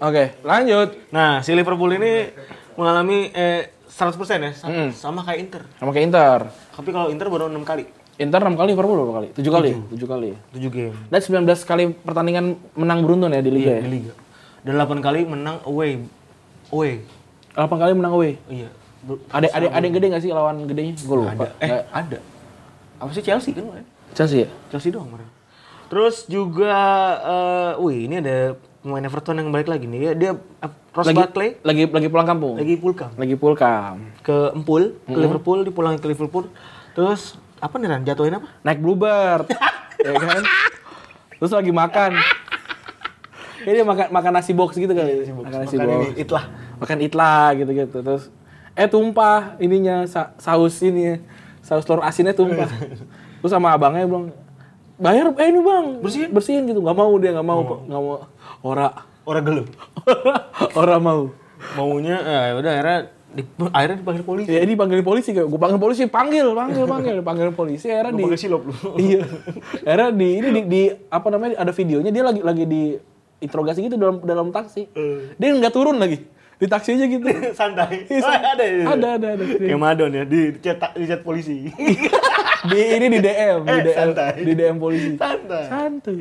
Oke, 0.01 0.23
lanjut. 0.41 0.89
Nah, 1.10 1.39
si 1.39 1.54
Liverpool 1.54 1.93
ini 1.93 2.34
mengalami 2.73 3.30
eh 3.30 3.69
100% 3.86 4.17
ya, 4.39 4.51
sa- 4.51 4.65
Mm. 4.65 4.89
sama 4.91 5.21
kayak 5.21 5.39
Inter. 5.39 5.62
Sama 5.77 5.91
kayak 5.91 6.06
Inter. 6.08 6.39
Tapi 6.71 6.89
kalau 6.89 7.08
Inter 7.08 7.27
baru 7.27 7.45
6 7.45 7.62
kali, 7.62 7.86
Inter 8.17 8.39
6 8.39 8.56
kali, 8.56 8.69
Liverpool 8.71 8.97
berapa 8.99 9.13
kali? 9.15 9.27
7 9.32 9.51
kali. 9.51 9.71
7 9.91 10.08
kali. 10.08 10.30
7 10.51 10.69
game 10.69 10.95
19 11.08 11.62
kali 11.63 11.84
pertandingan 11.95 12.45
menang 12.73 12.99
beruntun 13.01 13.30
ya 13.30 13.39
di 13.39 13.51
liga 13.51 13.77
di 13.77 13.77
ya. 13.77 13.89
liga. 13.91 14.13
Dan 14.62 14.73
8 14.75 15.01
kali 15.01 15.21
menang 15.23 15.62
away. 15.63 16.01
Away. 16.69 17.06
8 17.54 17.77
kali 17.77 17.91
menang 17.93 18.13
away. 18.15 18.41
Iya. 18.47 18.69
Ada 19.30 19.47
ada 19.51 19.67
ada 19.71 19.84
yang 19.84 19.93
gede 19.93 20.08
nggak 20.08 20.21
sih 20.21 20.30
lawan 20.30 20.62
gedenya? 20.63 20.93
Gue 20.95 21.17
lupa. 21.19 21.34
ada. 21.36 21.47
Eh, 21.58 21.67
Nggak- 21.67 21.86
ada. 21.91 22.17
Apa 22.97 23.10
sih 23.12 23.21
Chelsea 23.21 23.51
kan? 23.51 23.65
kemarin? 23.65 23.86
Chelsea 24.13 24.45
ya? 24.45 24.49
Chelsea 24.69 24.89
doang 24.89 25.10
kemarin. 25.10 25.30
Terus 25.91 26.23
juga 26.25 26.73
eh 27.19 27.71
wih, 27.77 28.08
ini 28.08 28.15
ada 28.17 28.56
pemain 28.80 29.04
Everton 29.04 29.36
yang 29.36 29.51
balik 29.51 29.67
lagi 29.67 29.86
nih. 29.86 29.99
Dia, 30.01 30.12
dia 30.15 30.32
Ross 30.91 31.04
Lagi 31.06 31.17
Barkley 31.17 31.49
lagi 31.62 31.84
lagi 31.86 32.08
pulang 32.08 32.25
kampung. 32.25 32.56
lagi 32.56 32.75
pulkam 32.75 33.12
Lagi 33.15 33.36
pulkam. 33.36 33.95
ke 34.21 34.51
Empul, 34.51 34.99
ke 35.01 35.15
Liverpool, 35.17 35.63
dipulang 35.63 35.95
ke 35.95 36.04
Liverpool. 36.06 36.47
Terus 36.91 37.36
apa 37.58 37.75
nih 37.75 37.88
Ran? 37.88 38.01
Jatuhin 38.04 38.36
apa? 38.36 38.47
Naik 38.62 38.80
bluebird. 38.80 39.47
ya 40.01 40.12
kan? 40.13 40.43
Terus 41.34 41.51
lagi 41.51 41.71
makan. 41.71 42.12
Ini 43.62 43.86
makan 43.86 44.08
makan 44.10 44.32
nasi 44.34 44.51
box 44.51 44.73
gitu 44.73 44.89
kali. 44.89 45.21
Makan 45.27 45.60
nasi 45.60 45.75
Makan 45.75 45.88
box. 45.88 45.95
ini, 46.01 46.08
itlah. 46.17 46.43
Makan 46.75 46.97
itlah 46.99 47.47
gitu-gitu. 47.54 47.97
Terus 48.01 48.23
eh 48.73 48.88
tumpah 48.88 49.56
ininya 49.58 50.04
sa- 50.06 50.34
saus 50.36 50.80
ini 50.82 51.19
saus 51.62 51.84
telur 51.84 52.01
asinnya 52.01 52.34
tumpah. 52.34 52.67
Terus 53.39 53.51
sama 53.51 53.71
abangnya 53.71 54.04
bilang 54.04 54.34
bayar 55.02 55.34
eh 55.36 55.48
ini 55.48 55.60
bang 55.60 55.86
Bersihin? 55.98 56.30
bersihin 56.30 56.64
gitu 56.64 56.80
nggak 56.80 56.94
mau 56.94 57.12
dia 57.18 57.34
nggak 57.34 57.44
mau 57.44 57.62
nggak 57.82 58.00
mau 58.00 58.16
ora 58.62 58.88
Orang 59.22 59.46
gelap. 59.46 59.68
ora 60.80 60.98
mau 60.98 61.30
Maunya 61.74 62.18
eh 62.18 62.50
udah 62.54 62.72
akhirnya 62.72 63.00
di, 63.32 63.42
akhirnya 63.70 63.98
dipanggil 63.98 64.24
polisi. 64.24 64.50
ya 64.50 64.60
ini 64.60 64.74
panggil 64.74 65.02
polisi 65.02 65.30
kayak 65.30 65.46
gue 65.46 65.60
panggil 65.60 65.78
polisi 65.78 66.02
panggil 66.06 66.48
panggil 66.52 66.84
panggil 66.86 67.18
panggil 67.22 67.50
polisi 67.52 67.88
akhirnya 67.88 68.12
di 68.14 68.26
silop 68.36 68.66
lu. 68.66 68.74
iya 69.00 69.22
akhirnya 69.80 70.10
di 70.12 70.28
ini 70.36 70.48
di, 70.50 70.62
di 70.66 70.82
apa 71.08 71.28
namanya 71.30 71.56
ada 71.56 71.70
videonya 71.72 72.10
dia 72.10 72.24
lagi 72.24 72.42
lagi 72.42 72.64
di 72.66 72.82
interogasi 73.40 73.82
gitu 73.82 73.96
dalam 73.96 74.20
dalam 74.22 74.50
taksi 74.50 74.90
Eh. 74.92 75.38
dia 75.38 75.50
nggak 75.52 75.70
turun 75.70 75.96
lagi 75.96 76.26
di 76.58 76.66
taksi 76.68 76.94
aja 76.94 77.06
gitu 77.08 77.26
Santai. 77.58 78.06
Oh, 78.12 78.26
ada, 78.26 78.62
ya? 78.62 78.86
ada 78.88 79.08
ada 79.16 79.28
ada 79.34 79.44
Kayak 79.56 79.80
Madon 79.80 80.12
ya, 80.12 80.24
di 80.24 80.54
chat, 80.58 80.78
di 80.94 81.06
chat 81.06 81.22
polisi. 81.22 81.70
Di 82.63 82.80
ini 82.91 83.06
di 83.08 83.19
DM 83.19 83.58
di 83.60 83.71
Eh, 83.71 83.82
DM 83.82 83.95
santai. 83.95 84.32
di 84.39 84.52
DM 84.54 84.78
polisi. 84.78 85.12
Santai. 85.15 85.63
santuy. 85.65 86.17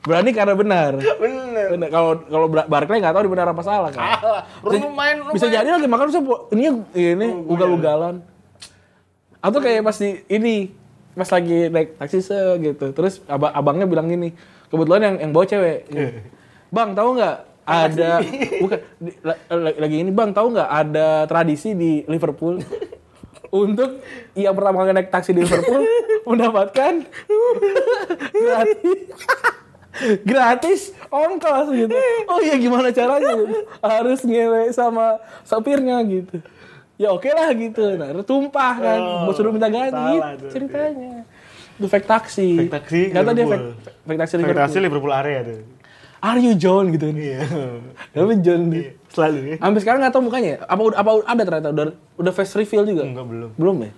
Berani 0.00 0.30
karena 0.30 0.54
benar. 0.54 0.92
Benar. 0.96 1.88
kalau 1.88 2.10
kalau 2.22 2.46
Bar- 2.46 2.64
Barclay 2.66 2.98
nggak 2.98 3.12
tahu 3.12 3.24
di 3.24 3.30
benar 3.30 3.46
apa 3.46 3.60
salah 3.60 3.90
kan? 3.90 4.00
Alah, 4.00 4.42
lu 4.62 4.88
main, 4.90 5.20
lu 5.20 5.30
bisa 5.30 5.46
jadi 5.46 5.68
lagi 5.68 5.84
makan 5.84 6.08
bisa 6.08 6.20
ini 6.50 6.64
ini 6.94 7.26
ugal-ugalan. 7.44 8.24
Atau 9.38 9.58
kayak 9.58 9.82
pas 9.82 9.94
di 9.94 10.24
ini 10.26 10.72
pas 11.12 11.28
lagi 11.28 11.68
naik 11.68 11.96
taksi 11.96 12.18
se 12.18 12.38
gitu. 12.58 12.86
Terus 12.90 13.20
abang 13.26 13.52
abangnya 13.52 13.84
bilang 13.84 14.08
gini 14.08 14.32
kebetulan 14.66 15.00
yang 15.02 15.16
yang 15.18 15.30
bawa 15.30 15.44
cewek. 15.44 15.78
Bang 16.70 16.94
tahu 16.94 17.18
nggak 17.18 17.36
ada 17.62 18.24
bukan 18.58 18.78
di- 18.96 19.18
la- 19.20 19.38
la- 19.48 19.78
lagi 19.78 19.96
ini 19.98 20.10
bang 20.10 20.30
tahu 20.30 20.50
nggak 20.50 20.70
ada 20.70 21.22
tradisi 21.24 21.70
di 21.70 22.02
Liverpool 22.04 22.58
untuk 23.50 23.98
yang 24.32 24.54
pertama 24.54 24.82
kali 24.82 24.94
naik 24.94 25.10
taksi 25.10 25.30
di 25.30 25.42
Liverpool 25.42 25.82
mendapatkan 26.30 27.02
gratis 28.30 28.98
gratis 30.22 30.80
ongkos 31.10 31.68
gitu. 31.74 31.96
Oh 32.30 32.38
iya 32.38 32.56
gimana 32.56 32.94
caranya? 32.94 33.34
gitu. 33.36 33.66
Harus 33.82 34.20
ngewe 34.22 34.70
sama 34.70 35.18
sopirnya 35.42 35.98
gitu. 36.06 36.38
Ya 36.94 37.10
oke 37.10 37.26
lah 37.26 37.50
gitu. 37.52 37.96
Nah, 37.96 38.12
tumpah 38.22 38.74
kan. 38.76 38.98
Oh, 39.00 39.18
Mau 39.26 39.32
suruh 39.34 39.50
minta 39.50 39.66
ganti 39.66 39.98
gitu 40.14 40.46
ceritanya. 40.52 41.26
Itu 41.80 41.88
fake 41.88 42.06
taksi. 42.06 42.48
Fake 42.60 42.72
taksi, 42.72 43.00
Kata 43.10 43.32
dia 43.32 43.46
fake, 43.48 43.66
fake 44.04 44.20
taksi 44.20 44.34
Fake 44.36 44.40
Liverpool. 44.44 44.62
taksi 44.62 44.78
Liverpool 44.78 45.12
area 45.12 45.40
tuh. 45.42 45.58
Are 46.20 46.36
you 46.36 46.52
John 46.54 46.92
gitu. 46.92 47.08
Iya. 47.10 47.48
Tapi 48.12 48.44
John 48.44 48.68
dia. 48.68 48.92
Selalu 49.08 49.38
ya. 49.42 49.56
Sampai 49.56 49.80
sekarang 49.80 49.98
nggak 50.00 50.12
tahu 50.12 50.24
mukanya. 50.28 50.60
Apa 50.64 50.80
apa 50.92 51.10
ada 51.24 51.42
ternyata 51.42 51.68
udah 51.72 51.84
udah 52.16 52.32
face 52.32 52.54
reveal 52.54 52.84
juga. 52.84 53.02
Enggak 53.02 53.26
belum. 53.26 53.50
Belum 53.56 53.76
ya? 53.80 53.90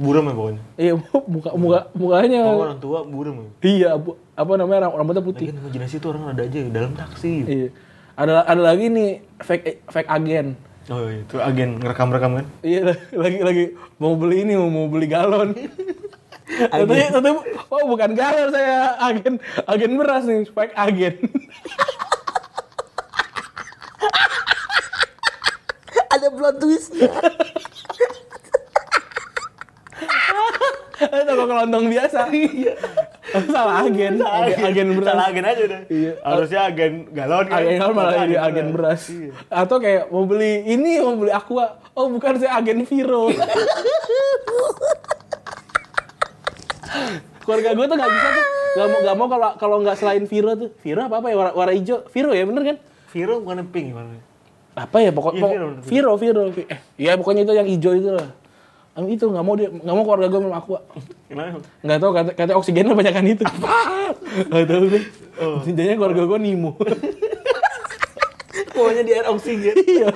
Buram 0.00 0.24
ya 0.24 0.34
pokoknya. 0.34 0.62
Iya, 0.74 0.92
muka 1.34 1.50
muka 1.54 1.80
mukanya. 1.92 2.40
Oh, 2.44 2.64
orang 2.64 2.78
tua 2.78 2.98
buram 3.04 3.34
ya. 3.36 3.48
Iya, 3.62 3.90
bu- 3.96 4.18
apa 4.32 4.52
namanya 4.56 4.88
ram- 4.88 4.96
rambutnya 4.96 5.22
putih. 5.22 5.48
Lagian 5.48 5.62
imajinasi 5.62 5.94
tuh 5.98 6.08
orang 6.10 6.32
ada 6.32 6.42
aja 6.42 6.58
di 6.58 6.70
dalam 6.72 6.92
taksi. 6.92 7.32
Iya. 7.44 7.68
Ada 8.16 8.32
ada 8.44 8.62
lagi 8.64 8.86
nih 8.88 9.08
fake 9.38 9.86
fake 9.86 10.10
agen. 10.10 10.46
Oh 10.90 11.06
iya, 11.06 11.22
itu 11.22 11.36
agen 11.38 11.78
ngerekam-rekam 11.78 12.30
kan. 12.34 12.46
Iya 12.60 12.98
lagi 13.22 13.38
lagi 13.40 13.64
mau 13.96 14.18
beli 14.18 14.42
ini 14.42 14.58
mau, 14.58 14.66
mau 14.66 14.86
beli 14.88 15.06
galon. 15.06 15.54
Katanya, 16.50 17.06
katanya, 17.14 17.40
oh 17.70 17.82
bukan 17.86 18.10
galon 18.18 18.50
saya 18.50 18.98
agen 18.98 19.38
agen 19.70 19.92
beras 19.94 20.24
nih 20.26 20.42
fake 20.50 20.74
agen. 20.74 21.14
Ada 26.10 26.26
plot 26.34 26.58
twistnya. 26.58 27.06
Itu 31.00 31.22
toko 31.24 31.44
kelontong 31.48 31.86
biasa. 31.88 32.28
Iya. 32.34 32.74
Salah 33.30 33.86
agen, 33.86 34.18
agen, 34.18 34.58
agen 34.58 34.88
beras. 34.98 35.06
Salah 35.14 35.30
agen 35.30 35.44
aja 35.46 35.62
udah. 35.64 35.80
Iya. 35.86 36.12
Harusnya 36.20 36.60
agen 36.66 36.92
galon 37.14 37.46
kan. 37.46 37.62
Agen 37.62 37.78
galon 37.78 37.94
malah 37.94 38.14
jadi 38.26 38.36
agen 38.42 38.66
beras. 38.74 39.06
Iya. 39.08 39.32
Atau 39.48 39.78
kayak 39.78 40.10
mau 40.10 40.26
beli 40.26 40.66
ini 40.66 40.98
mau 40.98 41.14
beli 41.14 41.32
aqua. 41.32 41.78
Oh 41.94 42.10
bukan 42.10 42.42
saya 42.42 42.58
agen 42.58 42.82
Viro. 42.84 43.30
Keluarga 47.40 47.68
gue 47.72 47.86
tuh 47.86 47.96
nggak 47.96 48.10
bisa 48.10 48.28
tuh, 48.30 48.44
nggak 48.70 48.86
mau 48.86 48.98
nggak 49.00 49.16
mau 49.16 49.26
kalau 49.28 49.50
kalau 49.56 49.76
nggak 49.80 49.96
selain 49.96 50.24
Viro 50.24 50.52
tuh, 50.54 50.70
Viro 50.78 51.00
apa 51.02 51.18
apa 51.18 51.26
ya 51.26 51.36
warna, 51.36 51.52
warna 51.52 51.72
hijau, 51.72 52.04
Viro 52.06 52.30
ya 52.30 52.44
bener 52.44 52.62
kan? 52.64 52.76
Viro 53.08 53.34
bukan 53.38 53.66
pink 53.66 53.90
warnanya. 53.90 54.22
Apa 54.72 54.96
ya 54.98 55.10
pokok, 55.10 55.32
Iya, 55.32 55.40
pokok- 55.40 55.54
Viro, 55.54 55.68
Viro, 55.82 56.12
Viro, 56.16 56.42
Vi- 56.52 56.68
eh 56.68 56.78
iya 56.96 57.12
pokoknya 57.14 57.42
itu 57.42 57.52
yang 57.52 57.66
hijau 57.66 57.92
itu 57.92 58.10
lah. 58.10 58.28
Yang 58.92 59.06
itu 59.12 59.24
nggak 59.26 59.44
mau 59.44 59.54
dia 59.54 59.68
nggak 59.68 59.92
mau 59.92 60.04
keluarga 60.04 60.26
gue 60.28 60.40
minum 60.40 60.54
aqua. 60.54 60.78
Kenapa? 61.26 61.58
Nggak 61.80 61.98
tahu 61.98 62.10
kata, 62.12 62.30
kata 62.34 62.52
oksigennya 62.54 62.92
banyakan 62.92 63.24
itu. 63.28 63.44
Nggak 64.46 64.66
tahu 64.66 64.84
deh. 64.88 65.04
Oh. 65.40 65.58
Jadinya 65.64 65.94
keluarga 65.96 66.22
gue 66.26 66.38
Nemo. 66.38 66.70
Pokoknya 68.70 69.02
di 69.02 69.12
air 69.12 69.26
oksigen. 69.26 69.74
iya. 69.80 70.08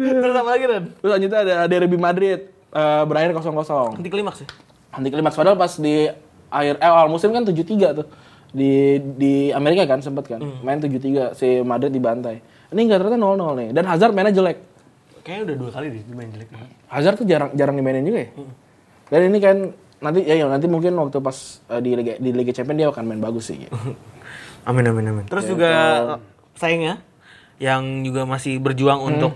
Terus 0.00 0.34
apa 0.34 0.50
lagi 0.50 0.64
kan? 0.64 0.84
Terus 0.94 1.10
lanjutnya 1.10 1.38
ada 1.40 1.54
Derby 1.66 1.96
Madrid 1.96 2.40
eh, 2.72 3.02
berakhir 3.06 3.34
0-0. 3.34 3.98
Anti 3.98 4.10
klimaks 4.10 4.38
ya? 4.44 4.48
Anti 4.90 5.08
klimaks 5.10 5.36
padahal 5.36 5.56
pas 5.58 5.72
di 5.76 6.06
akhir 6.50 6.74
eh, 6.78 6.90
awal 6.90 7.08
musim 7.10 7.30
kan 7.30 7.42
7-3 7.42 7.98
tuh. 7.98 8.06
Di 8.50 8.98
di 8.98 9.54
Amerika 9.54 9.86
kan 9.86 10.02
sempat 10.02 10.26
kan. 10.26 10.42
Main 10.62 10.82
7-3 10.82 11.38
si 11.38 11.62
Madrid 11.62 11.94
dibantai. 11.94 12.42
Ini 12.70 12.80
enggak 12.86 13.02
ternyata 13.02 13.18
0-0 13.18 13.58
nih. 13.58 13.68
Dan 13.70 13.84
Hazard 13.86 14.14
mainnya 14.14 14.34
jelek. 14.34 14.58
Kayaknya 15.20 15.42
udah 15.46 15.56
dua 15.60 15.70
kali 15.70 15.86
deh 15.92 16.02
dia 16.02 16.14
main 16.16 16.30
jelek. 16.32 16.48
Hazard 16.88 17.16
tuh 17.20 17.26
jarang 17.28 17.50
jarang 17.54 17.76
dimainin 17.76 18.02
juga 18.02 18.20
ya. 18.26 18.30
Dan 19.10 19.20
ini 19.30 19.38
kan 19.38 19.56
nanti 20.00 20.24
ya, 20.24 20.34
ya 20.40 20.46
nanti 20.48 20.64
mungkin 20.64 20.96
waktu 20.96 21.20
pas 21.20 21.60
eh, 21.68 21.80
di 21.84 21.92
Liga 21.92 22.16
di 22.16 22.30
Liga 22.32 22.50
Champions 22.56 22.78
dia 22.80 22.88
akan 22.88 23.04
main 23.04 23.20
bagus 23.20 23.52
sih. 23.52 23.68
gitu. 23.68 23.74
Amin 24.68 24.84
amin 24.84 25.04
amin. 25.08 25.24
Terus 25.24 25.44
juga 25.48 25.70
sayangnya 26.52 27.00
yang 27.60 28.04
juga 28.04 28.24
masih 28.24 28.56
berjuang 28.60 29.00
untuk 29.00 29.32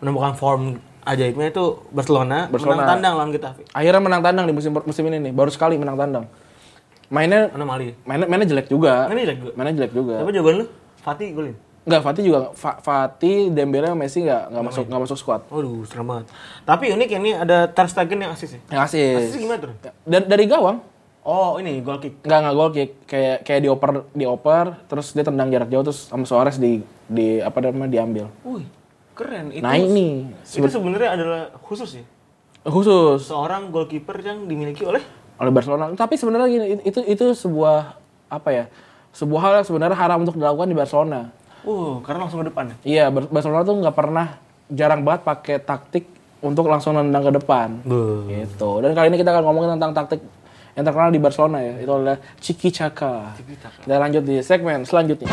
menemukan 0.00 0.36
form 0.36 0.80
ajaibnya 1.06 1.46
itu 1.48 1.64
Barcelona, 1.88 2.46
Barcelona. 2.46 2.76
menang 2.76 2.90
tandang 2.92 3.12
lawan 3.14 3.30
Getafe. 3.30 3.62
Akhirnya 3.70 4.02
menang 4.02 4.20
tandang 4.20 4.44
di 4.44 4.52
musim 4.52 4.74
musim 4.76 5.04
ini 5.06 5.18
nih. 5.20 5.32
Baru 5.32 5.48
sekali 5.48 5.78
menang 5.78 5.94
tandang. 5.94 6.26
Mainnya 7.06 7.46
Mana 7.48 7.64
Mali? 7.64 7.94
mainnya, 8.02 8.26
mainnya 8.26 8.48
jelek 8.48 8.66
juga. 8.66 9.06
Mainnya 9.06 9.30
jelek 9.30 9.38
juga? 9.38 9.52
Mainnya 9.54 9.74
jelek 9.78 9.92
juga. 9.94 10.14
Apa 10.18 10.30
jawaban 10.30 10.54
lu? 10.58 10.66
Fatih 10.98 11.28
golin. 11.30 11.54
Enggak, 11.86 12.02
Fatih 12.02 12.22
juga 12.26 12.50
Fa- 12.50 12.82
Fatih, 12.82 13.46
Dembele 13.48 13.86
sama 13.86 14.02
Messi 14.02 14.18
enggak 14.20 14.50
enggak 14.50 14.64
masuk 14.66 14.84
enggak 14.84 15.02
masuk 15.06 15.16
squad. 15.16 15.40
Waduh, 15.46 15.86
serem 15.86 16.02
banget. 16.04 16.26
Tapi 16.66 16.84
unik 16.90 17.10
ini 17.14 17.30
ada 17.32 17.70
Ter 17.70 17.86
Stegen 17.86 18.18
yang 18.18 18.34
asis 18.34 18.50
ya. 18.50 18.60
Yang 18.68 18.82
asis. 18.84 19.18
Asis 19.24 19.38
gimana 19.38 19.58
tuh? 19.62 19.70
Dan 20.02 20.26
dari 20.26 20.44
gawang 20.44 20.82
Oh, 21.22 21.58
ini 21.58 21.78
goal 21.80 21.98
kick. 21.98 22.22
enggak 22.22 22.38
enggak 22.40 22.54
gol 22.54 22.70
kick 22.70 22.90
kayak 23.04 23.36
kayak 23.42 23.60
dioper 23.60 23.90
dioper 24.10 24.66
terus 24.86 25.10
dia 25.10 25.22
tendang 25.22 25.46
jarak 25.48 25.66
jauh 25.66 25.82
terus 25.82 26.06
sama 26.06 26.22
Suarez 26.22 26.54
di 26.54 26.78
di 27.04 27.38
apa 27.38 27.58
namanya 27.60 27.90
diambil. 27.92 28.30
Wih, 28.42 28.66
keren. 29.16 29.48
Itu, 29.50 29.64
Naik 29.64 29.88
nih. 29.88 30.14
Itu 30.44 30.68
sebenarnya 30.68 31.10
adalah 31.16 31.42
khusus 31.64 31.96
ya. 31.96 32.04
Khusus 32.66 33.30
Seorang 33.30 33.72
goalkeeper 33.72 34.20
yang 34.20 34.44
dimiliki 34.44 34.84
oleh 34.84 35.00
oleh 35.36 35.52
Barcelona. 35.52 35.92
Tapi 35.92 36.14
sebenarnya 36.16 36.48
gini, 36.48 36.66
itu 36.84 37.00
itu 37.04 37.24
sebuah 37.32 37.96
apa 38.28 38.48
ya? 38.52 38.64
Sebuah 39.16 39.40
hal 39.40 39.52
yang 39.62 39.66
sebenarnya 39.66 39.96
haram 39.96 40.20
untuk 40.24 40.36
dilakukan 40.36 40.68
di 40.68 40.76
Barcelona. 40.76 41.32
Uh, 41.64 41.98
karena 42.04 42.28
langsung 42.28 42.44
ke 42.44 42.48
depan. 42.52 42.72
Iya, 42.84 43.08
Bar- 43.08 43.32
Barcelona 43.32 43.64
tuh 43.64 43.76
nggak 43.80 43.96
pernah 43.96 44.26
jarang 44.70 45.02
banget 45.02 45.22
pakai 45.24 45.56
taktik 45.62 46.04
untuk 46.44 46.68
langsung 46.68 46.94
nendang 46.94 47.24
ke 47.26 47.32
depan. 47.36 47.80
Be. 47.82 48.28
Gitu. 48.44 48.70
Dan 48.84 48.92
kali 48.92 49.08
ini 49.12 49.18
kita 49.18 49.32
akan 49.32 49.42
ngomongin 49.44 49.76
tentang 49.80 49.92
taktik 49.96 50.20
yang 50.76 50.84
terkenal 50.84 51.10
di 51.10 51.20
Barcelona 51.20 51.58
ya. 51.64 51.74
Itu 51.80 51.92
adalah 51.96 52.16
Ciki 52.38 52.68
Caka. 52.70 53.34
Kita 53.82 53.96
lanjut 53.96 54.22
di 54.22 54.36
segmen 54.44 54.84
selanjutnya. 54.84 55.28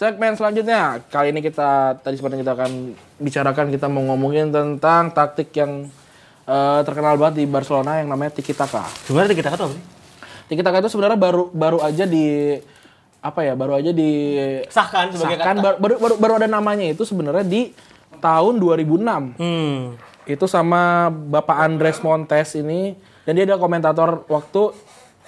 Segmen 0.00 0.32
selanjutnya. 0.32 1.04
Kali 1.12 1.28
ini 1.28 1.44
kita 1.44 2.00
tadi 2.00 2.16
yang 2.16 2.40
kita 2.40 2.56
akan 2.56 2.96
bicarakan 3.20 3.68
kita 3.68 3.84
mau 3.92 4.00
ngomongin 4.08 4.48
tentang 4.48 5.12
taktik 5.12 5.52
yang 5.52 5.92
eh, 6.48 6.80
terkenal 6.88 7.20
banget 7.20 7.44
di 7.44 7.44
Barcelona 7.44 8.00
yang 8.00 8.08
namanya 8.08 8.32
tiki 8.32 8.56
taka. 8.56 8.88
Sebenarnya 9.04 9.36
kita 9.36 9.52
kata 9.52 9.68
apa 9.68 9.76
sih? 9.76 9.84
Tiki 10.48 10.64
taka 10.64 10.80
itu 10.80 10.88
sebenarnya 10.88 11.20
baru 11.20 11.52
baru 11.52 11.84
aja 11.84 12.08
di 12.08 12.56
apa 13.20 13.44
ya? 13.44 13.52
Baru 13.52 13.76
aja 13.76 13.92
di 13.92 14.40
Sahkan 14.72 15.12
sebagai 15.12 15.36
sahkan, 15.36 15.56
kata. 15.60 15.76
baru, 15.76 15.96
baru 16.00 16.14
baru 16.16 16.32
ada 16.40 16.48
namanya 16.48 16.88
itu 16.88 17.04
sebenarnya 17.04 17.44
di 17.44 17.76
tahun 18.24 18.56
2006. 18.56 19.36
Hmm. 19.36 20.00
Itu 20.24 20.48
sama 20.48 21.12
Bapak 21.12 21.60
Andres 21.60 22.00
Montes 22.00 22.56
ini 22.56 22.96
dan 23.28 23.36
dia 23.36 23.44
adalah 23.44 23.60
komentator 23.60 24.24
waktu 24.32 24.72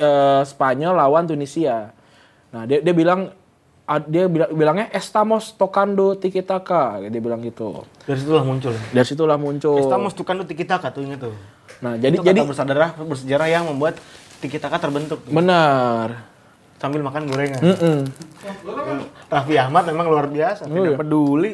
eh, 0.01 0.41
Spanyol 0.49 0.97
lawan 0.97 1.29
Tunisia. 1.29 1.93
Nah, 2.57 2.65
dia 2.65 2.81
dia 2.81 2.97
bilang 2.97 3.42
dia 4.09 4.25
bilang 4.31 4.51
bilangnya 4.55 4.87
estamos 4.91 5.53
tocando 5.53 6.15
tiki 6.15 6.41
taka, 6.41 7.03
dia 7.03 7.21
bilang 7.21 7.43
gitu. 7.43 7.83
Dari 8.07 8.17
situlah 8.17 8.41
muncul. 8.41 8.73
Dari 8.73 9.05
situlah 9.05 9.37
muncul. 9.37 9.77
Estamos 9.77 10.15
tocando 10.15 10.47
tiki 10.47 10.65
taka 10.65 10.89
tuh 10.89 11.03
inget 11.03 11.21
tuh. 11.21 11.35
Nah, 11.83 11.99
jadi 11.99 12.15
Itu 12.15 12.25
jadi 12.25 12.41
bersejarah 12.47 12.95
bersejarah 12.97 13.49
yang 13.51 13.67
membuat 13.67 13.99
tiki 14.39 14.57
taka 14.57 14.79
terbentuk 14.79 15.23
tuh. 15.23 15.33
benar. 15.33 16.31
sambil 16.79 16.99
makan 16.99 17.31
gorengan. 17.31 17.63
Mm-mm. 17.63 17.99
Raffi 19.31 19.55
Ahmad 19.55 19.87
memang 19.87 20.11
luar 20.11 20.27
biasa, 20.27 20.67
Oh, 20.67 20.75
tidak 20.75 20.95
iya. 20.95 20.99
peduli. 20.99 21.53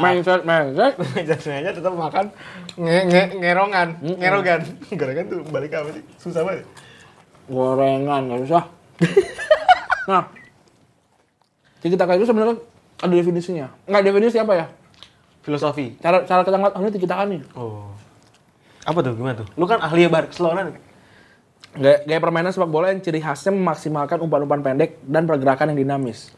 Mindset, 0.00 0.48
mindset. 0.48 0.96
Meja 1.12 1.70
tetap 1.76 1.92
makan 1.92 2.32
nge 2.80 2.98
nge 3.04 3.22
ngerongan, 3.36 3.88
ngerogan. 4.00 4.60
Gorengan 4.96 5.24
tuh 5.28 5.44
balik 5.52 5.76
apa 5.76 5.92
sih? 5.92 6.00
Susah 6.16 6.40
banget. 6.40 6.64
Gorengan, 7.52 8.32
nggak 8.32 8.40
usah. 8.48 8.64
nah, 10.08 10.24
tiki 11.82 11.98
taka 11.98 12.14
itu 12.14 12.24
sebenarnya 12.24 12.56
ada 13.02 13.12
definisinya. 13.12 13.66
Nggak 13.84 14.02
definisi 14.06 14.36
apa 14.38 14.52
ya? 14.54 14.66
Filosofi. 15.42 15.98
Cara 15.98 16.22
cara 16.22 16.46
kita 16.46 16.56
ngeliat, 16.56 16.74
ini 16.78 16.90
tiki 16.94 17.06
taka 17.06 17.26
nih. 17.26 17.42
Oh. 17.58 17.90
Apa 18.86 18.98
tuh 19.02 19.14
gimana 19.14 19.42
tuh? 19.42 19.46
Lu 19.58 19.66
kan 19.66 19.82
ahli 19.82 20.06
Barcelona 20.06 20.70
nih. 20.70 20.78
Gaya, 21.72 21.98
gaya 22.04 22.20
permainan 22.20 22.52
sepak 22.52 22.68
bola 22.68 22.92
yang 22.92 23.00
ciri 23.00 23.18
khasnya 23.18 23.50
memaksimalkan 23.50 24.20
umpan-umpan 24.20 24.60
pendek 24.60 25.00
dan 25.02 25.24
pergerakan 25.24 25.72
yang 25.72 25.78
dinamis. 25.82 26.30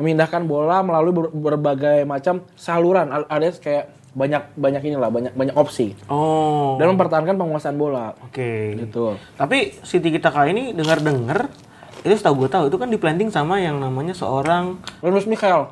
Memindahkan 0.00 0.48
bola 0.48 0.80
melalui 0.80 1.12
ber- 1.12 1.32
berbagai 1.36 2.08
macam 2.08 2.40
saluran, 2.56 3.12
al- 3.12 3.28
alias 3.28 3.60
kayak 3.60 3.92
banyak 4.16 4.56
banyak 4.56 4.82
inilah, 4.88 5.12
banyak 5.12 5.32
banyak 5.36 5.54
opsi. 5.54 5.92
Oh. 6.08 6.80
Dan 6.80 6.96
mempertahankan 6.96 7.36
penguasaan 7.36 7.76
bola. 7.76 8.16
Oke. 8.24 8.74
Gitu. 8.80 9.14
Tapi 9.36 9.76
si 9.84 10.00
Tiki 10.00 10.18
Taka 10.18 10.48
ini 10.48 10.72
dengar-dengar 10.72 11.52
itu 12.00 12.14
setahu 12.14 12.44
gue 12.44 12.48
tahu 12.48 12.64
itu 12.68 12.76
kan 12.76 12.88
di 12.88 12.96
planting 12.96 13.28
sama 13.28 13.58
yang 13.58 13.76
namanya 13.76 14.16
seorang 14.16 14.80
Linus 15.00 15.28
Michael, 15.28 15.68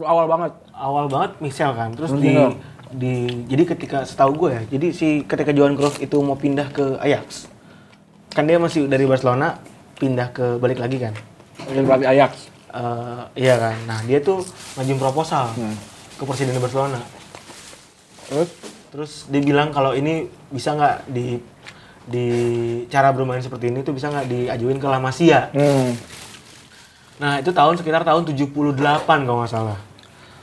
awal 0.00 0.24
banget. 0.26 0.52
awal 0.72 1.04
banget 1.06 1.36
Michel 1.38 1.74
kan. 1.74 1.90
Terus 1.92 2.14
di 2.14 2.30
Michel. 2.30 2.52
di 2.88 3.14
jadi 3.46 3.62
ketika 3.68 3.98
setahu 4.02 4.32
gue 4.38 4.50
ya, 4.54 4.62
jadi 4.70 4.86
si 4.90 5.08
ketika 5.22 5.52
Johan 5.52 5.76
Cruyff 5.76 5.98
itu 5.98 6.16
mau 6.24 6.34
pindah 6.34 6.70
ke 6.70 6.96
Ajax. 6.98 7.50
Kan 8.32 8.46
dia 8.46 8.56
masih 8.56 8.86
dari 8.86 9.04
Barcelona 9.04 9.58
pindah 9.98 10.30
ke 10.30 10.56
balik 10.56 10.78
lagi 10.78 10.96
kan. 10.96 11.12
Pelatih 11.58 12.08
Ajax. 12.08 12.32
Eh, 12.68 13.22
iya 13.42 13.56
kan. 13.56 13.76
Nah, 13.88 13.98
dia 14.04 14.20
tuh 14.20 14.44
ngajuin 14.76 15.00
proposal 15.00 15.50
Hmm. 15.52 15.74
ke 16.14 16.22
presiden 16.22 16.56
Barcelona. 16.56 17.00
Terus 18.28 18.48
Terus 18.88 19.28
dia 19.28 19.44
bilang 19.44 19.68
kalau 19.68 19.92
ini 19.92 20.24
bisa 20.48 20.72
nggak 20.72 21.12
di 21.12 21.36
di 22.08 22.28
cara 22.88 23.12
bermain 23.12 23.44
seperti 23.44 23.68
ini 23.68 23.84
tuh 23.84 23.92
bisa 23.92 24.08
nggak 24.08 24.26
diajuin 24.26 24.80
ke 24.80 24.86
La 24.88 24.98
Masia. 24.98 25.52
hmm. 25.52 26.16
Nah, 27.18 27.42
itu 27.42 27.50
tahun 27.50 27.74
sekitar 27.74 28.06
tahun 28.06 28.24
78 28.30 29.04
kalau 29.04 29.42
nggak 29.42 29.50
salah. 29.50 29.78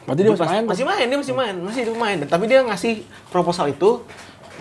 Berarti 0.06 0.22
dia 0.22 0.32
masih 0.36 0.46
main. 0.46 0.64
masih 0.68 0.86
main, 0.86 1.06
dia 1.10 1.18
masih 1.18 1.36
main, 1.36 1.56
masih 1.58 1.82
dia 1.88 1.96
main. 1.98 2.18
Tapi 2.22 2.44
dia 2.46 2.62
ngasih 2.62 3.02
proposal 3.34 3.74
itu 3.74 4.06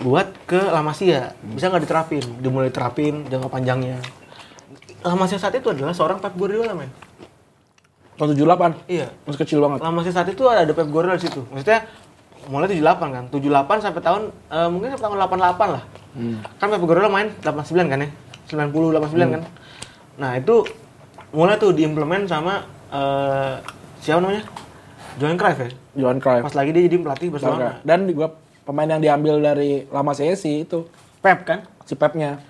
buat 0.01 0.31
ke 0.49 0.57
La 0.57 0.81
Masia. 0.81 1.37
Bisa 1.43 1.69
nggak 1.69 1.85
diterapin? 1.85 2.23
Dimulai 2.41 2.73
terapin 2.73 3.27
jangka 3.29 3.51
panjangnya. 3.51 4.01
La 5.05 5.13
Masia 5.13 5.37
saat 5.37 5.53
itu 5.53 5.69
adalah 5.69 5.93
seorang 5.93 6.17
Pep 6.17 6.33
Guardiola, 6.33 6.73
men. 6.73 6.89
Tahun 8.17 8.31
78. 8.33 8.89
Iya. 8.89 9.13
Masih 9.27 9.39
kecil 9.45 9.59
banget. 9.61 9.79
La 9.85 9.91
Masia 9.93 10.13
saat 10.15 10.27
itu 10.31 10.43
ada, 10.49 10.65
ada 10.65 10.73
Pep 10.73 10.89
Guardiola 10.89 11.19
di 11.21 11.29
situ. 11.29 11.45
Maksudnya 11.53 11.85
mulai 12.49 12.67
78 12.69 13.15
kan. 13.15 13.23
78 13.31 13.85
sampai 13.85 14.01
tahun 14.01 14.21
eh, 14.31 14.69
mungkin 14.69 14.87
sampai 14.93 15.03
tahun 15.05 15.17
88 15.25 15.75
lah. 15.75 15.83
Hmm. 16.15 16.37
Kan 16.59 16.67
Pep 16.71 16.83
Guardiola 16.83 17.11
main 17.11 17.27
89 17.43 17.91
kan 17.91 17.99
ya? 18.03 18.09
90 18.49 18.71
89 18.71 19.35
kan. 19.35 19.41
Nah, 20.15 20.31
itu 20.39 20.55
mulai 21.35 21.59
tuh 21.59 21.75
diimplement 21.75 22.23
sama 22.29 22.63
eh, 22.93 23.53
siapa 23.99 24.23
namanya? 24.23 24.43
Johan 25.15 25.37
Cruyff 25.39 25.59
ya. 25.59 25.69
Johan 25.95 26.19
Cruyff. 26.19 26.43
Pas 26.43 26.55
lagi 26.55 26.69
dia 26.75 26.83
jadi 26.87 26.97
pelatih 26.99 27.27
Barcelona. 27.31 27.79
Dan 27.83 28.07
juga 28.07 28.35
pemain 28.67 28.89
yang 28.89 29.01
diambil 29.01 29.39
dari 29.39 29.87
Lama 29.87 30.11
Sesi 30.11 30.67
itu 30.67 30.87
Pep 31.23 31.47
kan? 31.47 31.75
si 31.85 31.93
Pepnya. 31.93 32.41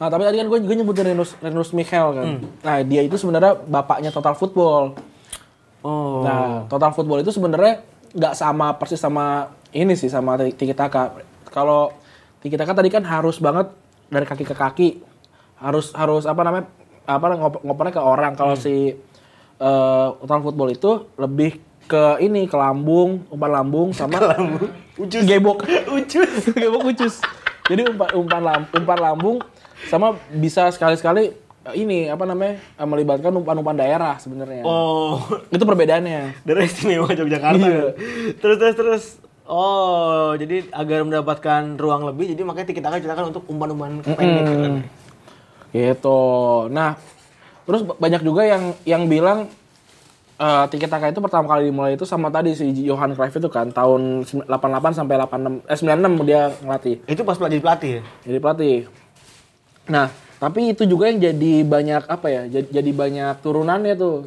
Nah 0.00 0.08
tapi 0.10 0.26
tadi 0.26 0.40
kan 0.40 0.48
gue 0.48 0.58
gue 0.64 0.76
nyebutin 0.82 1.14
Renus 1.14 1.36
Renus 1.38 1.70
Michael 1.76 2.08
kan. 2.16 2.26
Hmm. 2.26 2.40
Nah 2.64 2.76
dia 2.82 3.04
itu 3.04 3.14
sebenarnya 3.20 3.54
bapaknya 3.54 4.10
Total 4.10 4.34
Football. 4.34 4.98
Oh. 5.84 6.24
Nah 6.26 6.66
Total 6.66 6.90
Football 6.90 7.22
itu 7.22 7.30
sebenarnya 7.30 7.84
nggak 8.12 8.34
sama 8.36 8.76
persis 8.76 9.00
sama 9.00 9.52
ini 9.72 9.96
sih 9.96 10.12
sama 10.12 10.36
Tiki 10.40 10.76
Taka. 10.76 11.16
Kalau 11.48 11.92
Tiki 12.44 12.56
Taka 12.60 12.76
tadi 12.76 12.92
kan 12.92 13.04
harus 13.04 13.40
banget 13.40 13.72
dari 14.12 14.28
kaki 14.28 14.44
ke 14.44 14.54
kaki. 14.56 14.88
Harus 15.56 15.96
harus 15.96 16.28
apa 16.28 16.44
namanya 16.44 16.68
apa 17.08 17.24
ngop 17.34 17.64
ngopernya 17.64 17.92
ke 17.96 18.02
orang. 18.02 18.32
Kalau 18.36 18.54
si 18.54 18.92
eh, 19.58 20.06
Total 20.20 20.40
Football 20.44 20.76
itu 20.76 21.08
lebih 21.16 21.58
ke 21.88 22.20
ini 22.22 22.46
ke 22.46 22.56
lambung, 22.56 23.26
umpan 23.32 23.50
lambung 23.62 23.88
sama 23.96 24.20
lambung. 24.20 24.70
Ucus. 25.00 25.24
gebok. 25.24 25.64
Ucus. 25.96 26.52
Gebok 26.52 26.92
ucus. 26.92 27.24
Jadi 27.66 27.88
umpan 27.88 28.08
umpan 28.18 28.42
lam, 28.42 28.62
umpan 28.74 28.98
lambung 29.00 29.38
sama 29.88 30.14
bisa 30.34 30.68
sekali-sekali 30.70 31.30
eh, 31.30 31.34
ini 31.70 32.10
apa 32.10 32.26
namanya 32.26 32.58
eh, 32.58 32.86
melibatkan 32.86 33.30
umpan-umpan 33.30 33.78
daerah 33.78 34.18
sebenarnya. 34.18 34.66
Oh. 34.66 35.22
Itu 35.54 35.62
perbedaannya. 35.62 36.42
Daerah 36.42 36.64
istimewa 36.66 37.06
Yogyakarta. 37.14 37.62
Iya. 37.62 37.84
Terus 38.42 38.56
terus 38.58 38.76
terus. 38.76 39.04
Oh, 39.46 40.32
jadi 40.38 40.70
agar 40.70 41.02
mendapatkan 41.02 41.74
ruang 41.74 42.06
lebih, 42.06 42.30
jadi 42.30 42.46
makanya 42.46 42.72
kita 42.72 42.88
akan 42.88 42.98
ceritakan 43.02 43.24
untuk 43.34 43.42
umpan-umpan 43.50 44.00
pendek. 44.00 44.46
Hmm. 44.46 44.80
Gitu. 45.74 46.22
Nah, 46.70 46.94
terus 47.66 47.82
ba- 47.82 47.98
banyak 47.98 48.22
juga 48.22 48.46
yang 48.46 48.72
yang 48.86 49.10
bilang 49.10 49.50
eh 50.42 50.64
Tiki 50.70 50.90
Taka 50.90 51.10
itu 51.10 51.22
pertama 51.22 51.46
kali 51.46 51.70
dimulai 51.70 51.94
itu 51.94 52.02
sama 52.02 52.26
tadi 52.32 52.54
si 52.56 52.66
Johan 52.82 53.14
Cruyff 53.14 53.34
itu 53.36 53.46
kan 53.46 53.70
tahun 53.70 54.26
88 54.26 54.98
sampai 54.98 55.14
86 55.20 55.62
eh 55.70 55.78
96 55.78 56.28
dia 56.28 56.42
ngelatih. 56.62 56.96
Itu 57.06 57.22
pas 57.22 57.38
jadi 57.38 57.62
pelatih 57.62 57.90
ya? 57.98 58.02
jadi 58.26 58.38
pelatih. 58.42 58.76
Nah, 59.90 60.06
tapi 60.42 60.74
itu 60.74 60.82
juga 60.90 61.06
yang 61.06 61.22
jadi 61.22 61.62
banyak 61.62 62.02
apa 62.10 62.26
ya? 62.26 62.42
Jadi, 62.50 62.74
jadi 62.74 62.90
banyak 62.90 63.34
turunannya 63.46 63.94
tuh. 63.94 64.26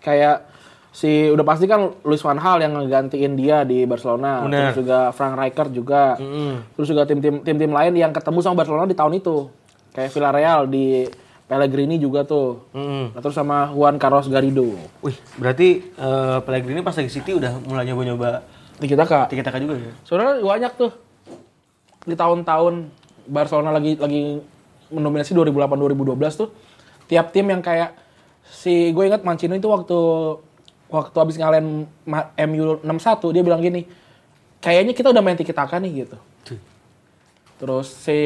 Kayak 0.00 0.48
si 0.88 1.28
udah 1.28 1.44
pasti 1.44 1.68
kan 1.68 1.92
Luis 2.00 2.24
van 2.24 2.40
Gaal 2.40 2.64
yang 2.64 2.80
ngegantiin 2.80 3.36
dia 3.36 3.60
di 3.68 3.84
Barcelona. 3.84 4.48
Bener. 4.48 4.72
Terus 4.72 4.80
juga 4.80 5.12
Frank 5.12 5.36
Rijkaard 5.36 5.72
juga. 5.76 6.16
Mm-mm. 6.16 6.72
Terus 6.80 6.88
juga 6.88 7.04
tim-tim 7.04 7.44
tim-tim 7.44 7.68
lain 7.68 7.92
yang 7.92 8.08
ketemu 8.08 8.40
sama 8.40 8.64
Barcelona 8.64 8.88
di 8.88 8.96
tahun 8.96 9.20
itu. 9.20 9.52
Kayak 9.92 10.16
Villarreal 10.16 10.60
di 10.64 11.04
Pellegrini 11.44 12.00
juga 12.00 12.24
tuh. 12.24 12.64
Mm-mm. 12.72 13.12
Nah, 13.12 13.20
terus 13.20 13.36
sama 13.36 13.68
Juan 13.76 14.00
Carlos 14.00 14.32
Garrido. 14.32 14.64
Wih, 15.04 15.16
berarti 15.36 15.92
eh, 15.92 16.38
Pellegrini 16.40 16.80
pas 16.80 16.96
lagi 16.96 17.12
City 17.12 17.36
udah 17.36 17.60
mulai 17.68 17.84
nyoba-nyoba 17.84 18.40
kita 18.80 19.04
kak. 19.04 19.28
Tiki 19.28 19.44
Taka 19.44 19.60
juga 19.60 19.76
ya? 19.76 19.92
Sebenarnya 20.08 20.40
banyak 20.40 20.72
tuh 20.72 20.90
di 22.08 22.16
tahun-tahun 22.16 22.88
Barcelona 23.28 23.76
lagi 23.76 24.00
lagi 24.00 24.40
mendominasi 24.90 25.32
2008 25.32 25.74
2012 25.74 26.40
tuh 26.40 26.50
tiap 27.06 27.30
tim 27.34 27.46
yang 27.46 27.62
kayak 27.62 27.94
si 28.46 28.90
gue 28.90 29.04
ingat 29.06 29.22
Mancino 29.22 29.54
itu 29.54 29.70
waktu 29.70 29.98
waktu 30.90 31.16
habis 31.16 31.38
ngalahin 31.38 31.86
MU 32.50 32.82
6-1 32.82 33.34
dia 33.34 33.42
bilang 33.46 33.62
gini 33.62 33.86
kayaknya 34.58 34.92
kita 34.92 35.14
udah 35.14 35.22
main 35.22 35.38
tiki 35.38 35.54
taka 35.54 35.78
nih 35.78 36.04
gitu. 36.04 36.18
Terus 37.60 37.88
si 37.92 38.20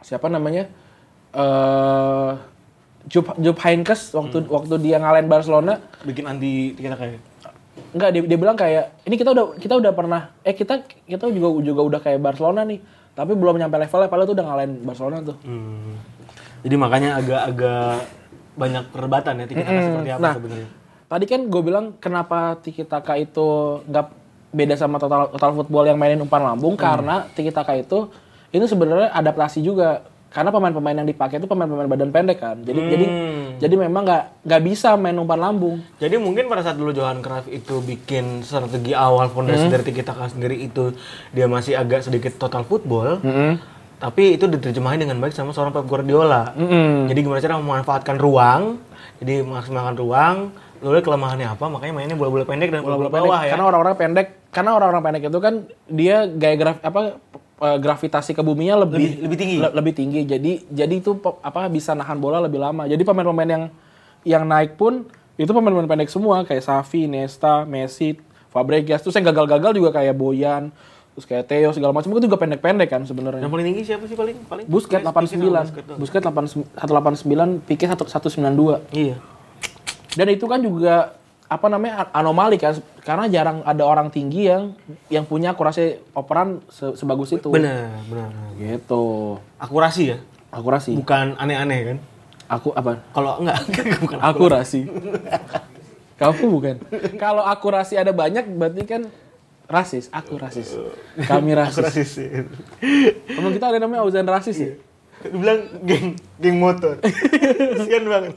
siapa 0.00 0.30
namanya? 0.30 0.66
eh 1.30 2.32
Jupp 3.08 3.58
Heynckes 3.64 4.12
waktu 4.12 4.44
waktu 4.44 4.74
dia 4.82 5.00
ngalahin 5.00 5.24
Barcelona 5.24 5.80
Bikin 6.04 6.28
anti 6.28 6.76
Tiki 6.76 6.88
Taka 6.90 7.04
ya? 7.08 7.18
Enggak, 7.96 8.10
dia, 8.12 8.22
dia 8.22 8.38
bilang 8.38 8.56
kayak 8.60 8.92
ini 9.08 9.14
kita 9.16 9.32
udah 9.32 9.56
kita 9.56 9.74
udah 9.80 9.92
pernah 9.96 10.22
eh 10.44 10.52
kita 10.52 10.84
kita 11.08 11.24
juga 11.32 11.48
juga 11.64 11.80
udah 11.80 12.00
kayak 12.02 12.20
Barcelona 12.20 12.62
nih. 12.68 12.78
Tapi 13.14 13.32
belum 13.34 13.58
nyampe 13.58 13.76
levelnya, 13.76 14.08
padahal 14.08 14.28
tuh 14.28 14.36
udah 14.38 14.46
ngalahin 14.46 14.72
Barcelona 14.86 15.18
tuh. 15.20 15.36
Hmm. 15.44 15.98
Jadi 16.60 16.74
makanya 16.76 17.16
agak-agak 17.20 18.20
banyak 18.58 18.84
perdebatan 18.92 19.32
ya 19.40 19.46
tiki 19.48 19.62
taka 19.64 19.80
seperti 19.80 20.10
apa 20.12 20.20
Nah, 20.20 20.34
sebenarnya. 20.36 20.68
Tadi 21.10 21.24
kan 21.26 21.40
gue 21.50 21.62
bilang 21.66 21.86
kenapa 21.98 22.54
Tiki 22.62 22.86
Taka 22.86 23.18
itu 23.18 23.82
nggak 23.82 24.06
beda 24.54 24.74
sama 24.78 25.02
total 25.02 25.26
total 25.34 25.58
football 25.58 25.82
yang 25.90 25.98
mainin 25.98 26.22
umpan 26.22 26.38
lambung 26.38 26.78
karena 26.78 27.26
Tiki 27.34 27.50
Taka 27.50 27.74
itu 27.74 28.06
itu 28.54 28.64
sebenarnya 28.66 29.10
adaptasi 29.14 29.58
juga 29.58 30.06
karena 30.30 30.54
pemain-pemain 30.54 30.94
yang 30.94 31.08
dipakai 31.10 31.42
itu 31.42 31.50
pemain-pemain 31.50 31.90
badan 31.90 32.10
pendek 32.14 32.38
kan. 32.38 32.56
Jadi 32.62 32.80
jadi 32.86 33.06
jadi 33.58 33.74
memang 33.74 34.06
nggak 34.06 34.46
nggak 34.46 34.62
bisa 34.62 34.94
main 34.94 35.18
umpan 35.18 35.42
lambung. 35.42 35.82
Jadi 35.98 36.16
mungkin 36.22 36.46
pada 36.46 36.62
saat 36.62 36.78
dulu 36.78 36.94
Johan 36.94 37.18
Cruyff 37.18 37.50
itu 37.50 37.82
bikin 37.82 38.46
strategi 38.46 38.94
awal 38.94 39.28
fondasi 39.28 39.66
dari 39.66 39.82
tiki 39.82 40.06
taka 40.06 40.30
sendiri 40.30 40.54
itu 40.54 40.94
dia 41.34 41.50
masih 41.50 41.74
agak 41.74 42.06
sedikit 42.06 42.38
total 42.38 42.62
football. 42.62 43.18
Tapi 44.00 44.40
itu 44.40 44.48
diterjemahin 44.48 45.04
dengan 45.04 45.20
baik 45.20 45.36
sama 45.36 45.52
seorang 45.52 45.76
Pep 45.76 45.84
Guardiola. 45.84 46.56
Jadi 47.10 47.18
gimana 47.20 47.42
cara 47.42 47.60
memanfaatkan 47.60 48.16
ruang, 48.16 48.80
jadi 49.20 49.44
maksimalkan 49.44 49.98
ruang, 50.00 50.36
lalu 50.80 51.04
kelemahannya 51.04 51.44
apa, 51.44 51.68
makanya 51.68 51.92
mainnya 51.92 52.16
bola-bola 52.16 52.48
pendek 52.48 52.72
dan 52.72 52.80
bola-bola 52.80 53.12
pendek. 53.12 53.28
bawah 53.28 53.40
ya. 53.44 53.52
Karena 53.52 53.64
orang-orang 53.68 53.94
pendek, 54.00 54.26
karena 54.48 54.70
orang-orang 54.72 55.02
pendek 55.04 55.22
itu 55.28 55.38
kan 55.44 55.54
dia 55.92 56.16
gaya 56.24 56.56
graf 56.56 56.76
apa 56.80 57.20
eh, 57.60 57.78
gravitasi 57.78 58.32
ke 58.32 58.40
buminya 58.40 58.80
lebih 58.80 58.96
Lebih- 58.98 59.18
lebih 59.20 59.36
tinggi. 59.36 59.56
le- 59.58 59.74
lebih 59.74 59.92
tinggi. 59.92 60.20
Jadi 60.24 60.52
jadi 60.66 60.94
itu 60.94 61.12
apa 61.38 61.68
bisa 61.68 61.92
nahan 61.92 62.16
bola 62.16 62.38
lebih 62.38 62.56
lama. 62.56 62.84
Jadi 62.84 63.00
pemain-pemain 63.00 63.46
yang 63.46 63.64
yang 64.22 64.44
naik 64.44 64.74
pun 64.74 65.04
itu 65.34 65.48
pemain-pemain 65.48 65.88
pendek 65.88 66.08
semua 66.08 66.42
kayak 66.42 66.60
Xavi, 66.60 67.04
Nesta, 67.06 67.64
Messi, 67.64 68.16
Fabregas. 68.48 69.00
Terus 69.00 69.14
yang 69.14 69.26
gagal-gagal 69.26 69.72
juga 69.72 69.88
kayak 69.90 70.12
Boyan, 70.12 70.68
terus 71.10 71.24
kayak 71.24 71.44
Theo 71.46 71.70
segala 71.70 71.92
macam 71.92 72.10
itu 72.10 72.20
juga 72.22 72.36
pendek-pendek 72.36 72.88
kan 72.88 73.04
sebenarnya. 73.04 73.40
Yang 73.40 73.52
paling 73.52 73.66
tinggi 73.66 73.82
siapa 73.82 74.04
sih 74.04 74.16
paling? 74.16 74.36
paling? 74.44 74.64
Busquets 74.64 75.00
Busquets 75.00 75.04
sama 75.06 75.16
89, 75.16 75.64
Busquets 75.64 75.86
doang. 75.86 75.98
Busquets 75.98 76.24
189, 76.76 77.60
Pique 77.62 77.84
192. 77.84 78.84
Iya. 78.92 79.16
Dan 80.10 80.26
itu 80.28 80.44
kan 80.44 80.58
juga 80.58 81.19
apa 81.50 81.66
namanya 81.66 82.06
anomali 82.14 82.54
kan 82.56 82.78
karena 83.02 83.26
jarang 83.26 83.66
ada 83.66 83.82
orang 83.82 84.06
tinggi 84.06 84.46
yang 84.46 84.70
yang 85.10 85.26
punya 85.26 85.50
akurasi 85.50 85.98
operan 86.14 86.62
se- 86.70 86.94
sebagus 86.94 87.34
itu. 87.34 87.50
Benar, 87.50 87.90
benar. 88.06 88.30
Gitu. 88.54 89.34
Akurasi 89.58 90.14
ya, 90.14 90.18
Akurasi. 90.48 90.94
bukan 90.94 91.34
aneh-aneh 91.34 91.80
kan? 91.84 91.98
Aku 92.46 92.70
apa? 92.70 93.02
Kalau 93.10 93.42
enggak, 93.42 93.58
bukan 94.06 94.18
Akurasi. 94.22 94.86
Kamu 96.14 96.44
bukan. 96.52 96.76
Kalau 97.16 97.40
akurasi 97.42 97.96
ada 97.96 98.12
banyak 98.12 98.44
berarti 98.52 98.84
kan 98.84 99.02
rasis. 99.66 100.12
Aku 100.12 100.36
rasis. 100.36 100.76
Kami 101.24 101.56
rasis. 101.56 101.80
akurasi 101.80 102.02
sih. 102.04 102.28
Temen 103.26 103.50
kita 103.50 103.72
ada 103.72 103.78
namanya 103.80 104.04
Auzan 104.04 104.28
rasis 104.28 104.54
ya. 104.54 104.72
Dibilang 105.20 105.64
geng, 105.82 106.06
geng 106.36 106.56
motor. 106.60 107.00
Kasian 107.80 108.04
banget. 108.04 108.36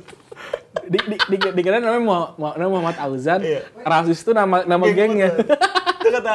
Di, 0.83 0.97
di, 0.99 1.15
di, 1.15 1.37
dikira 1.53 1.79
namanya 1.79 2.01
Muhammad, 2.01 2.53
namanya 2.53 2.69
Muhammad 2.69 2.97
Auzan. 2.99 3.39
Iya. 3.39 3.61
Rasis 3.79 4.19
itu 4.19 4.31
nama 4.31 4.61
nama 4.63 4.83
Geng 4.85 5.15
gengnya. 5.15 5.29
Itu 5.97 6.09
kata 6.11 6.33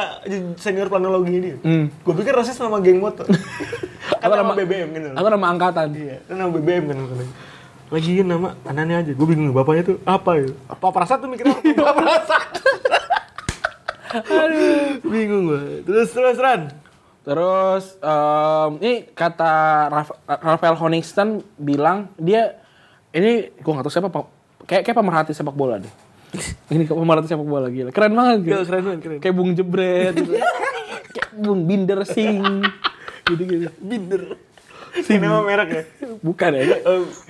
senior 0.57 0.89
planologi 0.89 1.33
ini. 1.33 1.51
Hmm. 1.61 1.85
Gue 2.01 2.13
pikir 2.17 2.33
rasis 2.33 2.57
nama 2.57 2.81
geng 2.81 2.97
motor. 2.97 3.29
kan 4.11 4.19
Apa 4.19 4.35
nama 4.35 4.51
nama- 4.51 4.57
BBM 4.57 4.87
gitu. 4.91 5.07
Aku 5.13 5.27
nama 5.29 5.45
angkatan. 5.47 5.87
Iya, 5.93 6.17
kan 6.25 6.35
nama 6.35 6.49
BBM 6.51 6.83
kan. 6.85 6.95
katanya. 6.97 7.33
Lagi 7.89 8.11
nama 8.21 8.47
anaknya 8.63 8.95
aja. 8.99 9.11
Gue 9.13 9.27
bingung 9.27 9.49
bapaknya 9.49 9.83
tuh 9.85 9.97
apa 10.03 10.31
ya? 10.35 10.49
Apa 10.67 10.85
perasaan 10.89 11.19
tuh 11.19 11.29
mikirnya 11.29 11.53
apa? 11.53 11.69
Apa 11.85 11.91
perasaan? 11.95 12.47
Aduh, 14.09 14.97
bingung 15.05 15.43
gue. 15.45 15.61
Terus 15.85 16.09
terus 16.09 16.37
Ran. 16.37 16.73
Terus 17.21 17.85
em, 17.99 18.71
ini 18.81 18.93
kata 19.07 19.53
Raf- 19.87 20.17
Rafael 20.25 20.73
Honingston 20.73 21.29
bilang 21.53 22.09
dia 22.15 22.57
ini 23.11 23.31
gua 23.59 23.71
nggak 23.73 23.85
tahu 23.85 23.93
siapa 23.93 24.09
Pak. 24.09 24.25
kayak 24.65 24.81
kayak 24.85 24.97
pemerhati 24.97 25.31
sepak 25.33 25.55
bola 25.55 25.77
deh. 25.77 25.93
ini 26.73 26.85
kayak 26.85 26.93
pemerhati 26.95 27.27
sepak 27.27 27.43
bola 27.43 27.67
gila. 27.67 27.89
Keren 27.89 28.13
banget 28.13 28.37
gitu. 28.43 28.51
Gila, 28.51 28.63
keren 28.63 28.83
banget, 28.83 28.99
keren. 29.01 29.17
Kayak 29.19 29.35
Bung 29.35 29.51
Jebret 29.53 30.13
gitu. 30.13 30.31
kayak 31.15 31.29
Bung 31.35 31.61
Binder 31.65 31.99
Sing 32.03 32.41
gitu 33.29 33.41
gitu. 33.41 33.67
Binder. 33.79 34.23
Ini 34.89 35.21
nama 35.21 35.41
merek 35.41 35.69
ya? 35.69 35.83
Bukan 36.19 36.49
ya. 36.51 36.61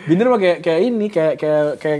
Binder 0.03 0.27
mah 0.27 0.39
kayak 0.39 0.57
kayak 0.59 0.79
ini 0.81 1.07
kayak 1.07 1.35
kayak 1.35 1.65
kayak 1.75 1.99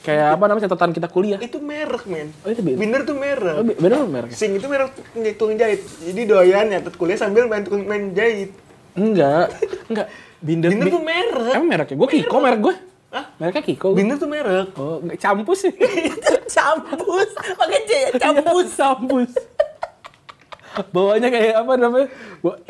kayak 0.00 0.28
apa 0.32 0.44
namanya 0.44 0.66
catatan 0.66 0.90
kita 0.90 1.06
kuliah. 1.06 1.38
Itu 1.38 1.62
merek, 1.62 2.10
men. 2.10 2.34
Oh, 2.42 2.50
itu 2.50 2.58
Binder. 2.58 2.78
Binder 2.78 3.00
tuh 3.04 3.14
merek. 3.14 3.54
Oh, 3.54 3.62
bi- 3.62 3.78
bener 3.78 3.98
merek. 4.04 4.30
Sing 4.34 4.50
itu 4.50 4.66
merek 4.66 4.90
tukang 5.36 5.54
jahit. 5.54 5.78
Jadi 6.00 6.20
doyan 6.26 6.66
nyatet 6.68 6.94
kuliah 6.94 7.14
sambil 7.14 7.46
main 7.46 7.62
tukang 7.62 7.86
main 7.86 8.10
jahit. 8.10 8.50
Enggak. 8.94 9.54
Enggak. 9.86 10.06
Binder, 10.40 10.68
Binder 10.74 10.86
Bi- 10.86 10.94
tuh 10.94 11.02
merek. 11.02 11.52
Emang 11.54 11.68
mereknya? 11.68 11.96
Gue 11.96 12.08
Kiko 12.10 12.36
merek 12.38 12.60
gue. 12.60 12.74
Hah? 13.10 13.24
Mereknya 13.42 13.62
Kiko. 13.66 13.90
Binder 13.90 14.16
tuh 14.16 14.30
merek. 14.30 14.70
Oh, 14.78 15.02
campus 15.18 15.66
sih. 15.66 15.74
campus. 16.56 17.28
Pakai 17.34 17.80
C 17.82 17.90
ya, 17.90 18.08
campus. 18.22 18.70
campus. 18.78 19.32
Bawahnya 20.94 21.34
kayak 21.34 21.66
apa 21.66 21.72
namanya? 21.74 22.08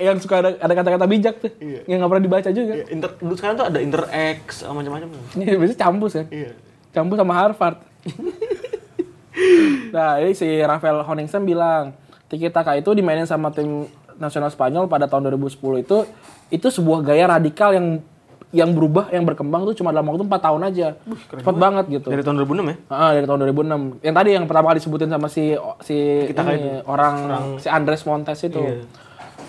Yang 0.01 0.25
suka 0.25 0.41
ada 0.41 0.51
ada 0.57 0.73
kata-kata 0.73 1.05
bijak 1.05 1.45
tuh. 1.45 1.53
Iya. 1.61 1.85
Yang 1.85 1.97
nggak 2.01 2.11
pernah 2.11 2.25
dibaca 2.25 2.51
juga. 2.57 2.73
Ya, 2.81 2.85
inter, 2.89 3.11
dulu 3.21 3.35
sekarang 3.37 3.57
tuh 3.61 3.67
ada 3.69 3.79
Inter 3.85 4.05
X 4.41 4.65
sama 4.65 4.81
macam-macam. 4.81 5.09
Ini 5.37 5.61
biasanya 5.61 5.79
campus 5.79 6.13
kan. 6.17 6.27
Iya. 6.33 6.51
Campus 6.97 7.17
sama 7.21 7.35
Harvard. 7.37 7.77
nah, 9.95 10.17
ini 10.25 10.33
si 10.33 10.49
Rafael 10.65 11.05
Honingston 11.05 11.45
bilang, 11.45 11.93
Tiki 12.33 12.49
Taka 12.49 12.81
itu 12.81 12.97
dimainin 12.97 13.29
sama 13.29 13.53
tim 13.53 13.85
nasional 14.17 14.49
Spanyol 14.49 14.89
pada 14.89 15.05
tahun 15.05 15.33
2010 15.37 15.85
itu 15.85 15.99
itu 16.53 16.67
sebuah 16.69 17.01
gaya 17.05 17.25
radikal 17.29 17.73
yang 17.73 18.05
yang 18.51 18.75
berubah, 18.75 19.15
yang 19.15 19.23
berkembang 19.23 19.63
tuh 19.63 19.79
cuma 19.79 19.95
dalam 19.95 20.11
waktu 20.11 20.27
4 20.27 20.43
tahun 20.43 20.61
aja. 20.67 20.89
Cepat 21.31 21.55
banget 21.55 21.85
gitu. 21.87 22.09
Dari 22.11 22.23
tahun 22.27 22.43
2006 22.43 22.67
ya? 22.67 22.77
Ah, 22.91 23.11
dari 23.15 23.27
tahun 23.27 23.39
2006. 23.47 24.03
Yang 24.03 24.15
tadi 24.19 24.31
yang 24.35 24.45
pertama 24.51 24.67
kali 24.75 24.79
disebutin 24.83 25.11
sama 25.11 25.29
si 25.31 25.45
si 25.87 25.97
ini, 26.27 26.83
orang, 26.83 27.15
si 27.63 27.69
Andres 27.71 28.03
Montes 28.03 28.43
itu. 28.43 28.59
Iya. 28.59 28.83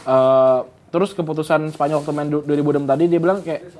Eh, 0.05 0.59
terus 0.93 1.17
keputusan 1.17 1.73
Spanyol 1.73 2.05
waktu 2.05 2.13
main 2.13 2.29
du- 2.29 2.45
2006 2.45 2.85
tadi 2.85 3.03
dia 3.09 3.17
bilang 3.17 3.41
kayak 3.41 3.73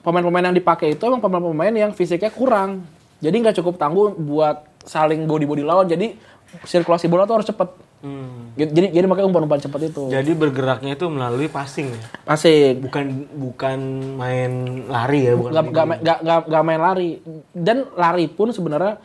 pemain-pemain 0.00 0.52
yang 0.52 0.56
dipakai 0.56 0.96
itu 0.96 1.02
emang 1.04 1.20
pemain-pemain 1.20 1.72
yang 1.72 1.92
fisiknya 1.96 2.28
kurang. 2.28 2.84
Jadi 3.20 3.36
nggak 3.36 3.56
cukup 3.60 3.80
tangguh 3.80 4.12
buat 4.16 4.64
saling 4.84 5.24
body-body 5.24 5.64
lawan. 5.64 5.88
Jadi 5.88 6.16
sirkulasi 6.64 7.08
bola 7.08 7.24
tuh 7.24 7.40
harus 7.40 7.48
cepet. 7.48 7.68
Hmm. 8.00 8.56
Jadi 8.56 8.96
jadi 8.96 9.04
makanya 9.04 9.28
umpan-umpan 9.28 9.60
cepet 9.60 9.92
itu. 9.92 10.08
Jadi 10.08 10.32
bergeraknya 10.32 10.96
itu 10.96 11.04
melalui 11.12 11.52
passing 11.52 11.92
ya? 11.92 12.00
Asik. 12.32 12.80
Bukan 12.80 13.28
bukan 13.36 13.78
main 14.16 14.52
lari 14.88 15.28
ya, 15.28 15.36
bukan 15.36 15.52
Gak, 15.52 15.64
gak, 15.68 15.84
main- 15.84 16.00
gak, 16.00 16.18
gak, 16.24 16.40
gak 16.48 16.62
main 16.64 16.80
lari. 16.80 17.10
Dan 17.52 17.84
lari 17.92 18.24
pun 18.32 18.56
sebenarnya 18.56 18.96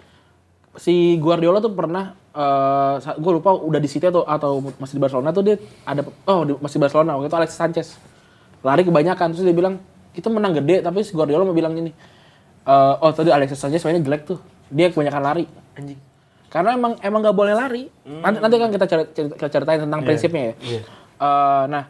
si 0.80 1.20
Guardiola 1.20 1.60
tuh 1.60 1.76
pernah 1.76 2.16
eh 2.36 2.96
gue 3.00 3.32
lupa 3.32 3.56
udah 3.56 3.80
di 3.80 3.88
City 3.88 4.12
atau 4.12 4.28
atau 4.28 4.60
masih 4.76 5.00
di 5.00 5.02
Barcelona 5.08 5.32
tuh 5.32 5.44
dia 5.48 5.56
ada 5.88 6.04
oh 6.28 6.44
di, 6.44 6.52
masih 6.60 6.84
Barcelona 6.84 7.16
waktu 7.16 7.32
itu 7.32 7.38
Alexis 7.40 7.56
Sanchez 7.56 7.88
lari 8.60 8.84
kebanyakan 8.84 9.32
terus 9.32 9.48
dia 9.48 9.56
bilang 9.56 9.80
kita 10.12 10.28
menang 10.28 10.52
gede 10.60 10.84
tapi 10.84 11.00
si 11.08 11.16
Guardiola 11.16 11.48
mau 11.48 11.56
bilang 11.56 11.72
gini 11.72 11.96
eh, 12.68 12.94
oh 13.00 13.12
tadi 13.16 13.32
Alexis 13.32 13.56
Sanchez 13.56 13.88
mainnya 13.88 14.04
jelek 14.04 14.28
tuh 14.28 14.44
dia 14.68 14.92
kebanyakan 14.92 15.22
lari 15.24 15.48
anjing. 15.80 15.96
Karena 16.56 16.72
emang 16.72 16.96
emang 17.00 17.20
nggak 17.20 17.36
boleh 17.36 17.52
lari 17.52 17.84
nanti 18.02 18.39
nanti 18.39 18.56
kan 18.56 18.70
kita 18.70 18.86
ceri- 18.86 19.12
ceri- 19.12 19.36
kita 19.36 19.50
ceritain 19.52 19.82
tentang 19.82 20.00
prinsipnya 20.02 20.44
ya 20.46 20.54
Iya. 20.56 20.82
Eh, 21.18 21.63
nah 21.68 21.84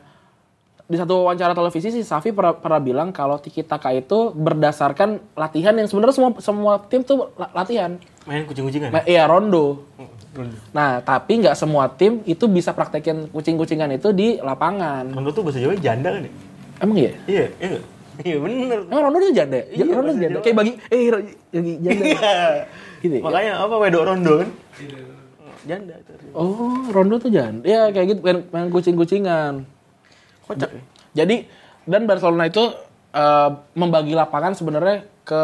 di 0.84 0.96
satu 0.96 1.18
wawancara 1.20 1.54
televisi 1.54 1.90
si 1.90 2.02
Safi 2.02 2.30
pernah, 2.30 2.54
pernah 2.54 2.78
bilang 2.80 3.10
kalau 3.10 3.38
Tiki 3.38 3.62
Taka 3.62 3.90
itu 3.92 4.30
berdasarkan 4.32 5.18
latihan 5.34 5.74
yang 5.74 5.86
sebenarnya 5.86 6.14
semua 6.14 6.32
semua 6.40 6.74
tim 6.84 7.02
tuh 7.02 7.30
la- 7.36 7.50
latihan 7.52 7.98
Main 8.24 8.42
kucing-kucingan. 8.44 8.90
nah, 8.90 9.02
iya 9.04 9.26
rondo 9.26 9.86
Rondo. 10.32 10.58
nah 10.72 10.98
tapi 11.00 11.40
nggak 11.40 11.54
semua 11.54 11.86
tim 11.88 12.22
itu 12.24 12.46
bisa 12.46 12.70
praktekin 12.70 13.30
kucing-kucingan 13.30 13.90
itu 13.92 14.10
di 14.12 14.38
lapangan 14.40 15.10
Rondo 15.10 15.30
tuh 15.32 15.42
bahasa 15.42 15.58
Jawa 15.58 15.74
janda 15.76 16.10
kan 16.12 16.22
ya? 16.22 16.32
emang 16.80 16.98
iya 17.00 17.12
Iya, 17.26 17.46
iya? 17.60 17.80
Iya 18.26 18.38
bener. 18.40 18.80
emang 18.86 19.02
rondo 19.04 19.18
itu 19.20 19.34
janda 19.34 19.58
ya? 19.58 19.66
Iya, 19.68 19.84
rondo 19.90 20.08
bahasa 20.08 20.22
janda 20.22 20.38
kayak 20.40 20.56
bagi 20.56 20.72
eh 20.88 21.02
bagi 21.52 21.74
janda 21.84 22.04
Iya. 22.06 22.34
gitu 23.02 23.14
ya? 23.14 23.22
Makanya 23.22 23.52
apa 23.60 23.76
wedok 23.76 24.04
rondo 24.06 24.34
kan? 24.40 24.50
Janda 25.66 25.94
itu. 25.98 26.12
Oh, 26.32 26.86
rondo 26.90 27.16
tuh 27.18 27.28
jangan. 27.28 27.66
Ya 27.66 27.90
kayak 27.90 28.08
gitu 28.08 28.20
main, 28.22 28.38
main 28.50 28.70
kucing-kucingan. 28.70 29.66
Kocak 30.46 30.70
ya? 30.70 30.82
Jadi 31.16 31.50
dan 31.84 32.06
Barcelona 32.06 32.46
itu 32.46 32.64
eh, 33.12 33.50
membagi 33.74 34.14
lapangan 34.14 34.54
sebenarnya 34.54 35.04
ke 35.22 35.44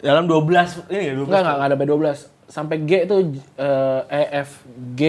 Dalam 0.00 0.24
12 0.24 0.88
ini 0.88 1.02
ya 1.06 1.12
12. 1.12 1.28
enggak 1.28 1.40
enggak, 1.40 1.54
enggak 1.54 1.68
ada 1.68 1.76
B12. 1.76 2.06
Sampai 2.46 2.76
G 2.82 2.90
itu 3.04 3.16
eh, 3.54 4.00
E 4.10 4.22
F 4.42 4.50
G. 4.96 5.02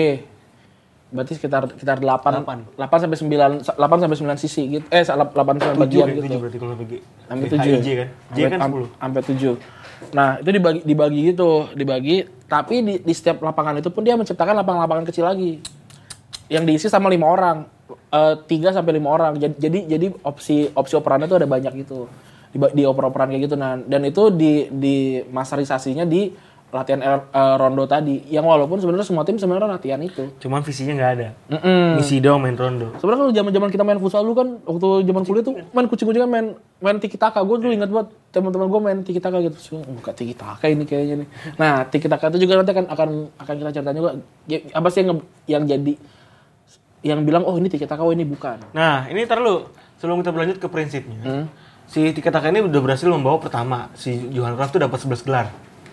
Berarti 1.12 1.36
sekitar 1.36 1.68
sekitar 1.68 2.00
8 2.00 2.08
Delapan. 2.40 2.58
8 2.80 3.04
sampai 3.04 3.18
9 3.20 3.68
8 3.68 4.02
sampai 4.02 4.18
9 4.18 4.40
sisi 4.40 4.64
gitu. 4.80 4.86
Eh 4.88 5.04
8 5.04 5.28
sampai 5.60 5.76
7 5.76 5.84
bagian 5.84 6.08
ya, 6.08 6.14
gitu. 6.16 6.26
7 6.32 6.42
berarti 6.42 6.58
kalau 6.58 6.74
G. 6.80 6.94
Sampai 7.28 7.46
Oke, 7.46 7.56
7. 7.60 7.68
HIJ 7.68 7.88
kan? 8.00 8.08
J 8.32 8.38
kan 8.48 8.60
Sampai- 8.64 8.82
10. 8.88 9.00
Sampai 9.04 9.22
7. 9.28 9.54
Nah, 10.12 10.30
itu 10.42 10.50
dibagi 10.50 10.80
dibagi 10.82 11.20
gitu, 11.36 11.50
dibagi 11.76 12.16
tapi 12.48 12.76
di, 12.82 12.94
di 13.04 13.14
setiap 13.14 13.44
lapangan 13.44 13.78
itu 13.78 13.92
pun 13.94 14.02
dia 14.02 14.16
menciptakan 14.16 14.56
lapangan-lapangan 14.64 15.06
kecil 15.08 15.28
lagi. 15.28 15.60
Yang 16.48 16.64
diisi 16.68 16.88
sama 16.88 17.12
lima 17.12 17.28
orang. 17.28 17.68
eh, 17.92 18.36
tiga 18.48 18.72
sampai 18.72 18.96
lima 18.96 19.12
orang. 19.12 19.36
Jadi 19.36 19.56
jadi, 19.60 19.80
jadi 19.84 20.08
opsi 20.24 20.72
opsi 20.72 20.96
operannya 20.96 21.28
tuh 21.28 21.44
ada 21.44 21.48
banyak 21.48 21.84
gitu 21.84 22.08
di, 22.52 22.58
di 22.76 22.84
oper-operan 22.84 23.32
kayak 23.32 23.44
gitu 23.48 23.56
nah 23.56 23.80
dan 23.80 24.04
itu 24.04 24.28
di 24.32 24.68
di 24.70 25.24
masterisasinya 25.32 26.04
di 26.04 26.32
latihan 26.72 27.00
er- 27.00 27.28
eh, 27.28 27.56
rondo 27.56 27.84
tadi 27.84 28.24
yang 28.26 28.42
walaupun 28.42 28.80
sebenarnya 28.80 29.04
semua 29.04 29.22
tim 29.22 29.36
sebenarnya 29.36 29.68
latihan 29.70 30.00
itu 30.00 30.32
Cuman 30.40 30.60
visinya 30.62 30.96
nggak 30.96 31.12
ada. 31.14 31.28
Mm-mm. 31.52 32.00
Misi 32.00 32.18
doang 32.18 32.40
main 32.40 32.56
rondo. 32.56 32.96
sebenarnya 32.96 33.20
kalau 33.22 33.34
zaman 33.34 33.52
zaman 33.52 33.70
kita 33.70 33.84
main 33.84 34.00
futsal 34.00 34.24
dulu 34.24 34.34
kan 34.34 34.48
waktu 34.62 34.88
zaman 35.04 35.22
kuliah 35.22 35.44
tuh 35.44 35.54
main 35.68 35.86
kucing-kucingan 35.86 36.26
main 36.26 36.48
main 36.80 36.98
tiki 36.98 37.16
taka 37.16 37.40
gue 37.40 37.56
dulu 37.58 37.70
ingat 37.70 37.88
banget 37.88 38.08
teman-teman 38.32 38.66
gue 38.66 38.82
main 38.82 38.98
tiki 39.02 39.20
taka 39.20 39.38
gitu 39.40 39.58
oh, 39.76 39.84
buka 39.94 40.12
tiki 40.12 40.32
taka 40.32 40.66
ini 40.66 40.84
kayaknya 40.84 41.16
nih 41.22 41.28
nah 41.56 41.84
tiki 41.84 42.08
taka 42.08 42.32
itu 42.32 42.42
juga 42.42 42.58
nanti 42.58 42.72
akan 42.72 42.86
akan 42.88 43.10
akan 43.36 43.54
kita 43.58 43.70
ceritain 43.72 43.98
juga 43.98 44.12
Ya, 44.44 44.58
apa 44.72 44.88
sih 44.88 45.02
yang 45.02 45.20
yang 45.46 45.64
jadi 45.66 45.94
yang 47.02 47.20
bilang 47.22 47.44
oh 47.44 47.56
ini 47.56 47.68
tiki 47.68 47.84
taka 47.84 48.00
oh 48.00 48.10
ini 48.10 48.24
bukan 48.24 48.62
Nah, 48.72 49.06
ini 49.06 49.26
ntar 49.26 49.38
lu. 49.38 49.66
Sebelum 49.98 50.22
kita 50.22 50.32
berlanjut 50.32 50.58
ke 50.58 50.66
prinsipnya. 50.66 51.46
Si 51.86 52.02
Tiki 52.10 52.26
Taka 52.26 52.48
ini 52.48 52.64
udah 52.64 52.80
berhasil 52.80 53.06
membawa 53.06 53.38
pertama. 53.38 53.92
Si 53.94 54.10
Johan 54.32 54.56
Cruyff 54.56 54.72
tuh 54.72 54.80
dapat 54.80 54.98
11 54.98 55.22
gelar 55.22 55.46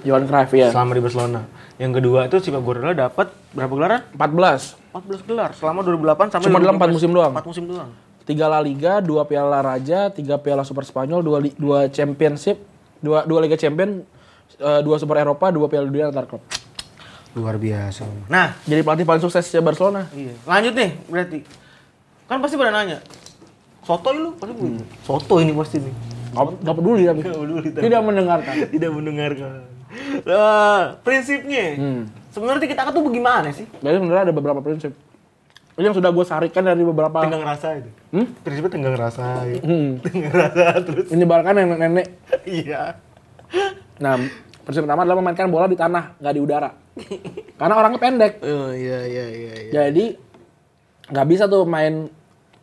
Johan 0.03 0.25
Cruyff 0.25 0.53
ya 0.53 0.69
selama 0.71 0.93
di 0.93 1.03
Barcelona. 1.03 1.41
Yang 1.79 1.93
kedua 1.99 2.27
itu 2.27 2.37
si 2.39 2.49
Pep 2.49 2.61
Guardiola 2.61 2.95
dapat 2.97 3.31
berapa 3.51 3.73
gelaran? 3.73 4.01
14 4.15 4.79
14 4.91 5.27
gelar 5.27 5.51
selama 5.55 5.81
2008 5.83 6.35
sampai 6.35 6.47
Cuma 6.47 6.59
dalam 6.59 6.77
4 6.77 6.91
musim 6.91 7.11
doang. 7.11 7.33
4 7.33 7.45
musim 7.45 7.65
doang. 7.67 7.91
tiga 8.23 8.45
La 8.45 8.61
Liga, 8.61 9.01
dua 9.01 9.25
Piala 9.25 9.65
Raja, 9.65 10.11
tiga 10.11 10.37
Piala 10.37 10.61
Super 10.61 10.85
Spanyol, 10.85 11.25
dua 11.25 11.39
li- 11.41 11.57
dua 11.57 11.89
Championship, 11.89 12.61
dua 12.99 13.25
dua 13.25 13.41
Liga 13.41 13.57
Champion, 13.57 14.05
eh, 14.55 14.81
dua 14.85 15.01
Super 15.01 15.17
Eropa, 15.19 15.49
dua 15.49 15.65
Piala 15.65 15.89
Dunia 15.89 16.13
antar 16.13 16.29
klub. 16.29 16.45
Luar 17.33 17.57
biasa. 17.57 18.05
Nah, 18.27 18.53
Jadi 18.63 18.83
pelatih 18.83 19.05
paling 19.05 19.23
sukses 19.23 19.45
di 19.45 19.57
Barcelona. 19.59 20.05
iya. 20.13 20.37
Lanjut 20.45 20.75
nih, 20.75 20.91
berarti. 21.07 21.39
Kan 22.25 22.39
pasti 22.39 22.57
pada 22.57 22.69
nanya. 22.71 23.01
Soto 23.81 24.13
lu 24.13 24.37
pasti 24.37 24.53
hmm. 24.53 24.85
Soto 25.01 25.35
ini 25.41 25.53
pasti 25.57 25.77
nih. 25.81 25.95
Gak, 26.29 26.45
gak 26.61 26.75
peduli 26.77 27.03
tapi. 27.05 27.21
Nggak 27.25 27.41
peduli, 27.41 27.69
tapi. 27.71 27.83
Tidak 27.89 28.01
mendengarkan. 28.03 28.55
Tidak 28.77 28.91
mendengarkan. 28.93 29.53
Nah, 30.25 30.95
prinsipnya. 31.07 31.77
Hmm. 31.77 32.03
Sebenarnya 32.33 32.69
kita 32.69 32.93
tuh 32.93 33.03
bagaimana 33.03 33.49
sih? 33.51 33.67
Jadi 33.67 33.95
sebenarnya 33.97 34.31
ada 34.31 34.35
beberapa 34.35 34.61
prinsip. 34.61 34.93
Ini 35.79 35.95
yang 35.95 35.97
sudah 35.97 36.11
gue 36.11 36.25
sarikan 36.27 36.67
dari 36.67 36.83
beberapa. 36.83 37.23
Tenggang 37.23 37.47
rasa 37.47 37.79
itu. 37.79 37.91
Hmm? 38.11 38.27
Prinsipnya 38.43 38.71
tenggang 38.75 38.99
rasa. 38.99 39.47
Gitu. 39.47 39.63
Hmm. 39.63 39.91
Tenggang 40.05 40.35
rasa 40.35 40.65
terus. 40.83 41.07
Ini 41.15 41.25
bahkan 41.25 41.55
nenek-nenek. 41.55 42.07
Iya. 42.49 42.99
Nah, 44.01 44.15
prinsip 44.65 44.85
pertama 44.85 45.05
adalah 45.05 45.19
memainkan 45.21 45.49
bola 45.49 45.69
di 45.69 45.79
tanah, 45.79 46.19
nggak 46.21 46.35
di 46.37 46.41
udara. 46.41 46.71
Karena 47.57 47.75
orangnya 47.79 48.01
pendek. 48.01 48.33
Oh 48.43 48.73
iya 48.75 49.07
iya 49.07 49.27
iya. 49.31 49.53
iya. 49.55 49.71
Jadi 49.73 50.17
nggak 51.09 51.27
bisa 51.29 51.45
tuh 51.49 51.65
main 51.65 52.13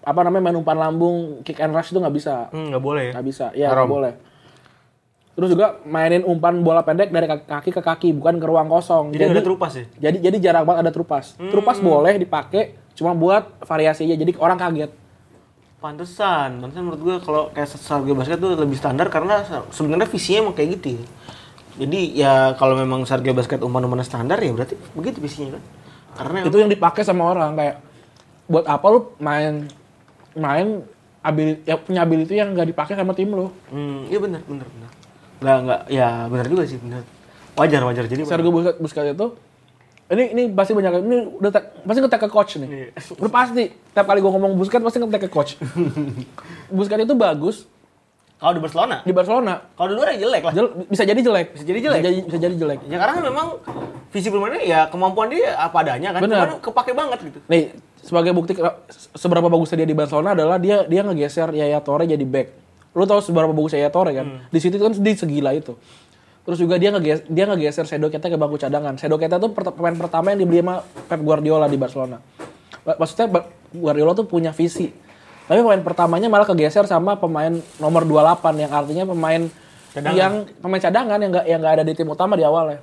apa 0.05 0.19
namanya 0.21 0.43
main 0.51 0.57
umpan 0.61 0.77
lambung, 0.77 1.41
kick 1.41 1.57
and 1.57 1.73
rush 1.73 1.89
itu 1.89 1.97
nggak 1.97 2.13
bisa. 2.13 2.53
Hmm, 2.53 2.69
nggak 2.69 2.83
boleh 2.83 3.03
ya. 3.09 3.13
Nggak 3.17 3.27
bisa, 3.27 3.45
ya 3.57 3.73
Haram. 3.73 3.89
nggak 3.89 3.93
boleh. 3.97 4.13
Terus 5.35 5.51
juga 5.51 5.83
mainin 5.83 6.23
umpan 6.23 6.55
bola 6.57 6.79
pendek 6.79 7.11
dari 7.11 7.27
kaki 7.27 7.69
ke 7.69 7.81
kaki, 7.81 8.09
bukan 8.13 8.39
ke 8.39 8.45
ruang 8.45 8.65
kosong. 8.65 9.11
Jadi 9.11 9.21
nggak 9.21 9.35
ada 9.35 9.43
terupas 9.43 9.71
ya? 9.73 9.85
Jadi 10.01 10.17
jadi 10.21 10.37
jarang 10.41 10.63
banget 10.63 10.79
ada 10.81 10.91
terupas. 10.91 11.35
Terupas 11.35 11.77
boleh 11.77 12.15
dipakai, 12.15 12.63
cuma 12.93 13.11
buat 13.11 13.43
variasi 13.61 14.03
aja. 14.05 14.15
Jadi 14.15 14.31
orang 14.37 14.55
kaget. 14.55 14.91
Pantesan, 15.75 16.49
pantesan 16.57 16.81
menurut 16.81 17.01
gue 17.03 17.15
kalau 17.19 17.51
kayak 17.51 17.67
Sarga 17.69 18.09
basket 18.11 18.39
tuh 18.39 18.55
lebih 18.55 18.73
standar 18.73 19.05
karena 19.05 19.43
se- 19.43 19.69
sebenarnya 19.71 20.07
visinya 20.07 20.39
emang 20.41 20.55
kayak 20.55 20.69
gitu. 20.73 20.87
ya. 20.95 21.03
Jadi 21.75 21.99
ya 22.15 22.33
kalau 22.55 22.73
memang 22.73 23.03
Sarga 23.03 23.29
basket 23.29 23.59
umpan-umpan 23.59 24.01
standar 24.01 24.39
ya 24.39 24.49
berarti 24.49 24.79
begitu 24.95 25.19
visinya 25.19 25.59
kan. 25.59 25.63
Karena 26.15 26.37
Itu 26.47 26.57
yang 26.57 26.71
dipakai 26.71 27.03
sama 27.03 27.27
orang 27.27 27.53
kayak 27.53 27.83
buat 28.47 28.63
apa 28.63 28.85
lu 28.87 29.11
main 29.19 29.67
main 30.31 30.79
ability 31.19 31.61
ya 31.65 31.75
punya 31.75 32.01
ability 32.01 32.33
yang 32.33 32.55
nggak 32.55 32.71
dipakai 32.71 32.95
sama 32.95 33.11
tim 33.11 33.29
lu. 33.29 33.51
Hmm, 33.67 34.07
iya 34.07 34.17
benar, 34.17 34.41
benar, 34.41 34.65
benar. 34.65 34.89
Nggak, 35.39 35.57
nggak, 35.63 35.81
ya 35.91 36.09
benar 36.27 36.45
juga 36.47 36.63
sih, 36.63 36.77
benar. 36.79 37.01
Wajar, 37.55 37.81
wajar. 37.83 38.03
Jadi 38.07 38.21
Sergio 38.27 38.51
Busquets, 38.51 39.15
itu 39.15 39.27
ini 40.05 40.23
ini 40.37 40.43
pasti 40.53 40.77
banyak 40.77 41.01
ini 41.01 41.17
udah 41.41 41.49
te- 41.49 41.65
pasti 41.81 41.99
ngetek 42.03 42.21
ke 42.21 42.29
coach 42.29 42.61
nih. 42.61 42.67
Iya. 42.69 42.87
Udah 43.17 43.31
pasti. 43.31 43.63
Tiap 43.73 44.05
kali 44.05 44.19
gue 44.21 44.31
ngomong 44.31 44.53
Busquets 44.53 44.83
pasti 44.83 44.99
ngetek 45.01 45.25
ke 45.25 45.29
coach. 45.31 45.57
Busquets 46.75 47.03
itu 47.03 47.15
bagus 47.17 47.65
kalau 48.35 48.51
di 48.51 48.61
Barcelona, 48.61 48.99
di 49.01 49.15
Barcelona. 49.15 49.53
kalau 49.73 49.87
di 49.89 49.95
luar 49.95 50.07
ya 50.13 50.27
jelek 50.27 50.43
lah. 50.43 50.53
Jel- 50.53 50.75
bisa 50.85 51.03
jadi 51.07 51.19
jelek. 51.23 51.47
Bisa 51.55 51.63
jadi 51.63 51.79
jelek. 51.79 51.97
Bisa 51.97 52.05
jadi, 52.05 52.17
bisa 52.21 52.37
jadi 52.37 52.55
jelek. 52.59 52.79
Ya 52.85 52.97
karena 52.99 53.15
memang 53.23 53.47
visi 54.11 54.27
bermainnya 54.27 54.61
ya 54.61 54.79
kemampuan 54.91 55.31
dia 55.31 55.55
apa 55.55 55.81
adanya 55.81 56.11
kan. 56.13 56.19
Cuman 56.21 56.59
kepake 56.59 56.91
banget 56.91 57.19
gitu. 57.31 57.39
Nih, 57.47 57.71
sebagai 58.03 58.35
bukti 58.35 58.53
seberapa 59.15 59.47
bagusnya 59.47 59.81
dia 59.81 59.89
di 59.89 59.97
Barcelona 59.97 60.35
adalah 60.35 60.59
dia 60.59 60.83
dia 60.83 61.01
ngegeser 61.01 61.49
Yaya 61.55 61.79
Torre 61.81 62.05
jadi 62.05 62.21
back. 62.21 62.64
Lu 62.95 63.03
tahu 63.03 63.19
seberapa 63.19 63.51
bagusnya 63.51 63.83
Yaya 63.83 63.91
Torre 63.91 64.11
kan? 64.13 64.47
Di 64.47 64.57
situ 64.57 64.75
kan 64.75 64.89
di 64.89 65.11
segila 65.13 65.51
itu. 65.51 65.75
Terus 66.41 66.57
juga 66.57 66.77
dia 66.77 66.89
ngegeser, 66.89 67.25
dia 67.25 67.43
ngegeser 67.43 67.85
Sedo 67.85 68.07
Keita 68.07 68.25
ke 68.25 68.35
bangku 68.35 68.55
cadangan. 68.55 68.95
Sedo 68.95 69.17
Keita 69.17 69.35
tuh 69.35 69.49
pemain 69.51 69.93
pertama 69.93 70.29
yang 70.29 70.39
dibeli 70.39 70.61
sama 70.61 70.79
Pep 70.79 71.19
Guardiola 71.19 71.65
di 71.65 71.75
Barcelona. 71.75 72.21
Mak- 72.81 72.95
Maksudnya 72.95 73.27
Guardiola 73.71 74.13
tuh 74.13 74.23
punya 74.23 74.49
visi. 74.49 74.93
Tapi 75.43 75.59
pemain 75.59 75.77
pertamanya 75.79 76.25
malah 76.25 76.45
kegeser 76.45 76.85
sama 76.85 77.13
pemain 77.15 77.49
nomor 77.75 78.01
28 78.01 78.57
yang 78.57 78.71
artinya 78.71 79.03
pemain 79.05 79.41
Cadangan. 79.91 80.13
yang 80.13 80.33
pemain 80.55 80.81
cadangan 80.81 81.17
yang 81.17 81.31
nggak 81.31 81.45
yang 81.45 81.59
nggak 81.59 81.73
ada 81.73 81.83
di 81.83 81.93
tim 81.93 82.07
utama 82.07 82.33
di 82.33 82.41
awalnya. 82.41 82.79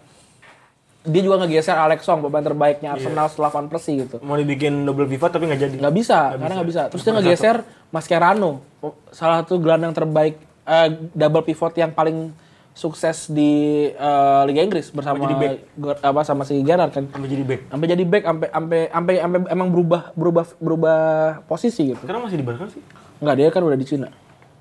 Dia 1.03 1.19
juga 1.21 1.35
ngegeser 1.37 1.75
Alex 1.75 2.03
Song 2.03 2.21
pemain 2.21 2.39
terbaiknya 2.41 2.95
Arsenal 2.95 3.27
setelah 3.27 3.51
Van 3.51 3.67
Persie 3.67 3.99
gitu 4.01 4.23
Mau 4.23 4.35
dibikin 4.35 4.87
double 4.87 5.05
pivot 5.05 5.29
tapi 5.29 5.45
nggak 5.45 5.61
jadi. 5.61 5.77
nggak 5.77 5.95
bisa 5.97 6.19
karena 6.33 6.55
nggak 6.57 6.69
bisa 6.69 6.83
terus 6.87 7.03
dia 7.03 7.13
ngegeser 7.13 7.57
Mascherano 7.93 8.65
salah 9.09 9.41
satu 9.41 9.57
gelandang 9.57 9.93
terbaik 9.93 10.35
eh, 10.65 10.89
double 11.13 11.45
pivot 11.45 11.71
yang 11.73 11.93
paling 11.93 12.33
sukses 12.73 13.29
di 13.29 13.53
eh, 13.87 14.43
Liga 14.43 14.61
Inggris 14.61 14.89
bersama 14.89 15.21
jadi 15.21 15.37
back. 15.37 15.55
Apa 16.01 16.25
sama 16.25 16.43
si 16.43 16.57
Gerrard 16.59 16.91
kan 16.91 17.05
Sampai 17.07 17.29
jadi 17.29 17.45
back. 17.45 17.61
sampai 17.69 17.87
jadi 17.87 18.03
back 18.03 18.23
sampai 18.25 18.49
sampai 18.49 18.81
sampai 18.89 19.15
sampai 19.21 19.39
emang 19.47 19.69
berubah 19.69 20.03
berubah 20.13 20.45
berubah 20.57 20.99
posisi 21.45 21.93
gitu 21.93 22.01
Sekarang 22.01 22.25
masih 22.25 22.37
di 22.37 22.45
Barca 22.45 22.65
sih? 22.67 22.81
nggak 23.19 23.37
dia 23.37 23.49
kan 23.49 23.61
udah 23.61 23.77
di 23.77 23.85
Cina 23.85 24.09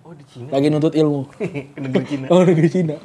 Oh 0.04 0.12
di 0.12 0.22
Cina. 0.24 0.52
lagi 0.52 0.68
nuntut 0.68 0.92
ilmu 0.92 1.24
Negeri 1.82 2.04
Cina. 2.06 2.26
oh 2.28 2.44
negeri 2.44 2.68
Cina 2.70 2.96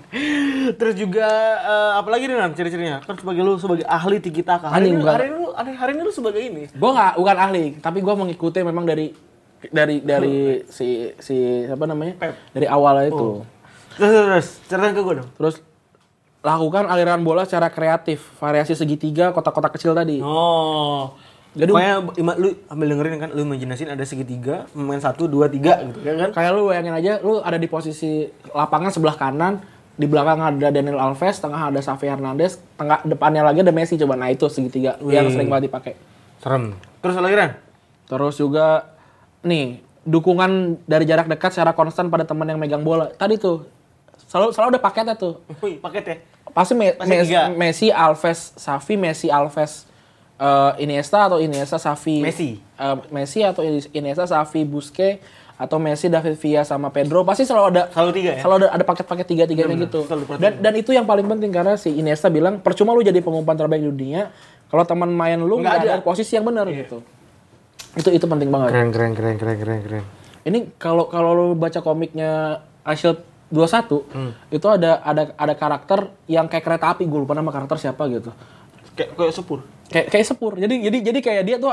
Terus 0.68 0.94
juga 0.96 1.28
eh, 1.56 1.92
apalagi 1.94 2.26
nih 2.26 2.34
Nan 2.34 2.50
ciri-cirinya? 2.50 2.98
Kan 3.00 3.14
sebagai 3.14 3.40
lu 3.40 3.54
sebagai 3.54 3.86
ahli 3.86 4.18
tiki 4.18 4.42
taka. 4.42 4.66
Hari 4.66 4.90
ini, 4.90 4.98
hari 5.00 5.30
ini 5.30 5.38
lu 5.38 5.48
hari, 5.48 5.72
hari 5.72 5.90
ini 5.94 6.02
lu 6.02 6.10
sebagai 6.10 6.42
ini. 6.42 6.66
gue 6.66 6.90
nggak 6.90 7.14
bukan 7.14 7.36
ahli 7.38 7.64
tapi 7.78 8.02
gue 8.02 8.14
mengikuti 8.16 8.58
memang 8.60 8.82
dari 8.82 9.14
dari 9.68 10.00
dari 10.00 10.36
si 10.68 11.10
si 11.16 11.36
apa 11.64 11.84
namanya 11.84 12.14
Pep. 12.16 12.34
dari 12.52 12.66
awalnya 12.68 13.08
itu 13.08 13.42
Terus 13.96 14.10
terus, 14.12 14.26
terus 14.28 14.46
ceritain 14.68 14.92
ke 14.92 15.00
gue 15.00 15.14
dong. 15.24 15.30
Terus 15.40 15.56
lakukan 16.44 16.84
aliran 16.86 17.24
bola 17.24 17.48
secara 17.48 17.72
kreatif, 17.72 18.22
variasi 18.36 18.76
segitiga, 18.76 19.32
kotak-kotak 19.32 19.72
kecil 19.74 19.96
tadi. 19.96 20.20
Oh. 20.20 21.16
Jadi- 21.56 21.72
Pokoknya 21.72 21.94
ima- 22.20 22.36
lu 22.36 22.52
ambil 22.68 22.86
dengerin 22.92 23.16
kan, 23.16 23.30
lu 23.32 23.48
imajinasin 23.48 23.88
ada 23.88 24.04
segitiga, 24.04 24.68
main 24.76 25.00
satu, 25.00 25.24
dua, 25.24 25.48
tiga 25.48 25.80
gitu 25.80 26.04
ya 26.04 26.12
kan? 26.12 26.28
Kayak 26.36 26.52
lu 26.52 26.68
bayangin 26.68 26.92
aja, 26.92 27.12
lu 27.24 27.40
ada 27.40 27.56
di 27.56 27.64
posisi 27.64 28.28
lapangan 28.52 28.92
sebelah 28.92 29.16
kanan, 29.16 29.64
di 29.96 30.04
belakang 30.04 30.44
ada 30.44 30.68
Daniel 30.68 31.00
Alves, 31.00 31.40
tengah 31.40 31.72
ada 31.72 31.80
Xavi 31.80 32.06
Hernandez, 32.12 32.60
tengah 32.76 33.00
depannya 33.02 33.40
lagi 33.40 33.64
ada 33.64 33.72
Messi 33.72 33.96
coba. 33.96 34.20
Nah 34.20 34.28
itu 34.28 34.44
segitiga 34.52 35.00
yang 35.00 35.26
Wih. 35.26 35.32
sering 35.32 35.48
banget 35.48 35.72
dipakai. 35.72 35.96
Serem. 36.44 36.76
Terus 37.00 37.16
lagi? 37.16 37.56
Terus 38.04 38.34
juga 38.36 38.95
nih 39.46 39.66
dukungan 40.02 40.50
dari 40.84 41.02
jarak 41.02 41.26
dekat 41.26 41.50
secara 41.50 41.70
konstan 41.70 42.06
pada 42.06 42.22
teman 42.22 42.44
yang 42.44 42.58
megang 42.58 42.82
bola. 42.82 43.08
Tadi 43.08 43.34
tuh 43.36 43.66
selalu 44.26 44.50
selalu 44.50 44.68
ada 44.72 44.80
paketnya 44.80 45.14
tuh. 45.14 45.38
Wih, 45.58 45.78
paket 45.78 46.04
ya? 46.04 46.16
Pasti, 46.50 46.72
Me- 46.72 46.92
Pasti 46.92 47.10
Mes- 47.10 47.26
tiga. 47.26 47.42
Messi, 47.50 47.88
Alves, 47.88 48.54
Xavi, 48.56 48.94
Messi, 48.96 49.28
Alves, 49.28 49.84
eh, 50.36 50.72
Iniesta 50.80 51.26
atau 51.26 51.38
Iniesta, 51.38 51.76
Xavi, 51.76 52.22
Messi. 52.22 52.58
eh, 52.58 52.96
Messi 53.10 53.40
atau 53.40 53.62
Iniesta, 53.92 54.24
Xavi, 54.24 54.62
Busquets 54.62 55.20
atau 55.56 55.76
Messi, 55.76 56.06
David 56.06 56.36
Villa 56.36 56.62
sama 56.62 56.88
Pedro 56.88 57.24
pasti 57.24 57.42
selalu 57.42 57.64
ada 57.70 57.82
Selalu 57.88 58.10
tiga 58.12 58.30
ya? 58.30 58.40
selalu 58.40 58.56
ada, 58.60 58.68
ada 58.72 58.84
paket-paket 58.84 59.26
tiga-tiganya 59.26 59.72
Bener-bener, 59.74 59.88
gitu. 59.88 60.36
Dan 60.36 60.52
dan 60.60 60.72
itu 60.76 60.92
yang 60.92 61.04
paling 61.04 61.24
penting 61.26 61.48
karena 61.48 61.74
si 61.74 61.90
Iniesta 61.90 62.28
bilang 62.28 62.60
percuma 62.60 62.92
lu 62.92 63.00
jadi 63.00 63.16
pengumpan 63.18 63.56
terbaik 63.56 63.80
di 63.80 63.88
dunia 63.88 64.28
kalau 64.68 64.84
teman 64.84 65.08
main 65.08 65.40
lu 65.40 65.56
Nggak 65.56 65.76
ada. 65.78 65.92
ada. 65.94 66.04
posisi 66.04 66.36
yang 66.36 66.44
benar 66.44 66.68
gitu. 66.68 67.00
Itu 67.96 68.12
itu 68.12 68.26
penting 68.28 68.52
banget. 68.52 68.70
Keren, 68.76 68.88
keren, 68.92 69.12
keren, 69.16 69.36
keren, 69.40 69.56
keren, 69.56 69.80
keren. 69.82 70.04
Ini 70.46 70.76
kalau 70.78 71.08
kalau 71.08 71.32
lu 71.34 71.46
baca 71.56 71.80
komiknya 71.80 72.60
Ashfield 72.86 73.18
21 73.50 74.02
Hmm. 74.10 74.32
itu 74.50 74.66
ada 74.66 75.00
ada 75.02 75.32
ada 75.34 75.54
karakter 75.54 76.10
yang 76.26 76.50
kayak 76.50 76.66
kereta 76.66 76.94
api 76.94 77.06
gue 77.06 77.20
lupa 77.22 77.34
nama 77.34 77.50
karakter 77.50 77.78
siapa 77.78 78.06
gitu. 78.10 78.30
Kayak 78.94 79.16
kayak 79.16 79.34
sepur. 79.34 79.58
Kayak 79.88 80.06
kayak 80.12 80.26
sepur. 80.26 80.52
Jadi 80.54 80.74
jadi 80.82 80.98
jadi 81.02 81.18
kayak 81.22 81.42
dia 81.46 81.56
tuh 81.56 81.72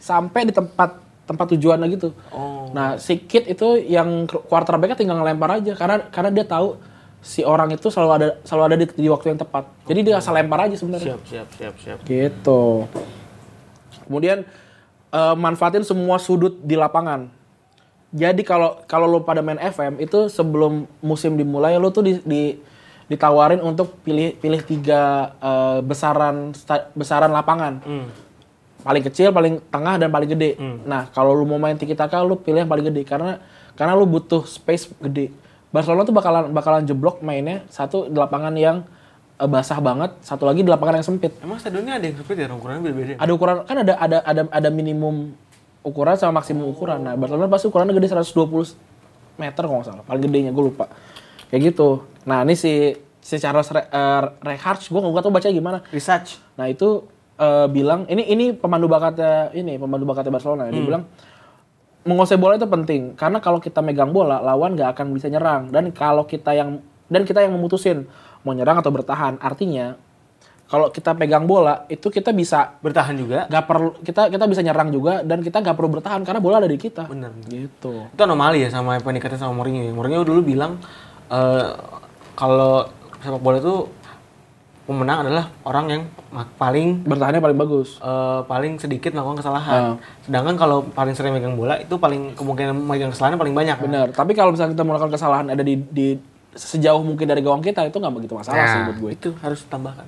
sampai 0.00 0.48
di 0.48 0.52
tempat 0.52 0.96
tempat 1.28 1.46
tujuannya 1.54 1.86
gitu. 1.94 2.10
Oh. 2.34 2.72
Nah, 2.74 2.98
si 2.98 3.22
Kid 3.22 3.46
itu 3.46 3.78
yang 3.78 4.26
quarterback 4.26 4.98
tinggal 4.98 5.22
ngelempar 5.22 5.62
aja 5.62 5.72
karena 5.78 5.96
karena 6.10 6.30
dia 6.34 6.42
tahu 6.42 6.74
si 7.20 7.44
orang 7.44 7.70
itu 7.70 7.86
selalu 7.92 8.12
ada 8.16 8.28
selalu 8.42 8.64
ada 8.66 8.76
di, 8.80 8.86
di 8.96 9.08
waktu 9.12 9.36
yang 9.36 9.38
tepat. 9.38 9.68
Jadi 9.86 10.00
dia 10.02 10.18
asal 10.18 10.34
lempar 10.34 10.66
aja 10.66 10.74
sebenarnya. 10.74 11.14
Siap, 11.20 11.22
siap, 11.28 11.48
siap, 11.54 11.74
siap. 11.78 11.98
Gitu. 12.02 12.62
Kemudian 14.08 14.42
eh, 15.10 15.34
manfaatin 15.34 15.82
semua 15.82 16.16
sudut 16.16 16.58
di 16.58 16.74
lapangan. 16.74 17.28
Jadi 18.10 18.42
kalau 18.42 18.82
kalau 18.84 19.06
lo 19.06 19.22
pada 19.22 19.38
main 19.38 19.56
FM 19.56 19.98
itu 19.98 20.26
sebelum 20.26 20.82
musim 20.98 21.34
dimulai 21.34 21.76
lo 21.76 21.88
tuh 21.88 22.02
di, 22.02 22.18
di- 22.20 22.56
ditawarin 23.06 23.58
untuk 23.60 23.98
pilih 24.00 24.34
pilih 24.34 24.60
tiga 24.60 25.00
eh, 25.36 25.78
besaran 25.80 26.50
sta- 26.52 26.90
besaran 26.92 27.30
lapangan. 27.30 27.78
Paling 28.80 29.04
kecil, 29.04 29.28
paling 29.28 29.60
tengah 29.66 29.94
dan 29.94 30.08
paling 30.08 30.30
gede. 30.30 30.56
Nah, 30.82 31.06
kalau 31.10 31.30
lu 31.30 31.44
mau 31.44 31.58
main 31.58 31.76
tiki 31.76 31.92
taka 31.92 32.18
lu 32.20 32.34
pilih 32.34 32.64
yang 32.64 32.70
paling 32.70 32.86
gede 32.86 33.04
karena 33.04 33.36
karena 33.74 33.92
lu 33.92 34.04
butuh 34.04 34.42
space 34.42 34.88
gede. 34.98 35.30
Barcelona 35.68 36.02
tuh 36.02 36.10
bakalan 36.10 36.50
bakalan 36.50 36.82
jeblok 36.82 37.20
mainnya 37.20 37.62
satu 37.68 38.08
di 38.08 38.16
lapangan 38.16 38.50
yang 38.52 38.82
basah 39.48 39.78
banget, 39.80 40.10
satu 40.20 40.44
lagi 40.44 40.60
di 40.60 40.68
lapangan 40.68 41.00
yang 41.00 41.06
sempit. 41.06 41.32
Emang 41.40 41.56
stadionnya 41.56 41.96
ada 41.96 42.04
yang 42.04 42.16
seperti 42.20 42.44
ya, 42.44 42.52
ukurannya 42.52 42.82
beda-beda. 42.84 43.12
Ada 43.16 43.32
ukuran 43.32 43.54
kan 43.64 43.76
ada 43.80 43.94
ada 43.96 44.18
ada 44.26 44.42
ada 44.50 44.68
minimum 44.68 45.32
ukuran 45.80 46.16
sama 46.18 46.42
maksimum 46.42 46.68
ukuran. 46.68 47.00
Nah, 47.00 47.14
Barcelona 47.16 47.48
pasti 47.48 47.70
ukurannya 47.70 47.94
gede 47.96 48.12
120 48.12 49.40
meter 49.40 49.62
kalau 49.64 49.80
nggak 49.80 49.88
salah. 49.88 50.04
Paling 50.04 50.22
gedenya 50.28 50.50
gue 50.52 50.64
lupa. 50.64 50.90
Kayak 51.48 51.72
gitu. 51.72 52.04
Nah, 52.28 52.44
ini 52.44 52.52
si 52.58 52.92
si 53.20 53.36
Charles 53.36 53.68
Re, 53.72 53.86
eh, 53.86 54.22
Reichardt, 54.40 54.84
gue 54.88 55.00
nggak 55.00 55.24
tahu 55.24 55.32
baca 55.32 55.48
gimana. 55.48 55.78
Research. 55.92 56.40
Nah 56.56 56.68
itu 56.68 57.04
eh, 57.36 57.66
bilang 57.68 58.08
ini 58.08 58.26
ini 58.28 58.52
pemandu 58.56 58.88
bakatnya 58.88 59.52
ini 59.56 59.76
pemandu 59.76 60.08
bakatnya 60.08 60.32
Barcelona. 60.32 60.72
Dia 60.72 60.84
bilang 60.84 61.04
menguasai 62.00 62.40
bola 62.40 62.56
itu 62.56 62.64
penting 62.64 63.12
karena 63.12 63.44
kalau 63.44 63.60
kita 63.60 63.84
megang 63.84 64.08
bola 64.08 64.40
lawan 64.40 64.72
nggak 64.72 64.96
akan 64.96 65.12
bisa 65.12 65.28
nyerang 65.28 65.68
dan 65.68 65.92
kalau 65.92 66.24
kita 66.24 66.56
yang 66.56 66.80
dan 67.12 67.28
kita 67.28 67.44
yang 67.44 67.52
memutusin 67.52 68.08
mau 68.42 68.52
nyerang 68.52 68.78
atau 68.78 68.88
bertahan. 68.88 69.36
Artinya 69.38 69.96
kalau 70.64 70.86
kita 70.88 71.18
pegang 71.18 71.44
bola 71.44 71.82
itu 71.86 72.06
kita 72.06 72.30
bisa 72.30 72.78
Bertahan 72.78 73.18
juga. 73.18 73.44
nggak 73.46 73.64
perlu 73.66 73.90
kita 74.00 74.30
kita 74.30 74.44
bisa 74.46 74.62
nyerang 74.62 74.88
juga 74.88 75.20
dan 75.20 75.42
kita 75.42 75.58
nggak 75.58 75.74
perlu 75.74 75.98
bertahan 75.98 76.22
karena 76.22 76.38
bola 76.38 76.58
ada 76.58 76.70
di 76.70 76.78
kita. 76.78 77.04
Bener. 77.04 77.34
Gitu. 77.42 78.06
Itu 78.06 78.20
anomali 78.20 78.62
ya 78.62 78.70
sama 78.70 78.94
apa 78.94 79.04
yang 79.04 79.18
dikatain 79.18 79.38
sama 79.38 79.50
Mourinho. 79.52 79.82
ya. 79.82 79.92
Mourinho 79.92 80.22
dulu 80.22 80.40
bilang 80.46 80.78
eh, 81.26 81.74
kalau 82.32 82.86
sepak 83.18 83.42
bola 83.42 83.58
itu 83.58 83.90
pemenang 84.86 85.22
adalah 85.22 85.46
orang 85.62 85.86
yang 85.86 86.02
paling 86.56 87.06
Bertahannya 87.06 87.38
paling 87.38 87.58
bagus. 87.58 87.98
eh, 87.98 88.40
paling 88.42 88.78
sedikit 88.78 89.10
melakukan 89.10 89.38
kesalahan. 89.38 89.82
Sedangkan 90.22 90.54
kalau 90.54 90.86
paling 90.86 91.14
sering 91.14 91.34
megang 91.34 91.54
bola 91.54 91.78
itu 91.78 91.94
paling 91.94 92.34
kemungkinan 92.34 92.78
megang 92.78 93.10
kesalahan 93.10 93.34
paling 93.34 93.54
banyak. 93.54 93.74
kan? 93.74 93.84
Bener. 93.86 94.06
Tapi 94.10 94.32
kalau 94.34 94.54
misalnya 94.54 94.74
kita 94.74 94.86
melakukan 94.86 95.10
kesalahan 95.10 95.46
ada 95.50 95.62
di, 95.62 95.82
di 95.90 96.14
sejauh 96.54 97.02
mungkin 97.02 97.30
dari 97.30 97.40
gawang 97.40 97.62
kita 97.62 97.86
itu 97.86 97.96
nggak 97.96 98.14
begitu 98.14 98.34
masalah 98.34 98.66
sih 98.66 98.80
buat 98.90 98.98
gue. 98.98 99.10
Itu 99.14 99.28
harus 99.38 99.62
tambahkan. 99.66 100.06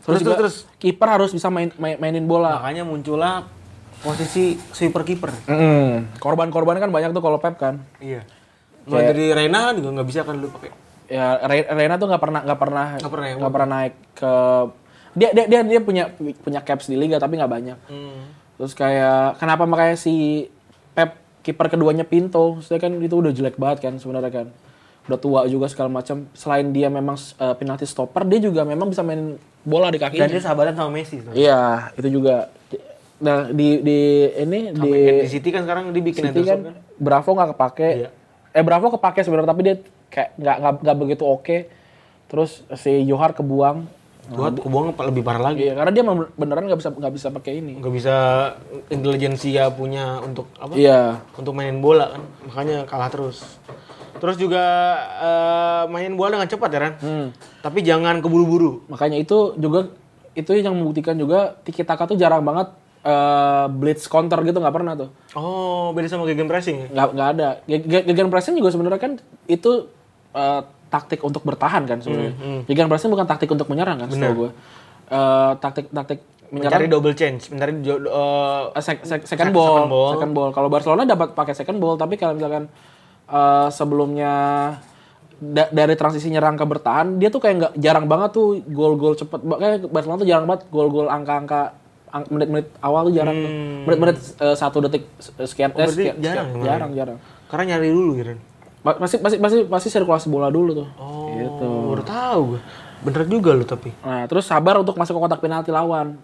Terus, 0.00 0.04
Terus, 0.04 0.20
juga 0.24 0.36
terus, 0.36 0.54
terus. 0.64 0.78
kiper 0.80 1.08
harus 1.08 1.30
bisa 1.30 1.48
main, 1.52 1.70
main- 1.76 2.00
mainin 2.00 2.24
bola. 2.24 2.60
Makanya 2.60 2.88
muncullah 2.88 3.44
posisi 4.00 4.56
sweeper 4.72 5.04
kiper. 5.04 5.30
Mm. 5.44 6.16
Korban-korban 6.16 6.80
kan 6.80 6.88
banyak 6.88 7.12
tuh 7.12 7.20
kalau 7.20 7.36
Pep 7.36 7.60
kan. 7.60 7.84
Iya. 8.00 8.24
Mulai 8.88 9.12
dari 9.12 9.26
Reina 9.36 9.76
juga 9.76 10.00
nggak 10.00 10.08
bisa 10.08 10.24
kan 10.24 10.40
dulu 10.40 10.56
pakai. 10.56 10.72
Ya 11.10 11.36
Re- 11.44 11.68
Reina 11.68 12.00
tuh 12.00 12.08
nggak 12.08 12.22
pernah 12.22 12.40
nggak 12.42 12.60
pernah 12.60 12.86
Nggak 12.96 13.12
pernah 13.12 13.26
ya, 13.28 13.34
pernah 13.52 13.68
naik 13.68 13.94
ke 14.16 14.32
dia 15.10 15.30
dia 15.34 15.44
dia, 15.50 15.60
dia 15.66 15.80
punya 15.82 16.04
punya 16.16 16.60
caps 16.62 16.86
di 16.88 16.96
liga 16.96 17.20
tapi 17.20 17.36
nggak 17.36 17.52
banyak. 17.52 17.78
Hmm. 17.92 18.30
Terus 18.56 18.72
kayak 18.72 19.36
kenapa 19.36 19.68
makanya 19.68 20.00
si 20.00 20.48
Pep 20.96 21.20
kiper 21.44 21.68
keduanya 21.68 22.04
Pinto, 22.08 22.60
saya 22.64 22.80
kan 22.80 22.92
itu 23.00 23.16
udah 23.16 23.32
jelek 23.32 23.60
banget 23.60 23.84
kan 23.84 23.94
sebenarnya 24.00 24.32
kan. 24.32 24.46
Udah 25.08 25.18
tua 25.20 25.40
juga 25.48 25.66
segala 25.70 25.88
macam. 25.88 26.28
Selain 26.36 26.66
dia 26.72 26.92
memang 26.92 27.16
uh, 27.16 27.54
penalti 27.56 27.88
stopper, 27.88 28.26
dia 28.28 28.40
juga 28.42 28.66
memang 28.66 28.90
bisa 28.90 29.00
main 29.00 29.38
bola 29.64 29.92
di 29.92 30.00
kakinya. 30.00 30.26
Dan 30.26 30.34
dia 30.36 30.42
sahabatan 30.42 30.74
sama 30.76 30.90
Messi. 30.92 31.20
tuh. 31.20 31.32
Iya, 31.36 31.92
itu 31.96 32.08
juga. 32.20 32.48
Nah, 33.20 33.52
di 33.52 33.84
di 33.84 33.98
ini 34.32 34.72
di 34.72 34.80
Sampai 34.80 35.20
di 35.20 35.28
City 35.28 35.48
kan 35.52 35.68
sekarang 35.68 35.92
dibikin 35.92 36.32
City 36.32 36.40
kan 36.40 36.72
Bravo 36.96 37.36
nggak 37.36 37.52
kepake. 37.56 37.88
Iya. 38.04 38.10
Eh 38.56 38.64
Bravo 38.64 38.88
kepake 38.96 39.20
sebenarnya 39.20 39.50
tapi 39.52 39.60
dia 39.60 39.76
kayak 40.08 40.30
nggak 40.40 40.56
nggak 40.80 40.96
begitu 40.96 41.24
oke. 41.28 41.56
Terus 42.32 42.64
si 42.80 43.04
Johar 43.04 43.36
kebuang. 43.36 44.00
Buat 44.30 44.62
kebuang 44.62 44.94
lebih 44.94 45.26
parah 45.26 45.52
lagi. 45.52 45.68
Iya, 45.68 45.74
karena 45.76 45.92
dia 45.92 46.04
beneran 46.38 46.64
nggak 46.70 46.80
bisa 46.80 46.90
nggak 46.94 47.14
bisa 47.18 47.28
pakai 47.28 47.52
ini. 47.60 47.72
Nggak 47.76 47.94
bisa 47.98 48.16
intelijensia 48.88 49.68
punya 49.68 50.22
untuk 50.24 50.48
apa? 50.56 50.72
Iya. 50.78 51.20
Untuk 51.36 51.52
mainin 51.52 51.84
bola 51.84 52.16
kan. 52.16 52.22
Makanya 52.48 52.88
kalah 52.88 53.10
terus. 53.12 53.60
Terus 54.20 54.36
juga 54.36 54.62
eh, 55.18 55.82
mainin 55.88 56.14
bola 56.14 56.36
dengan 56.36 56.46
cepat 56.46 56.68
ya 56.68 56.80
kan? 56.80 56.92
Tapi 57.58 57.80
jangan 57.80 58.20
keburu-buru. 58.20 58.84
Makanya 58.86 59.16
itu 59.16 59.56
juga 59.56 59.88
itu 60.30 60.54
yang 60.54 60.72
membuktikan 60.72 61.16
juga 61.16 61.58
Tiki 61.58 61.82
Taka 61.82 62.04
tuh 62.04 62.14
jarang 62.14 62.40
banget 62.40 62.70
eh, 63.00 63.66
blitz 63.66 64.06
counter 64.06 64.38
gitu 64.40 64.60
nggak 64.60 64.72
pernah 64.72 64.92
tuh. 64.94 65.08
Oh, 65.32 65.90
beda 65.90 66.06
sama 66.06 66.22
gegen 66.24 66.46
pressing 66.46 66.76
ya? 66.78 66.88
nggak 66.88 67.08
nggak 67.10 67.28
ada. 67.32 67.48
Ge- 67.64 67.82
ge- 67.82 68.04
Gegen 68.04 68.28
pressing 68.28 68.54
juga 68.54 68.68
sebenarnya 68.68 69.00
kan 69.00 69.12
itu 69.46 69.88
eh, 70.30 70.60
taktik 70.86 71.18
untuk 71.20 71.40
bertahan 71.40 71.82
kan 71.82 71.98
sebenarnya. 71.98 72.34
Gegen 72.64 72.86
pressing 72.86 73.08
bukan 73.08 73.24
taktik 73.24 73.48
untuk 73.48 73.66
menyerang 73.66 73.98
kan 73.98 74.08
setahu 74.08 74.34
gue. 74.36 74.50
Eh, 75.08 75.52
taktik 75.56 75.88
taktik 75.88 76.20
menyerang 76.50 76.82
Mencari 76.82 76.90
double 76.90 77.14
change, 77.14 77.46
mencari 77.48 77.78
sec- 78.76 79.06
sec- 79.06 79.22
second 79.22 79.50
Second 79.50 79.54
ball, 79.54 79.86
ball. 79.86 80.10
second 80.12 80.32
ball. 80.32 80.50
Kalau 80.50 80.66
Barcelona 80.66 81.02
dapat 81.04 81.30
pakai 81.30 81.54
second 81.54 81.78
ball, 81.78 81.94
tapi 81.94 82.14
kalau 82.14 82.34
misalkan 82.34 82.66
eh, 83.30 83.68
sebelumnya 83.70 84.32
da- 85.32 85.70
dari 85.70 85.94
transisi 85.94 86.28
nyerang 86.28 86.54
ke 86.54 86.64
bertahan, 86.64 87.16
dia 87.16 87.28
tuh 87.28 87.38
kayak 87.38 87.54
nggak 87.56 87.72
jarang 87.76 88.06
banget 88.06 88.30
tuh 88.30 88.60
gol-gol 88.66 89.14
cepet. 89.14 89.40
Kayak 89.40 89.88
Barcelona 89.88 90.18
tuh 90.18 90.28
jarang 90.28 90.44
banget 90.44 90.62
gol-gol 90.68 91.06
angka-angka 91.06 91.72
ang- 92.08 92.28
menit-menit 92.28 92.68
awal 92.78 93.06
tuh 93.06 93.14
jarang 93.14 93.36
tuh. 93.36 93.50
Menit-menit 93.84 94.16
eh, 94.36 94.54
satu 94.54 94.78
detik 94.80 95.06
eh, 95.32 95.46
sekian, 95.46 95.70
eh, 95.70 95.76
berarti 95.78 95.94
sekian, 95.96 96.16
jarang 96.18 96.48
sekian. 96.50 96.64
jarang, 96.64 96.90
jarang. 96.92 97.18
karena 97.46 97.64
nyari 97.68 97.88
dulu 97.88 98.10
gitu. 98.14 98.30
Pasti 98.80 99.16
pasti 99.18 99.36
pasti 99.36 99.58
pasti 99.64 99.88
sirkulasi 99.90 100.26
bola 100.26 100.48
dulu 100.48 100.70
tuh. 100.74 100.88
Oh, 100.96 101.28
Gitu. 101.30 101.68
baru 101.90 102.02
tahu. 102.02 102.42
Bener 103.00 103.24
juga 103.26 103.50
lu 103.52 103.64
tapi. 103.64 103.90
Nah, 103.98 104.24
terus 104.24 104.44
sabar 104.44 104.76
untuk 104.76 104.94
masuk 104.94 105.14
ke 105.14 105.20
kotak 105.20 105.40
penalti 105.40 105.68
lawan. 105.68 106.20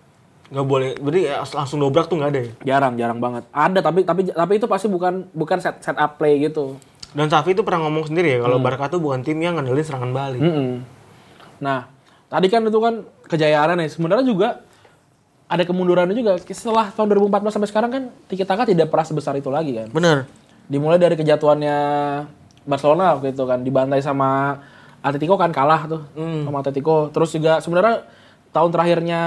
Nggak 0.46 0.62
boleh, 0.62 0.94
berarti 0.94 1.20
ya 1.26 1.42
langsung 1.42 1.80
dobrak 1.80 2.06
tuh 2.06 2.16
nggak 2.16 2.30
ada 2.30 2.38
ya? 2.38 2.50
Jarang, 2.64 2.94
jarang 2.94 3.18
banget. 3.18 3.42
Ada 3.48 3.80
tapi 3.80 4.04
tapi 4.04 4.28
tapi 4.28 4.52
itu 4.54 4.66
pasti 4.66 4.86
bukan 4.86 5.26
bukan 5.32 5.58
set 5.58 5.80
set 5.80 5.96
up 5.96 6.16
play 6.16 6.38
gitu. 6.38 6.78
Dan 7.16 7.32
Safi 7.32 7.56
itu 7.56 7.64
pernah 7.64 7.88
ngomong 7.88 8.12
sendiri 8.12 8.36
ya, 8.36 8.44
kalau 8.44 8.60
Barca 8.60 8.92
tuh 8.92 9.00
bukan 9.00 9.24
tim 9.24 9.40
yang 9.40 9.56
ngandelin 9.56 9.80
serangan 9.80 10.12
balik. 10.12 10.44
Mm-mm. 10.44 10.84
Nah, 11.64 11.88
tadi 12.28 12.52
kan 12.52 12.60
itu 12.60 12.76
kan 12.76 13.08
kejayaan 13.24 13.80
nih. 13.80 13.88
Sebenarnya 13.88 14.28
juga 14.28 14.60
ada 15.48 15.64
kemundurannya 15.64 16.12
juga. 16.12 16.36
Setelah 16.44 16.92
tahun 16.92 17.16
2014 17.16 17.56
sampai 17.56 17.68
sekarang 17.72 17.90
kan 17.90 18.02
Tiki 18.28 18.44
Taka 18.44 18.68
tidak 18.68 18.92
pernah 18.92 19.08
sebesar 19.08 19.32
itu 19.40 19.48
lagi 19.48 19.80
kan. 19.80 19.88
Bener. 19.88 20.28
Dimulai 20.68 21.00
dari 21.00 21.16
kejatuhannya 21.16 21.78
Barcelona 22.68 23.16
waktu 23.16 23.32
itu 23.32 23.48
kan 23.48 23.64
dibantai 23.64 24.04
sama 24.04 24.60
Atletico 25.00 25.38
kan 25.40 25.54
kalah 25.54 25.88
tuh 25.88 26.02
sama 26.18 26.60
Atletico. 26.60 27.08
Terus 27.14 27.32
juga 27.32 27.64
sebenarnya 27.64 28.04
tahun 28.56 28.72
terakhirnya 28.72 29.20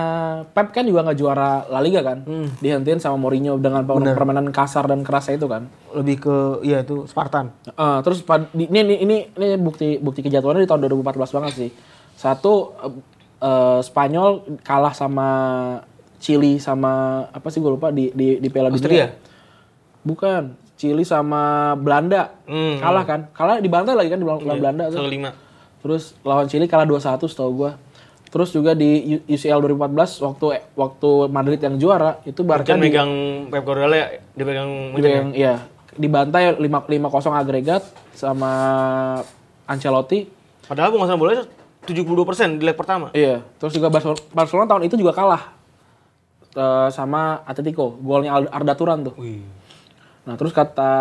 Pep 0.50 0.74
kan 0.74 0.82
juga 0.90 1.06
nggak 1.06 1.18
juara 1.22 1.70
La 1.70 1.78
Liga 1.86 2.02
kan. 2.02 2.26
Dihentiin 2.58 2.98
sama 2.98 3.22
Mourinho 3.22 3.62
dengan 3.62 3.86
permainan 3.86 4.50
kasar 4.50 4.90
dan 4.90 5.06
kerasnya 5.06 5.38
itu 5.38 5.46
kan. 5.46 5.70
Lebih 5.94 6.18
ke, 6.18 6.36
iya 6.66 6.82
itu 6.82 7.06
Spartan. 7.06 7.54
Eh, 7.70 8.00
terus 8.02 8.26
ini, 8.58 8.66
ini 8.74 8.96
ini 9.06 9.18
ini 9.30 9.48
bukti 9.62 10.02
bukti 10.02 10.26
kejatuhannya 10.26 10.66
di 10.66 10.70
tahun 10.70 10.90
2014 10.90 11.38
banget 11.38 11.54
sih. 11.54 11.70
Satu 12.18 12.74
eh, 13.38 13.80
Spanyol 13.86 14.58
kalah 14.66 14.98
sama 14.98 15.30
Chili 16.18 16.58
sama 16.58 17.24
apa 17.30 17.48
sih 17.54 17.62
gue 17.62 17.72
lupa 17.72 17.94
di 17.94 18.10
di 18.12 18.42
di 18.42 18.50
Piala 18.50 18.74
Dunia. 18.74 19.14
Bukan. 20.02 20.44
Chili 20.80 21.04
sama 21.04 21.76
Belanda. 21.76 22.40
Hmm. 22.48 22.80
Kalah 22.80 23.04
kan? 23.04 23.28
Kalah 23.36 23.60
dibantai 23.60 24.00
lagi 24.00 24.10
kan 24.10 24.20
di 24.20 24.24
lawan 24.24 24.48
lawan 24.48 24.60
Belanda 24.64 24.88
tuh. 24.88 25.04
Terus 25.84 26.16
lawan 26.24 26.48
Chili 26.48 26.72
kalah 26.72 26.88
2-1 26.88 27.20
setahu 27.28 27.52
gua. 27.52 27.72
Terus 28.30 28.54
juga 28.54 28.78
di 28.78 29.18
UCL 29.26 29.58
2014 29.74 30.22
waktu 30.22 30.46
waktu 30.78 31.10
Madrid 31.34 31.60
yang 31.66 31.76
juara 31.82 32.22
itu 32.30 32.46
Barca 32.46 32.78
di, 32.78 32.82
megang 32.82 33.12
Pep 33.50 33.66
Guardiola, 33.66 34.22
dipegang 34.38 34.70
di 34.94 35.02
yang 35.02 35.30
iya 35.34 35.56
dibantai 35.98 36.56
5 36.56 36.62
5-0 36.62 37.34
agregat 37.34 37.84
sama 38.14 38.52
Ancelotti. 39.66 40.30
Padahal 40.70 40.94
penguasaan 40.94 41.18
bola 41.18 41.42
72% 41.90 42.62
di 42.62 42.64
leg 42.64 42.78
pertama. 42.78 43.10
Iya, 43.18 43.42
terus 43.58 43.74
juga 43.74 43.90
Barcelona, 43.90 44.22
Barcelona 44.30 44.66
tahun 44.70 44.84
itu 44.86 44.96
juga 45.02 45.18
kalah 45.18 45.44
eh, 46.54 46.90
sama 46.94 47.42
Atletico. 47.50 47.98
Golnya 47.98 48.38
Arda 48.54 48.78
Turan 48.78 49.10
tuh. 49.10 49.18
Wih. 49.18 49.42
Nah, 50.30 50.38
terus 50.38 50.54
kata 50.54 50.92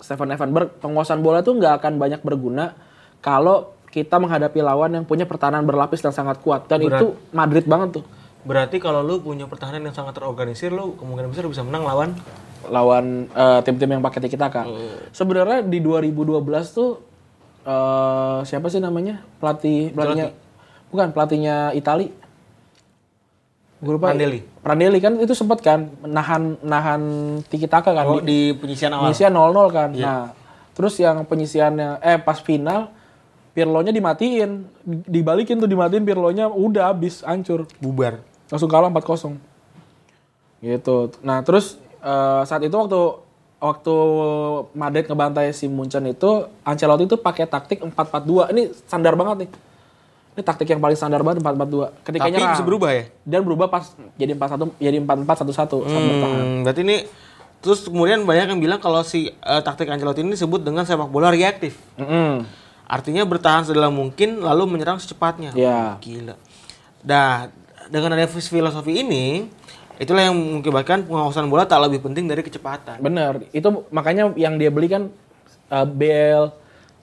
Stefan 0.00 0.32
Evenberg, 0.32 0.80
penguasaan 0.80 1.20
bola 1.20 1.44
itu 1.44 1.52
nggak 1.52 1.84
akan 1.84 2.00
banyak 2.00 2.20
berguna 2.24 2.72
kalau 3.20 3.76
kita 3.88 4.20
menghadapi 4.20 4.60
lawan 4.60 5.00
yang 5.00 5.04
punya 5.08 5.24
pertahanan 5.24 5.64
berlapis 5.64 6.04
dan 6.04 6.12
sangat 6.12 6.38
kuat. 6.44 6.68
Dan 6.68 6.84
itu 6.84 7.16
Madrid 7.32 7.64
banget 7.64 8.00
tuh. 8.00 8.04
Berarti 8.44 8.78
kalau 8.78 9.02
lu 9.02 9.20
punya 9.20 9.44
pertahanan 9.44 9.84
yang 9.84 9.96
sangat 9.96 10.16
terorganisir, 10.16 10.70
lu 10.70 10.94
kemungkinan 10.96 11.28
besar 11.32 11.44
bisa 11.48 11.64
menang 11.64 11.84
lawan 11.84 12.10
Lawan 12.68 13.30
eh, 13.30 13.60
tim-tim 13.62 13.86
yang 13.86 14.02
pakai 14.02 14.18
tiki 14.18 14.34
taka. 14.34 14.66
Sebenarnya 15.14 15.62
di 15.62 15.78
2012 15.78 16.42
tuh 16.74 17.00
eh, 17.62 18.38
siapa 18.44 18.66
sih 18.68 18.82
namanya? 18.82 19.22
Pelatih 19.38 19.94
pelatihnya 19.94 20.26
bukan 20.90 21.08
pelatihnya 21.14 21.72
Itali. 21.72 22.10
Gue 23.78 23.94
lupa. 23.94 24.10
Prandelli. 24.10 24.42
Prandelli 24.58 24.98
kan 24.98 25.14
itu 25.22 25.32
sempat 25.38 25.62
kan 25.62 25.86
nahan 26.02 26.58
nahan 26.66 27.02
Tiki 27.46 27.70
Taka 27.70 27.94
kan 27.94 28.04
Oh, 28.10 28.18
di, 28.18 28.26
di 28.26 28.58
penyisian 28.58 28.90
awal. 28.90 29.14
penyisian 29.14 29.32
0-0 29.32 29.70
kan. 29.70 29.90
Nah, 29.94 30.24
terus 30.74 30.98
yang 30.98 31.22
penyisiannya 31.22 32.02
eh 32.02 32.18
pas 32.18 32.42
final 32.42 32.90
Pirlo-nya 33.58 33.90
dimatiin, 33.90 34.70
dibalikin 34.86 35.58
tuh 35.58 35.66
dimatiin 35.66 36.06
Pirlo-nya 36.06 36.46
udah 36.46 36.94
habis 36.94 37.26
hancur. 37.26 37.66
Bubar. 37.82 38.22
Langsung 38.46 38.70
kalah 38.70 38.86
4-0. 38.86 39.34
Gitu. 40.62 41.10
Nah, 41.26 41.42
terus 41.42 41.74
eh, 41.98 42.42
saat 42.46 42.62
itu 42.62 42.70
waktu 42.78 43.18
waktu 43.58 43.94
Madrid 44.78 45.10
ngebantai 45.10 45.50
si 45.50 45.66
Munchen 45.66 46.06
itu 46.06 46.46
Ancelotti 46.62 47.10
itu 47.10 47.18
pakai 47.18 47.50
taktik 47.50 47.82
4-4-2. 47.82 48.54
Ini 48.54 48.62
standar 48.86 49.18
banget 49.18 49.36
nih. 49.42 49.50
Ini 50.38 50.42
taktik 50.46 50.70
yang 50.70 50.78
paling 50.78 50.94
standar 50.94 51.26
banget 51.26 51.42
4-4-2. 51.42 52.06
Ketika 52.06 52.30
Tapi 52.30 52.38
nyerang. 52.38 52.54
bisa 52.54 52.62
berubah 52.62 52.90
ya? 52.94 53.04
Dan 53.26 53.42
berubah 53.42 53.66
pas 53.66 53.90
jadi 54.14 54.38
4-1 54.38 54.70
jadi 54.78 54.96
4-4-1-1 55.02 55.50
saat 55.50 55.66
bertahan. 55.74 56.46
Hmm, 56.46 56.62
berarti 56.62 56.82
ini 56.86 56.96
terus 57.58 57.90
kemudian 57.90 58.22
banyak 58.22 58.54
yang 58.54 58.62
bilang 58.62 58.78
kalau 58.78 59.02
si 59.02 59.34
eh, 59.34 59.60
taktik 59.66 59.90
Ancelotti 59.90 60.22
ini 60.22 60.38
disebut 60.38 60.62
dengan 60.62 60.86
sepak 60.86 61.10
bola 61.10 61.34
reaktif. 61.34 61.74
Mm-mm. 61.98 62.46
Artinya 62.88 63.22
bertahan 63.22 63.68
sedalam 63.68 63.92
mungkin 63.92 64.40
lalu 64.40 64.64
menyerang 64.64 64.96
secepatnya. 64.96 65.52
Ya. 65.52 66.00
Gila. 66.00 66.40
Nah, 67.04 67.52
dengan 67.92 68.16
ada 68.16 68.24
filosofi 68.26 69.04
ini, 69.04 69.44
itulah 70.00 70.24
yang 70.24 70.32
mengakibatkan 70.34 71.04
pengawasan 71.04 71.46
bola 71.46 71.68
tak 71.68 71.84
lebih 71.84 72.00
penting 72.00 72.24
dari 72.24 72.40
kecepatan. 72.40 72.96
Bener, 72.98 73.44
itu 73.52 73.68
makanya 73.92 74.32
yang 74.34 74.56
dia 74.56 74.72
beli 74.72 74.88
kan 74.88 75.12
uh, 75.68 75.84
Bale, 75.84 76.48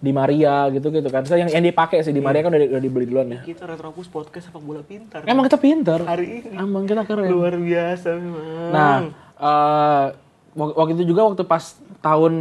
Di 0.01 0.09
Maria 0.09 0.69
gitu 0.69 0.89
gitu 0.89 1.05
kan. 1.07 1.21
So, 1.25 1.38
yang 1.38 1.49
yang 1.49 1.61
dipakai 1.61 2.01
sih 2.01 2.11
Di 2.11 2.21
Maria 2.21 2.41
kan 2.41 2.53
udah, 2.53 2.65
udah 2.65 2.81
dibeli 2.81 3.05
duluan 3.05 3.29
ya. 3.29 3.41
Kita 3.41 3.65
Retropus 3.65 4.09
podcast 4.09 4.49
sepak 4.49 4.61
bola 4.61 4.81
pintar. 4.81 5.21
Emang 5.25 5.45
kita 5.45 5.57
pinter. 5.57 6.01
Hari 6.01 6.25
ini 6.45 6.49
Emang 6.53 6.86
kita 6.86 7.05
keren. 7.05 7.29
luar 7.29 7.55
biasa 7.55 8.09
memang. 8.13 8.69
Nah, 8.69 8.95
eh, 9.38 10.05
wak- 10.53 10.75
waktu 10.75 10.93
itu 10.97 11.13
juga 11.13 11.25
waktu 11.25 11.45
pas 11.45 11.77
tahun 12.06 12.34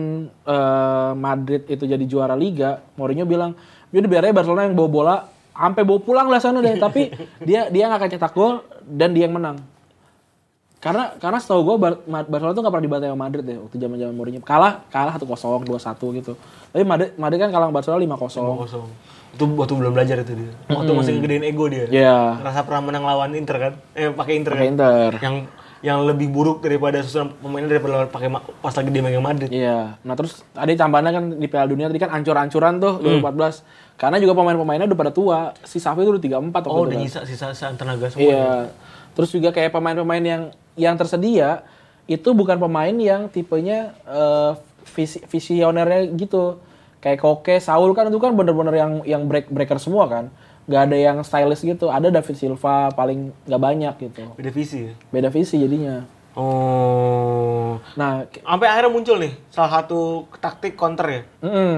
eh, 0.45 1.13
Madrid 1.17 1.65
itu 1.65 1.89
jadi 1.89 2.05
juara 2.05 2.37
Liga, 2.37 2.85
Mourinho 3.01 3.25
bilang, 3.25 3.57
"Udah 3.89 4.11
biar 4.13 4.29
aja 4.29 4.37
Barcelona 4.37 4.69
yang 4.69 4.77
bawa 4.77 4.91
bola, 4.93 5.17
sampai 5.57 5.83
bawa 5.89 6.01
pulang 6.05 6.29
lah 6.29 6.37
sana 6.37 6.61
deh." 6.61 6.77
Tapi 6.77 7.09
dia 7.49 7.73
dia 7.73 7.89
nggak 7.89 8.01
akan 8.05 8.11
cetak 8.13 8.33
gol 8.37 8.61
dan 8.85 9.17
dia 9.17 9.25
yang 9.25 9.41
menang. 9.41 9.57
Karena 10.85 11.17
karena 11.17 11.41
setahu 11.41 11.65
gue 11.65 11.77
Bar- 11.81 12.05
Barcelona 12.29 12.53
tuh 12.53 12.61
nggak 12.61 12.75
pernah 12.77 12.85
dibantai 12.85 13.09
sama 13.09 13.21
Madrid 13.25 13.45
ya 13.49 13.57
waktu 13.57 13.77
zaman 13.81 13.97
zaman 13.97 14.15
Mourinho. 14.21 14.41
Kalah 14.45 14.85
kalah 14.93 15.17
1-0, 15.17 15.65
2-1 15.65 16.21
gitu. 16.21 16.33
Tapi 16.69 16.85
Madrid 16.85 17.17
Madrid 17.17 17.39
kan 17.41 17.49
kalah 17.49 17.73
Barcelona 17.73 18.05
5-0. 18.05 18.21
kosong. 18.21 18.85
Itu 19.33 19.49
waktu 19.57 19.75
belum 19.81 19.93
belajar 19.97 20.21
itu 20.21 20.37
dia. 20.37 20.53
Waktu 20.69 20.93
masih 20.93 21.13
ngegedein 21.17 21.45
ego 21.49 21.73
dia. 21.73 21.89
Iya. 21.89 22.37
Ngerasa 22.37 22.69
pernah 22.69 22.83
menang 22.85 23.05
lawan 23.09 23.33
Inter 23.33 23.57
kan? 23.57 23.73
Eh 23.97 24.13
pakai 24.13 24.37
Inter 24.37 24.53
Pakai 24.53 24.69
kan? 24.69 24.73
Inter. 24.77 25.11
Yang 25.25 25.37
yang 25.85 26.09
lebih 26.09 26.33
buruk 26.33 26.65
daripada 26.65 27.05
susunan 27.05 27.37
pemainnya 27.45 27.77
daripada 27.77 28.09
pakai 28.09 28.33
pas 28.65 28.73
lagi 28.73 28.89
dia 28.89 29.05
megang 29.05 29.21
Madrid. 29.21 29.53
Iya. 29.53 30.01
Nah 30.01 30.17
terus 30.17 30.41
ada 30.57 30.73
tambahannya 30.73 31.13
kan 31.13 31.25
di 31.37 31.45
Piala 31.45 31.69
Dunia 31.69 31.93
tadi 31.93 32.01
kan 32.01 32.09
ancur-ancuran 32.09 32.81
tuh 32.81 33.05
2014. 33.05 34.01
Karena 34.01 34.17
juga 34.17 34.33
pemain-pemainnya 34.33 34.89
udah 34.89 34.97
pada 34.99 35.13
tua. 35.13 35.53
Si 35.61 35.77
Safi 35.77 36.01
itu 36.01 36.17
udah 36.17 36.25
34 36.25 36.57
waktu 36.57 36.73
Oh, 36.73 36.89
udah 36.89 36.97
nyisa 36.97 37.29
sisa 37.29 37.53
sisa 37.53 37.77
tenaga 37.77 38.09
semua. 38.09 38.25
Iya. 38.25 38.49
Terus 39.13 39.29
juga 39.37 39.53
kayak 39.53 39.77
pemain-pemain 39.77 40.25
yang 40.25 40.43
yang 40.81 40.97
tersedia 40.97 41.61
itu 42.09 42.33
bukan 42.33 42.57
pemain 42.57 42.97
yang 42.97 43.29
tipenya 43.29 43.93
eh, 44.09 44.53
visi, 44.89 45.21
visionernya 45.29 46.17
gitu. 46.17 46.65
Kayak 47.05 47.21
Koke, 47.21 47.61
Saul 47.61 47.93
kan 47.93 48.09
itu 48.09 48.17
kan 48.17 48.33
bener-bener 48.33 48.73
yang 48.73 48.93
yang 49.05 49.23
break 49.29 49.53
breaker 49.53 49.77
semua 49.77 50.09
kan. 50.09 50.33
Gak 50.65 50.83
ada 50.91 50.97
yang 50.97 51.21
stylish 51.21 51.61
gitu. 51.61 51.93
Ada 51.93 52.09
David 52.09 52.37
Silva 52.37 52.89
paling 52.93 53.33
nggak 53.45 53.63
banyak 53.63 53.95
gitu. 54.09 54.23
Beda 54.33 54.51
visi 54.51 54.89
ya. 54.89 54.93
Beda 55.13 55.29
visi 55.29 55.61
jadinya. 55.61 56.05
Oh. 56.35 57.79
Nah, 57.95 58.27
Sampai 58.27 58.67
akhirnya 58.67 58.91
muncul 58.91 59.17
nih 59.23 59.33
salah 59.55 59.81
satu 59.81 60.27
taktik 60.43 60.75
counter 60.75 61.07
ya. 61.07 61.23
mm-mm. 61.47 61.75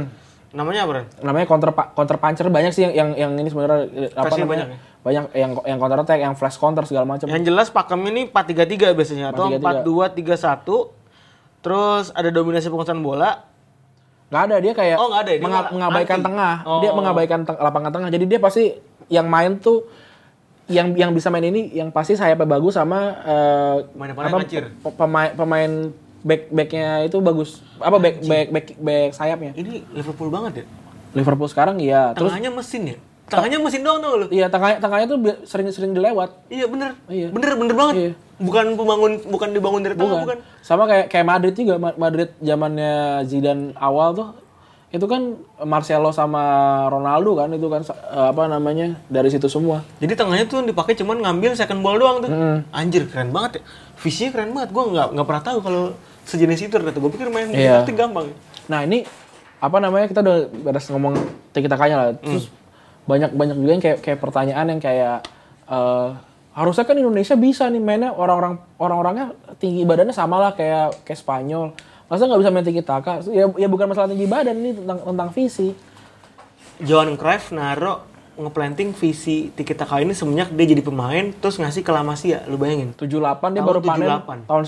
Namanya 0.56 0.88
apa, 0.88 0.92
Ren? 0.96 1.06
namanya 1.20 1.44
counter 1.44 1.68
counter 1.92 2.16
puncher 2.16 2.48
banyak 2.48 2.72
sih 2.72 2.88
yang 2.88 2.92
yang, 2.96 3.08
yang 3.12 3.30
ini 3.36 3.52
sebenarnya 3.52 3.78
eh, 3.92 4.10
apa 4.16 4.32
namanya 4.32 4.48
banyak 4.48 4.68
ya? 4.72 4.78
banyak 5.04 5.24
yang 5.36 5.50
yang 5.68 5.76
counter 5.76 5.98
attack 6.00 6.20
yang 6.24 6.32
flash 6.32 6.56
counter 6.56 6.88
segala 6.88 7.04
macam 7.04 7.28
Yang 7.28 7.52
jelas 7.52 7.68
pakem 7.68 8.00
ini 8.08 8.32
4-3-3 8.32 8.96
biasanya 8.96 9.26
atau 9.36 9.52
4-2-3-1. 9.52 10.64
Terus 11.60 12.04
ada 12.16 12.28
dominasi 12.32 12.72
penguasaan 12.72 13.04
bola. 13.04 13.44
Nggak 14.26 14.42
ada 14.44 14.56
dia 14.58 14.72
kayak 14.72 14.96
Oh, 14.96 15.06
nggak 15.06 15.22
ada, 15.22 15.30
dia 15.30 15.40
menga- 15.40 15.54
malah 15.56 15.72
mengabaikan 15.72 16.18
anti. 16.18 16.26
tengah 16.26 16.54
Oh. 16.62 16.80
dia 16.80 16.90
mengabaikan 16.90 17.40
teng- 17.42 17.60
lapangan 17.60 17.90
tengah 17.90 18.08
jadi 18.08 18.24
dia 18.26 18.38
pasti 18.38 18.64
yang 19.06 19.26
main 19.26 19.54
tuh 19.56 19.86
yang 20.66 20.90
yang 20.92 21.14
bisa 21.14 21.30
main 21.30 21.44
ini 21.44 21.70
yang 21.70 21.88
pasti 21.88 22.12
sayapnya 22.12 22.42
bagus 22.44 22.74
sama 22.74 23.14
eh, 23.22 23.76
Pemain-pemain 23.88 24.34
apa, 24.34 24.90
pemain 24.92 25.30
pemain 25.32 25.72
back 26.20 26.50
backnya 26.50 27.06
itu 27.06 27.22
bagus 27.22 27.62
apa 27.78 27.96
back 27.96 28.18
back 28.20 28.46
back, 28.50 28.66
back 28.76 29.10
sayapnya 29.12 29.54
Ini 29.54 29.94
Liverpool 29.94 30.26
banget 30.26 30.52
ya. 30.58 30.64
Liverpool 31.14 31.46
sekarang 31.46 31.78
iya 31.78 32.10
terus 32.12 32.28
Tengahnya 32.28 32.50
mesin 32.50 32.82
ya. 32.84 32.98
Tengahnya 33.26 33.58
mesin 33.58 33.82
doang 33.82 33.98
tuh 33.98 34.10
lu. 34.16 34.26
iya 34.30 34.46
tengahnya 34.46 34.78
tengahnya 34.78 35.06
tuh 35.06 35.18
sering-sering 35.42 35.90
dilewat 35.90 36.30
Iya 36.46 36.66
bener. 36.66 36.94
Iya. 37.06 37.28
Bener 37.28 37.52
bener 37.54 37.74
banget. 37.74 37.94
Iya. 37.96 38.12
Bukan 38.36 38.66
pembangun 38.74 39.12
bukan 39.26 39.48
dibangun 39.50 39.80
dari 39.80 39.94
tengah 39.94 40.22
bukan. 40.22 40.38
Sama 40.60 40.84
kayak 40.84 41.06
kayak 41.08 41.26
Madrid 41.26 41.54
juga, 41.54 41.74
Ma- 41.76 41.96
Madrid 41.96 42.30
zamannya 42.38 42.94
Zidane 43.24 43.74
awal 43.74 44.12
tuh 44.12 44.28
itu 44.86 45.02
kan 45.04 45.34
Marcelo 45.60 46.08
sama 46.10 46.40
Ronaldo 46.86 47.34
kan 47.34 47.50
itu 47.50 47.66
kan 47.66 47.82
eh, 47.82 48.26
apa 48.30 48.46
namanya 48.46 48.94
dari 49.06 49.26
situ 49.26 49.44
semua. 49.46 49.82
Jadi 49.98 50.14
tengahnya 50.14 50.46
tuh 50.46 50.62
dipakai 50.62 50.94
cuman 50.94 51.18
ngambil 51.18 51.52
second 51.52 51.82
ball 51.82 51.96
doang 51.96 52.22
tuh. 52.22 52.30
Anjir 52.70 53.04
keren 53.04 53.28
banget 53.28 53.58
ya. 53.58 53.62
Visinya 53.98 54.30
keren 54.32 54.50
banget. 54.52 54.70
Gua 54.70 54.84
nggak 54.86 55.08
nggak 55.12 55.26
pernah 55.26 55.42
tahu 55.42 55.58
kalau 55.60 55.82
sejenis 56.22 56.60
itu 56.60 56.70
ternyata. 56.70 56.96
Gue 56.96 57.10
pikir 57.10 57.26
main 57.26 57.50
Iya. 57.50 57.82
taktik 57.82 57.98
gampang. 57.98 58.30
Nah 58.66 58.80
ini 58.82 59.02
apa 59.56 59.76
namanya 59.80 60.06
kita 60.06 60.20
udah 60.20 60.36
beres 60.54 60.86
ngomong 60.86 61.18
kita 61.50 61.74
kaya 61.74 61.94
lah. 61.96 62.08
Terus 62.14 62.46
banyak 63.06 63.30
banyak 63.32 63.56
juga 63.56 63.72
yang 63.72 63.84
kayak 63.84 63.98
kayak 64.02 64.18
pertanyaan 64.18 64.66
yang 64.76 64.80
kayak 64.82 65.16
eh, 65.70 66.08
harusnya 66.56 66.84
kan 66.84 66.96
Indonesia 66.98 67.34
bisa 67.38 67.70
nih 67.70 67.82
mainnya 67.82 68.10
orang-orang 68.12 68.58
orang-orangnya 68.76 69.26
tinggi 69.62 69.86
badannya 69.86 70.14
sama 70.14 70.42
lah 70.42 70.52
kayak 70.52 71.06
kayak 71.06 71.20
Spanyol. 71.22 71.72
Masa 72.06 72.26
nggak 72.30 72.40
bisa 72.42 72.50
main 72.54 72.66
tiki 72.66 72.82
taka? 72.86 73.18
Ya, 73.30 73.50
ya 73.50 73.66
bukan 73.66 73.90
masalah 73.90 74.06
tinggi 74.06 74.30
badan 74.30 74.56
ini 74.62 74.78
tentang 74.78 75.02
tentang 75.02 75.28
visi. 75.34 75.74
Johan 76.82 77.16
Cruyff 77.16 77.50
naro 77.50 78.04
ngeplanting 78.36 78.92
visi 78.92 79.48
Tiki 79.48 79.72
Taka 79.72 79.96
ini 80.04 80.12
semenjak 80.12 80.52
dia 80.52 80.66
jadi 80.68 80.84
pemain 80.84 81.32
terus 81.40 81.56
ngasih 81.56 81.80
ke 81.80 81.92
Masia, 82.04 82.44
lu 82.46 82.60
bayangin. 82.60 82.92
78 82.92 83.56
dia 83.56 83.64
Tahun 83.64 83.64
baru 83.64 83.80
panen 83.80 84.08
78. 84.20 84.44
tahun 84.44 84.64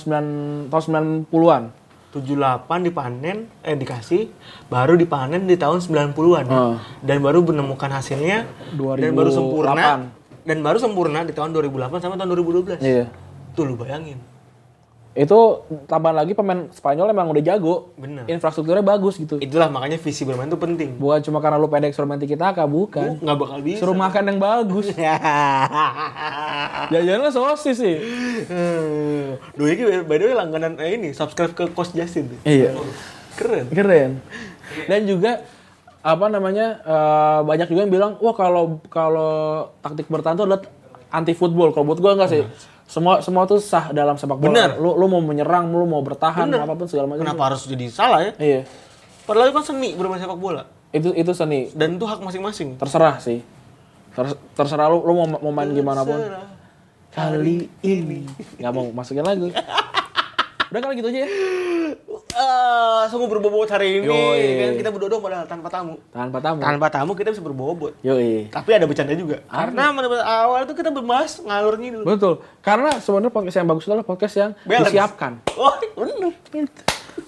9 0.69 0.73
tahun 0.73 0.83
90-an. 1.29 1.63
78 2.09 2.65
dipanen 2.83 3.53
eh 3.61 3.77
dikasih 3.77 4.33
baru 4.67 4.97
dipanen 4.97 5.45
di 5.45 5.55
tahun 5.55 5.79
90-an 5.79 6.45
ya. 6.45 6.57
Ah. 6.57 6.77
dan 7.05 7.21
baru 7.21 7.45
menemukan 7.45 7.91
hasilnya 7.91 8.49
dan 8.97 9.13
baru 9.13 9.29
sempurna 9.31 10.09
dan 10.43 10.59
baru 10.65 10.79
sempurna 10.81 11.21
di 11.23 11.37
tahun 11.37 11.53
2008 11.53 12.01
sama 12.01 12.17
tahun 12.17 12.29
2012 12.33 12.81
Iya. 12.81 13.05
tuh 13.53 13.65
lu 13.65 13.77
bayangin 13.77 14.17
Itu 15.17 15.65
tambahan 15.89 16.23
lagi 16.23 16.31
pemain 16.31 16.71
Spanyol 16.71 17.11
emang 17.11 17.33
udah 17.33 17.43
jago. 17.43 17.91
bener 17.99 18.29
Infrastrukturnya 18.29 18.85
bagus 18.85 19.19
gitu. 19.19 19.41
itulah 19.41 19.67
makanya 19.67 19.99
visi 19.99 20.23
bermain 20.23 20.47
itu 20.47 20.55
penting 20.55 20.95
Bukan 20.95 21.19
cuma 21.25 21.43
karena 21.43 21.59
lu 21.59 21.67
pendek 21.67 21.91
suruh 21.91 22.07
main 22.07 22.21
tiki 22.21 22.39
taka, 22.39 22.69
bukan. 22.69 23.19
nggak 23.19 23.37
bakal 23.37 23.59
bisa 23.59 23.81
Suruh 23.83 23.97
makan 23.97 24.23
yang 24.31 24.39
bagus. 24.39 24.87
Jajannya 26.93 27.31
sosis 27.31 27.77
sih. 27.77 27.97
Doi 29.55 29.71
ini 29.75 29.83
by 30.05 30.17
the 30.17 30.25
way 30.31 30.35
langganan 30.37 30.79
eh, 30.79 30.95
ini 30.95 31.11
subscribe 31.11 31.53
ke 31.53 31.67
Coach 31.73 31.93
Justin. 31.93 32.31
Iya. 32.45 32.75
keren 33.35 33.67
Keren. 33.71 34.11
Dan 34.87 35.01
juga 35.05 35.43
apa 35.99 36.27
namanya 36.31 36.79
eh, 36.81 37.41
banyak 37.43 37.67
juga 37.67 37.81
yang 37.83 37.93
bilang 37.93 38.13
wah 38.23 38.35
kalau 38.35 38.79
kalau 38.87 39.33
taktik 39.83 40.07
bertahan 40.07 40.39
itu 40.39 40.45
adalah 40.47 40.63
anti 41.11 41.35
football. 41.35 41.75
Kalau 41.75 41.87
buat 41.87 41.99
gua 41.99 42.13
enggak 42.15 42.31
sih. 42.31 42.43
Semua 42.89 43.21
semua 43.21 43.45
tuh 43.45 43.61
sah 43.61 43.93
dalam 43.93 44.17
sepak 44.17 44.35
bola. 44.35 44.49
Bener. 44.49 44.71
Lu 44.75 44.97
lu 44.97 45.07
mau 45.07 45.21
menyerang, 45.21 45.69
lu 45.69 45.85
mau 45.85 46.01
bertahan, 46.01 46.49
apa 46.49 46.73
pun 46.73 46.89
segala 46.89 47.05
macam. 47.07 47.21
kenapa 47.23 47.43
harus 47.47 47.63
jadi 47.63 47.85
salah 47.87 48.21
ya 48.23 48.33
Iya. 48.35 48.61
padahal 49.23 49.47
itu 49.47 49.55
kan 49.55 49.65
seni 49.67 49.93
bermain 49.93 50.17
sepak 50.17 50.35
bola 50.35 50.65
Itu 50.89 51.13
itu 51.13 51.33
seni. 51.33 51.69
dan 51.71 51.95
itu 51.95 52.03
hak 52.03 52.19
masing-masing 52.19 52.75
Terserah 52.75 53.21
sih. 53.21 53.45
Ter- 54.11 54.41
terserah 54.53 54.89
lu 54.89 55.05
lu 55.05 55.13
mau 55.15 55.29
mau 55.39 55.53
main 55.53 55.69
gimana 55.71 56.01
pun. 56.01 56.17
Kali 57.09 57.69
ini 57.83 58.25
nggak 58.57 58.73
mau 58.73 58.89
masukin 58.91 59.21
lagu. 59.23 59.53
Udah 60.69 60.81
kali 60.81 60.95
gitu 60.97 61.09
aja 61.09 61.19
ya. 61.25 61.29
Eh, 62.29 63.03
sungguh 63.09 63.27
berbobot 63.27 63.67
hari 63.67 63.99
ini 63.99 64.07
Yoi. 64.07 64.45
kan 64.61 64.73
kita 64.77 64.91
berdua 64.93 65.09
doang 65.09 65.25
padahal 65.25 65.45
tanpa 65.45 65.67
tamu 65.67 65.97
Tanpa 66.09 66.39
tamu. 66.39 66.59
tanpa 66.61 66.87
tamu 66.89 67.13
kita 67.13 67.33
bisa 67.33 67.41
berbobot 67.41 67.97
Yoi. 68.01 68.47
tapi 68.49 68.71
ada 68.71 68.85
bercanda 68.85 69.11
juga 69.13 69.41
karena 69.45 69.91
menurut 69.91 70.21
awal 70.21 70.63
itu 70.63 70.71
kita 70.73 70.93
berbahas 70.93 71.41
ngalur 71.41 71.75
ngidul 71.75 72.05
Betul. 72.05 72.35
Karena 72.61 72.95
sebenarnya 72.95 73.33
podcast 73.33 73.57
yang 73.57 73.67
bagus 73.67 73.83
itu 73.83 73.91
adalah 73.91 74.07
podcast 74.07 74.35
yang 74.37 74.51
Balance. 74.63 74.87
disiapkan. 74.87 75.33
oh 75.57 75.75
bener 75.97 76.33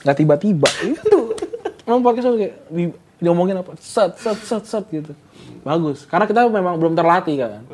Nggak 0.01 0.17
tiba-tiba. 0.17 0.69
itu. 0.85 1.19
Memang 1.83 2.01
podcast 2.01 2.27
itu 2.29 2.37
kayak 2.39 2.55
di, 2.69 2.83
diomongin 3.19 3.57
apa? 3.59 3.75
Set, 3.77 4.15
set, 4.15 4.39
set, 4.39 4.63
set 4.63 4.85
gitu. 4.87 5.13
Bagus. 5.61 6.07
Karena 6.07 6.25
kita 6.25 6.47
memang 6.47 6.79
belum 6.79 6.95
terlatih 6.95 7.35
kan. 7.37 7.67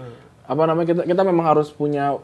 Apa 0.42 0.62
namanya 0.64 0.86
kita 0.88 1.02
kita 1.04 1.22
memang 1.22 1.44
harus 1.44 1.68
punya 1.68 2.16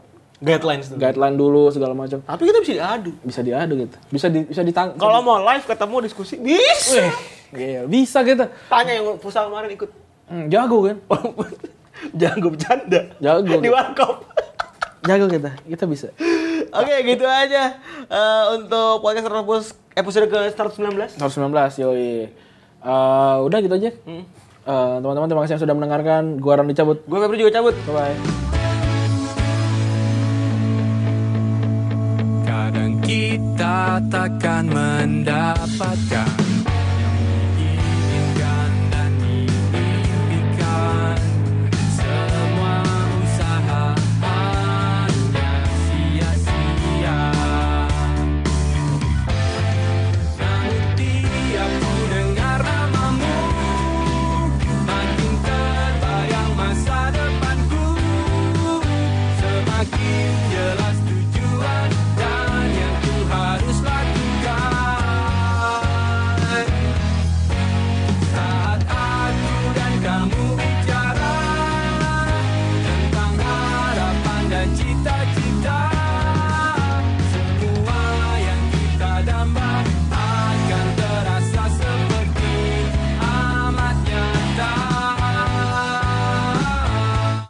guidelines 0.42 0.90
dulu. 0.90 0.98
guideline 0.98 1.36
dulu 1.38 1.62
segala 1.70 1.94
macam. 1.94 2.18
Tapi 2.20 2.42
kita 2.50 2.58
bisa 2.60 2.72
diadu. 2.74 3.10
Bisa 3.22 3.40
diadu 3.40 3.72
gitu. 3.78 3.96
Bisa 4.10 4.26
di, 4.26 4.42
bisa 4.42 4.62
ditang. 4.66 4.98
Kalau 4.98 5.22
mau 5.22 5.38
live 5.38 5.62
ketemu 5.62 5.96
diskusi 6.02 6.34
bisa. 6.36 7.14
Iya, 7.54 7.86
bisa 7.86 8.26
gitu. 8.26 8.44
Tanya 8.66 8.92
yang 8.98 9.16
futsal 9.22 9.46
kemarin 9.46 9.70
ikut. 9.70 9.90
Hmm, 10.26 10.50
jago 10.50 10.88
kan? 10.88 10.96
Jago 12.18 12.50
bercanda. 12.50 13.14
Jago. 13.22 13.62
Di 13.62 13.70
warkop. 13.70 14.26
Jago 15.06 15.26
kita. 15.30 15.54
Kita 15.62 15.84
bisa. 15.86 16.10
Oke, 16.72 16.94
gitu 17.04 17.26
aja 17.28 17.78
Eh, 18.08 18.44
untuk 18.58 19.04
podcast 19.04 19.28
Retropus 19.28 19.64
episode 19.94 20.26
ke 20.26 20.38
119. 20.50 21.14
119 21.20 21.78
yoi. 21.78 22.26
Eh, 22.82 23.36
udah 23.38 23.58
gitu 23.62 23.74
aja. 23.78 23.90
Hmm. 24.02 24.24
Eh, 24.62 24.94
teman-teman 24.98 25.28
terima 25.30 25.42
kasih 25.46 25.54
yang 25.54 25.62
sudah 25.62 25.76
mendengarkan. 25.78 26.22
Gua 26.42 26.58
Ran 26.58 26.66
dicabut. 26.66 27.04
Gue 27.06 27.18
Febri 27.22 27.38
juga 27.38 27.52
cabut. 27.54 27.74
Bye 27.86 28.61
kita 33.12 34.00
takkan 34.08 34.72
mendapatkan 34.72 36.41